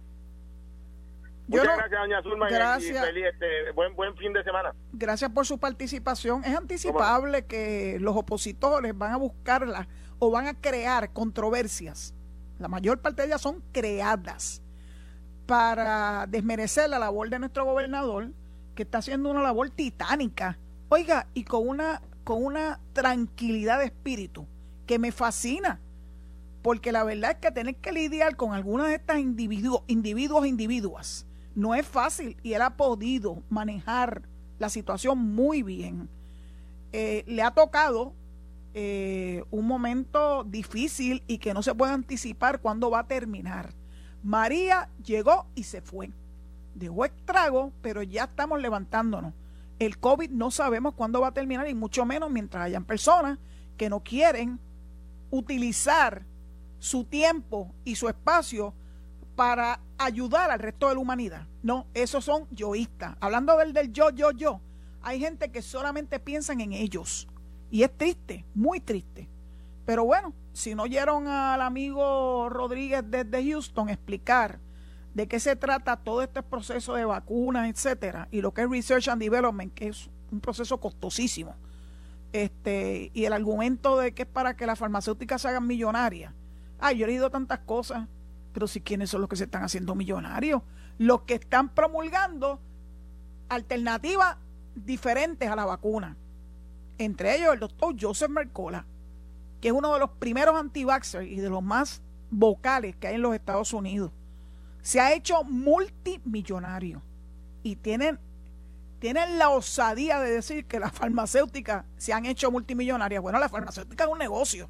Muchas 1.47 1.77
gracias, 1.77 2.01
doña 2.01 2.23
Zulma, 2.23 2.49
gracias. 2.49 3.07
y 3.15 3.23
este, 3.23 3.71
buen, 3.73 3.95
buen 3.95 4.17
fin 4.17 4.33
de 4.33 4.43
semana. 4.45 4.73
Gracias 4.93 5.31
por 5.31 5.45
su 5.45 5.59
participación. 5.59 6.43
Es 6.43 6.57
anticipable 6.57 7.45
que 7.45 7.99
los 8.01 8.17
opositores 8.17 8.97
van 8.97 9.13
a 9.13 9.17
buscarla 9.19 9.87
o 10.19 10.31
van 10.31 10.47
a 10.47 10.55
crear 10.55 11.13
controversias. 11.13 12.15
La 12.59 12.69
mayor 12.69 13.01
parte 13.01 13.23
de 13.23 13.29
ellas 13.29 13.41
son 13.41 13.63
creadas 13.73 14.63
para 15.47 16.27
desmerecer 16.27 16.89
la 16.89 16.99
labor 16.99 17.29
de 17.29 17.39
nuestro 17.39 17.65
gobernador, 17.65 18.31
que 18.75 18.83
está 18.83 18.99
haciendo 18.99 19.31
una 19.31 19.43
labor 19.43 19.71
titánica. 19.71 20.59
Oiga, 20.89 21.27
y 21.35 21.45
con 21.45 21.69
una, 21.69 22.03
con 22.25 22.45
una 22.45 22.81
tranquilidad 22.93 23.79
de 23.79 23.87
espíritu 23.87 24.47
que 24.87 24.99
me 24.99 25.13
fascina. 25.13 25.81
Porque 26.63 26.93
la 26.93 27.05
verdad 27.05 27.33
es 27.33 27.37
que 27.39 27.51
tener 27.51 27.77
que 27.77 27.93
lidiar 27.93 28.37
con 28.37 28.55
algunas 28.55 28.89
de 28.89 28.95
estas 28.95 29.19
individuos, 29.19 29.83
individuos, 29.87 30.47
individuas, 30.47 31.27
no 31.55 31.75
es 31.75 31.87
fácil 31.87 32.37
y 32.43 32.55
él 32.55 32.63
ha 32.63 32.77
podido 32.77 33.43
manejar 33.51 34.23
la 34.59 34.69
situación 34.69 35.19
muy 35.19 35.63
bien. 35.63 36.09
Eh, 36.93 37.25
le 37.27 37.43
ha 37.43 37.51
tocado 37.51 38.15
eh, 38.77 39.45
un 39.53 39.67
momento 39.67 40.43
difícil 40.43 41.23
y 41.29 41.39
que 41.39 41.55
no 41.55 41.63
se 41.63 41.75
puede 41.75 41.93
anticipar 41.93 42.61
cuándo 42.61 42.91
va 42.91 43.01
a 43.01 43.07
terminar. 43.07 43.73
María 44.25 44.89
llegó 45.05 45.47
y 45.55 45.63
se 45.63 45.81
fue. 45.81 46.11
Dejó 46.75 47.05
estrago, 47.05 47.73
pero 47.83 48.03
ya 48.03 48.25
estamos 48.25 48.61
levantándonos. 48.61 49.33
El 49.79 49.99
COVID 49.99 50.31
no 50.31 50.51
sabemos 50.51 50.95
cuándo 50.95 51.21
va 51.21 51.29
a 51.29 51.35
terminar 51.35 51.69
y 51.69 51.75
mucho 51.75 52.05
menos 52.05 52.31
mientras 52.31 52.65
hayan 52.65 52.85
personas 52.85 53.39
que 53.77 53.89
no 53.89 54.01
quieren 54.01 54.59
utilizar 55.31 56.25
su 56.79 57.05
tiempo 57.05 57.73
y 57.85 57.95
su 57.95 58.09
espacio 58.09 58.75
para 59.37 59.81
ayudar 59.99 60.51
al 60.51 60.59
resto 60.59 60.89
de 60.89 60.95
la 60.95 61.01
humanidad. 61.01 61.47
No, 61.63 61.87
esos 61.95 62.25
son 62.25 62.49
yoístas. 62.51 63.17
Hablando 63.21 63.57
del, 63.57 63.73
del 63.73 63.93
yo, 63.93 64.11
yo, 64.11 64.33
yo, 64.33 64.61
hay 65.03 65.21
gente 65.21 65.51
que 65.51 65.63
solamente 65.63 66.19
piensan 66.19 66.61
en 66.61 66.73
ellos. 66.73 67.29
Y 67.75 67.83
es 67.83 67.91
triste, 67.99 68.45
muy 68.55 68.79
triste. 68.79 69.29
Pero 69.85 70.05
bueno, 70.05 70.33
si 70.53 70.77
no 70.77 70.85
oyeron 70.85 71.27
al 71.27 71.61
amigo 71.61 72.49
Rodríguez 72.49 73.03
desde 73.05 73.51
Houston 73.51 73.89
explicar 73.89 74.61
de 75.13 75.27
qué 75.27 75.41
se 75.41 75.57
trata 75.57 75.97
todo 75.97 76.23
este 76.23 76.45
proceso 76.45 76.95
de 76.95 77.05
vacunas, 77.05 77.69
etcétera, 77.69 78.29
y 78.31 78.43
lo 78.43 78.55
que 78.55 78.63
es 78.63 78.71
Research 78.71 79.09
and 79.09 79.21
Development, 79.21 79.75
que 79.75 79.89
es 79.89 80.09
un 80.31 80.39
proceso 80.39 80.79
costosísimo, 80.79 81.57
este, 82.33 83.11
y 83.13 83.25
el 83.25 83.33
argumento 83.33 83.99
de 83.99 84.15
que 84.15 84.23
es 84.23 84.29
para 84.29 84.55
que 84.55 84.67
las 84.67 84.79
farmacéuticas 84.79 85.43
se 85.43 85.49
hagan 85.49 85.67
millonarias. 85.67 86.33
Ay, 86.79 86.99
yo 86.99 87.07
he 87.07 87.09
leído 87.09 87.29
tantas 87.29 87.59
cosas 87.59 88.07
pero 88.53 88.69
si 88.69 88.81
quiénes 88.81 89.11
son 89.11 89.21
los 89.21 89.29
que 89.29 89.35
se 89.35 89.45
están 89.45 89.65
haciendo 89.65 89.97
millonarios, 89.97 90.63
los 90.97 91.23
que 91.23 91.35
están 91.35 91.75
promulgando 91.75 92.61
alternativas 93.49 94.37
diferentes 94.77 95.51
a 95.51 95.57
la 95.57 95.65
vacuna. 95.65 96.17
Entre 96.99 97.37
ellos 97.37 97.55
el 97.55 97.61
doctor 97.61 97.95
Joseph 97.99 98.31
Mercola, 98.31 98.87
que 99.61 99.69
es 99.69 99.75
uno 99.75 99.93
de 99.93 100.01
los 100.01 100.11
primeros 100.11 100.55
anti 100.57 100.87
y 101.23 101.37
de 101.37 101.51
los 101.51 101.63
más 101.63 102.03
vocales 102.31 102.97
que 102.97 103.09
hay 103.09 103.15
en 103.17 103.23
los 103.23 103.35
Estados 103.35 103.73
Unidos. 103.73 104.13
Se 104.83 105.01
ha 105.01 105.15
hecho 105.15 105.43
multimillonario 105.45 107.03
y 107.63 107.77
tienen, 107.77 108.19
tienen 108.99 109.39
la 109.39 109.49
osadía 109.49 110.21
de 110.21 110.31
decir 110.31 110.67
que 110.67 110.79
las 110.79 110.93
farmacéuticas 110.93 111.85
se 111.97 112.13
han 112.13 112.27
hecho 112.27 112.51
multimillonarias. 112.51 113.23
Bueno, 113.23 113.39
las 113.39 113.51
farmacéuticas 113.51 114.07
es 114.07 114.13
un 114.13 114.19
negocio, 114.19 114.69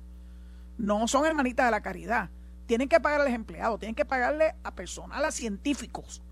no 0.78 1.06
son 1.08 1.26
hermanitas 1.26 1.66
de 1.66 1.70
la 1.70 1.82
caridad 1.82 2.30
tienen 2.66 2.88
que 2.88 3.00
pagarle 3.00 3.26
a 3.26 3.28
los 3.28 3.34
empleados, 3.34 3.78
tienen 3.78 3.94
que 3.94 4.04
pagarle 4.04 4.54
a 4.62 4.74
personal, 4.74 5.24
a 5.24 5.30
científicos. 5.30 6.22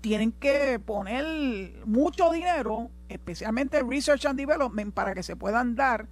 Tienen 0.00 0.32
que 0.32 0.78
poner 0.78 1.84
mucho 1.84 2.30
dinero, 2.30 2.90
especialmente 3.08 3.82
Research 3.82 4.26
and 4.26 4.38
Development, 4.38 4.94
para 4.94 5.14
que 5.14 5.22
se 5.22 5.36
puedan 5.36 5.74
dar 5.74 6.08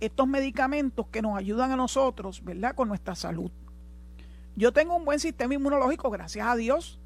estos 0.00 0.26
medicamentos 0.26 1.06
que 1.08 1.22
nos 1.22 1.36
ayudan 1.38 1.72
a 1.72 1.76
nosotros, 1.76 2.42
¿verdad? 2.44 2.74
Con 2.74 2.88
nuestra 2.88 3.14
salud. 3.14 3.50
Yo 4.54 4.72
tengo 4.72 4.96
un 4.96 5.04
buen 5.04 5.20
sistema 5.20 5.54
inmunológico, 5.54 6.10
gracias 6.10 6.46
a 6.46 6.56
Dios, 6.56 6.98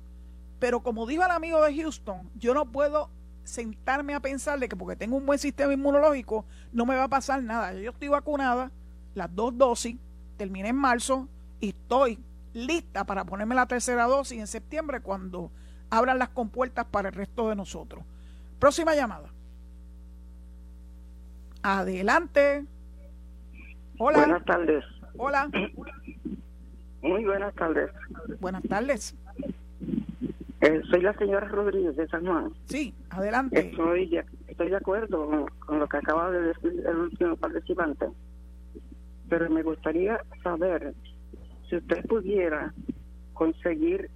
pero 0.61 0.83
como 0.83 1.07
dijo 1.07 1.25
el 1.25 1.31
amigo 1.31 1.63
de 1.65 1.75
Houston, 1.75 2.31
yo 2.37 2.55
no 2.55 2.71
puedo 2.71 3.11
sentarme 3.43 4.15
a 4.15 4.21
pensar 4.21 4.59
de 4.61 4.69
que 4.69 4.77
porque 4.77 4.97
tengo 4.97 5.17
un 5.17 5.27
buen 5.27 5.39
sistema 5.39 5.73
inmunológico 5.73 6.45
no 6.73 6.87
me 6.87 6.95
va 6.95 7.05
a 7.05 7.09
pasar 7.09 7.43
nada. 7.43 7.75
Yo 7.75 7.91
estoy 7.91 8.09
vacunada, 8.09 8.71
las 9.15 9.35
dos 9.35 9.57
dosis, 9.57 9.97
terminé 10.37 10.69
en 10.69 10.77
marzo 10.77 11.29
y 11.61 11.71
estoy 11.71 12.19
lista 12.53 13.05
para 13.05 13.25
ponerme 13.25 13.55
la 13.55 13.67
tercera 13.67 14.05
dosis 14.07 14.39
en 14.39 14.47
septiembre 14.47 15.01
cuando 15.01 15.51
abran 15.91 16.19
las 16.19 16.31
compuertas 16.31 16.87
para 16.87 17.09
el 17.09 17.15
resto 17.15 17.49
de 17.49 17.57
nosotros. 17.57 18.05
Próxima 18.59 18.95
llamada. 18.95 19.29
Adelante. 21.63 22.65
Hola. 23.99 24.19
Buenas 24.19 24.45
tardes. 24.45 24.85
Hola. 25.17 25.51
Muy 27.03 27.25
buenas 27.25 27.55
tardes. 27.55 27.91
Buenas 28.41 28.63
tardes. 28.63 29.15
Eh, 30.61 30.83
soy 30.91 31.01
la 31.01 31.15
señora 31.15 31.49
Rodríguez 31.49 31.97
de 31.97 32.07
San 32.09 32.27
Juan. 32.27 32.53
Sí, 32.67 32.95
adelante. 33.09 33.71
Estoy 33.71 34.11
de, 34.11 34.25
estoy 34.47 34.69
de 34.69 34.77
acuerdo 34.77 35.49
con, 35.61 35.79
lo 35.79 35.89
que 35.89 35.97
acaba 35.97 36.31
de 36.31 36.41
decir 36.43 36.85
el 36.87 36.97
último 36.97 37.37
participante, 37.37 38.07
pero 39.31 39.49
me 39.49 39.63
gustaría 39.63 40.21
saber 40.43 40.95
si 41.69 41.77
usted 41.77 42.05
pudiera 42.07 42.75
conseguir, 43.33 44.11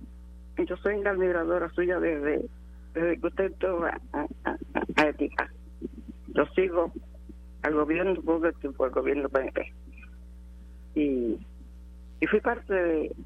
yo 0.56 0.76
soy 0.76 1.02
la 1.02 1.10
admiradora 1.10 1.68
suya 1.70 1.98
desde, 1.98 2.46
desde 2.94 3.20
que 3.20 3.26
usted 3.26 3.44
entró 3.46 3.84
a, 3.84 4.00
a, 4.14 5.08
ética. 5.08 5.50
Yo 6.28 6.46
sigo 6.54 6.92
al 7.62 7.74
gobierno 7.74 8.14
porque 8.24 8.52
el 8.66 8.90
gobierno 8.90 9.28
PNP. 9.28 9.72
Y, 10.94 11.38
y 12.20 12.26
fui 12.26 12.40
parte 12.40 12.72
de, 12.72 13.16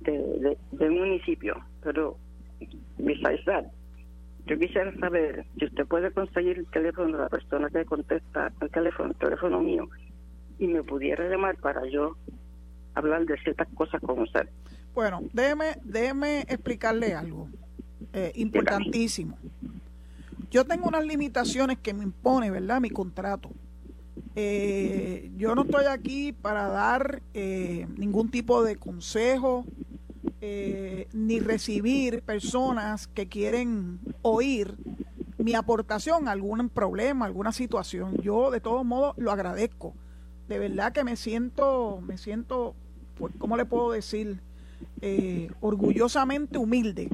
de, 0.00 0.58
de 0.72 0.88
un 0.88 0.98
municipio, 0.98 1.56
pero 1.82 2.16
yo 4.46 4.58
quisiera 4.58 4.92
saber 4.98 5.44
si 5.58 5.66
usted 5.66 5.86
puede 5.86 6.10
conseguir 6.10 6.58
el 6.58 6.66
teléfono 6.70 7.16
de 7.16 7.22
la 7.24 7.28
persona 7.28 7.68
que 7.68 7.84
contesta 7.84 8.50
el 8.60 8.70
teléfono, 8.70 9.10
el 9.10 9.16
teléfono 9.16 9.60
mío, 9.60 9.88
y 10.58 10.66
me 10.66 10.82
pudiera 10.82 11.28
llamar 11.28 11.56
para 11.58 11.86
yo 11.86 12.16
hablar 12.94 13.26
de 13.26 13.36
ciertas 13.38 13.68
cosas 13.74 14.00
con 14.00 14.20
usted. 14.20 14.48
Bueno, 14.98 15.20
déjeme, 15.32 15.78
déjeme 15.84 16.40
explicarle 16.48 17.14
algo 17.14 17.48
eh, 18.12 18.32
importantísimo. 18.34 19.38
Yo 20.50 20.64
tengo 20.64 20.88
unas 20.88 21.06
limitaciones 21.06 21.78
que 21.78 21.94
me 21.94 22.02
impone, 22.02 22.50
¿verdad? 22.50 22.80
Mi 22.80 22.90
contrato. 22.90 23.48
Eh, 24.34 25.30
yo 25.36 25.54
no 25.54 25.62
estoy 25.62 25.84
aquí 25.84 26.32
para 26.32 26.66
dar 26.66 27.22
eh, 27.32 27.86
ningún 27.96 28.28
tipo 28.32 28.64
de 28.64 28.74
consejo 28.74 29.64
eh, 30.40 31.06
ni 31.12 31.38
recibir 31.38 32.22
personas 32.22 33.06
que 33.06 33.28
quieren 33.28 34.00
oír 34.22 34.74
mi 35.38 35.54
aportación 35.54 36.26
a 36.26 36.32
algún 36.32 36.70
problema, 36.70 37.24
alguna 37.24 37.52
situación. 37.52 38.16
Yo 38.20 38.50
de 38.50 38.58
todos 38.60 38.84
modos 38.84 39.14
lo 39.16 39.30
agradezco. 39.30 39.94
De 40.48 40.58
verdad 40.58 40.92
que 40.92 41.04
me 41.04 41.14
siento, 41.14 42.00
me 42.04 42.18
siento, 42.18 42.74
pues, 43.16 43.32
¿cómo 43.38 43.56
le 43.56 43.64
puedo 43.64 43.92
decir? 43.92 44.40
Eh, 45.00 45.50
orgullosamente 45.60 46.58
humilde 46.58 47.08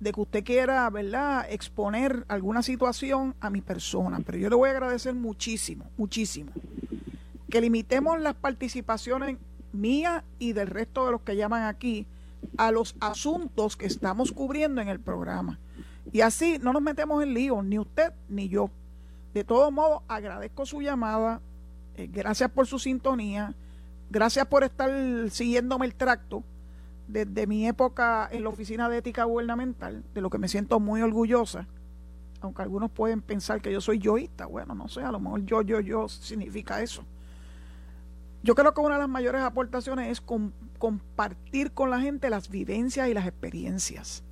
de 0.00 0.12
que 0.12 0.20
usted 0.20 0.42
quiera, 0.42 0.88
¿verdad?, 0.90 1.46
exponer 1.50 2.24
alguna 2.28 2.62
situación 2.62 3.34
a 3.40 3.50
mi 3.50 3.60
persona. 3.60 4.20
Pero 4.24 4.38
yo 4.38 4.48
le 4.48 4.56
voy 4.56 4.68
a 4.70 4.72
agradecer 4.72 5.14
muchísimo, 5.14 5.84
muchísimo. 5.96 6.50
Que 7.50 7.60
limitemos 7.60 8.18
las 8.20 8.34
participaciones 8.34 9.36
mías 9.72 10.24
y 10.38 10.54
del 10.54 10.68
resto 10.68 11.04
de 11.04 11.12
los 11.12 11.20
que 11.20 11.36
llaman 11.36 11.64
aquí 11.64 12.06
a 12.56 12.72
los 12.72 12.96
asuntos 13.00 13.76
que 13.76 13.86
estamos 13.86 14.32
cubriendo 14.32 14.80
en 14.80 14.88
el 14.88 14.98
programa. 14.98 15.58
Y 16.12 16.22
así 16.22 16.58
no 16.60 16.72
nos 16.72 16.82
metemos 16.82 17.22
en 17.22 17.34
lío, 17.34 17.62
ni 17.62 17.78
usted 17.78 18.12
ni 18.28 18.48
yo. 18.48 18.70
De 19.34 19.44
todo 19.44 19.70
modo, 19.70 20.02
agradezco 20.08 20.66
su 20.66 20.80
llamada, 20.80 21.40
eh, 21.96 22.08
gracias 22.10 22.50
por 22.50 22.66
su 22.66 22.78
sintonía, 22.78 23.54
gracias 24.10 24.46
por 24.46 24.64
estar 24.64 24.90
siguiéndome 25.30 25.86
el 25.86 25.94
tracto 25.94 26.42
desde 27.12 27.46
mi 27.46 27.66
época 27.66 28.28
en 28.30 28.44
la 28.44 28.48
Oficina 28.50 28.88
de 28.88 28.98
Ética 28.98 29.24
Gubernamental, 29.24 30.04
de 30.14 30.20
lo 30.20 30.30
que 30.30 30.38
me 30.38 30.48
siento 30.48 30.80
muy 30.80 31.02
orgullosa, 31.02 31.66
aunque 32.40 32.62
algunos 32.62 32.90
pueden 32.90 33.20
pensar 33.20 33.60
que 33.60 33.72
yo 33.72 33.80
soy 33.80 33.98
yoísta, 33.98 34.46
bueno, 34.46 34.74
no 34.74 34.88
sé, 34.88 35.02
a 35.02 35.12
lo 35.12 35.20
mejor 35.20 35.44
yo, 35.44 35.62
yo, 35.62 35.80
yo 35.80 36.08
significa 36.08 36.80
eso. 36.80 37.04
Yo 38.42 38.54
creo 38.54 38.72
que 38.72 38.80
una 38.80 38.94
de 38.94 39.00
las 39.00 39.08
mayores 39.08 39.42
aportaciones 39.42 40.10
es 40.10 40.22
compartir 40.78 41.72
con 41.72 41.90
la 41.90 42.00
gente 42.00 42.30
las 42.30 42.48
vivencias 42.48 43.08
y 43.08 43.14
las 43.14 43.26
experiencias, 43.26 44.24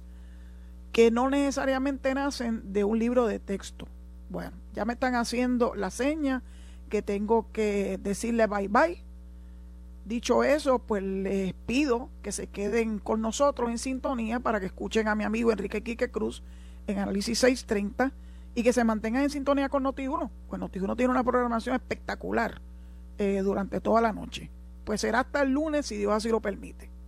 que 0.92 1.10
no 1.10 1.28
necesariamente 1.28 2.14
nacen 2.14 2.72
de 2.72 2.84
un 2.84 2.98
libro 2.98 3.26
de 3.26 3.38
texto. 3.38 3.86
Bueno, 4.30 4.52
ya 4.72 4.84
me 4.84 4.94
están 4.94 5.14
haciendo 5.14 5.74
la 5.74 5.90
seña 5.90 6.42
que 6.88 7.02
tengo 7.02 7.52
que 7.52 7.98
decirle 8.02 8.46
bye 8.46 8.68
bye. 8.68 9.07
Dicho 10.08 10.42
eso, 10.42 10.78
pues 10.78 11.02
les 11.02 11.52
pido 11.52 12.08
que 12.22 12.32
se 12.32 12.46
queden 12.46 12.98
con 12.98 13.20
nosotros 13.20 13.68
en 13.68 13.76
sintonía 13.76 14.40
para 14.40 14.58
que 14.58 14.64
escuchen 14.64 15.06
a 15.06 15.14
mi 15.14 15.24
amigo 15.24 15.52
Enrique 15.52 15.82
Quique 15.82 16.10
Cruz 16.10 16.42
en 16.86 16.98
Análisis 16.98 17.38
630 17.40 18.14
y 18.54 18.62
que 18.62 18.72
se 18.72 18.84
mantengan 18.84 19.24
en 19.24 19.28
sintonía 19.28 19.68
con 19.68 19.84
Noti1, 19.84 20.30
pues 20.48 20.62
Noti1 20.62 20.96
tiene 20.96 21.10
una 21.10 21.22
programación 21.22 21.74
espectacular 21.74 22.62
eh, 23.18 23.42
durante 23.44 23.82
toda 23.82 24.00
la 24.00 24.14
noche. 24.14 24.50
Pues 24.86 25.02
será 25.02 25.20
hasta 25.20 25.42
el 25.42 25.50
lunes 25.50 25.84
si 25.84 25.98
Dios 25.98 26.14
así 26.14 26.30
lo 26.30 26.40
permite. 26.40 26.88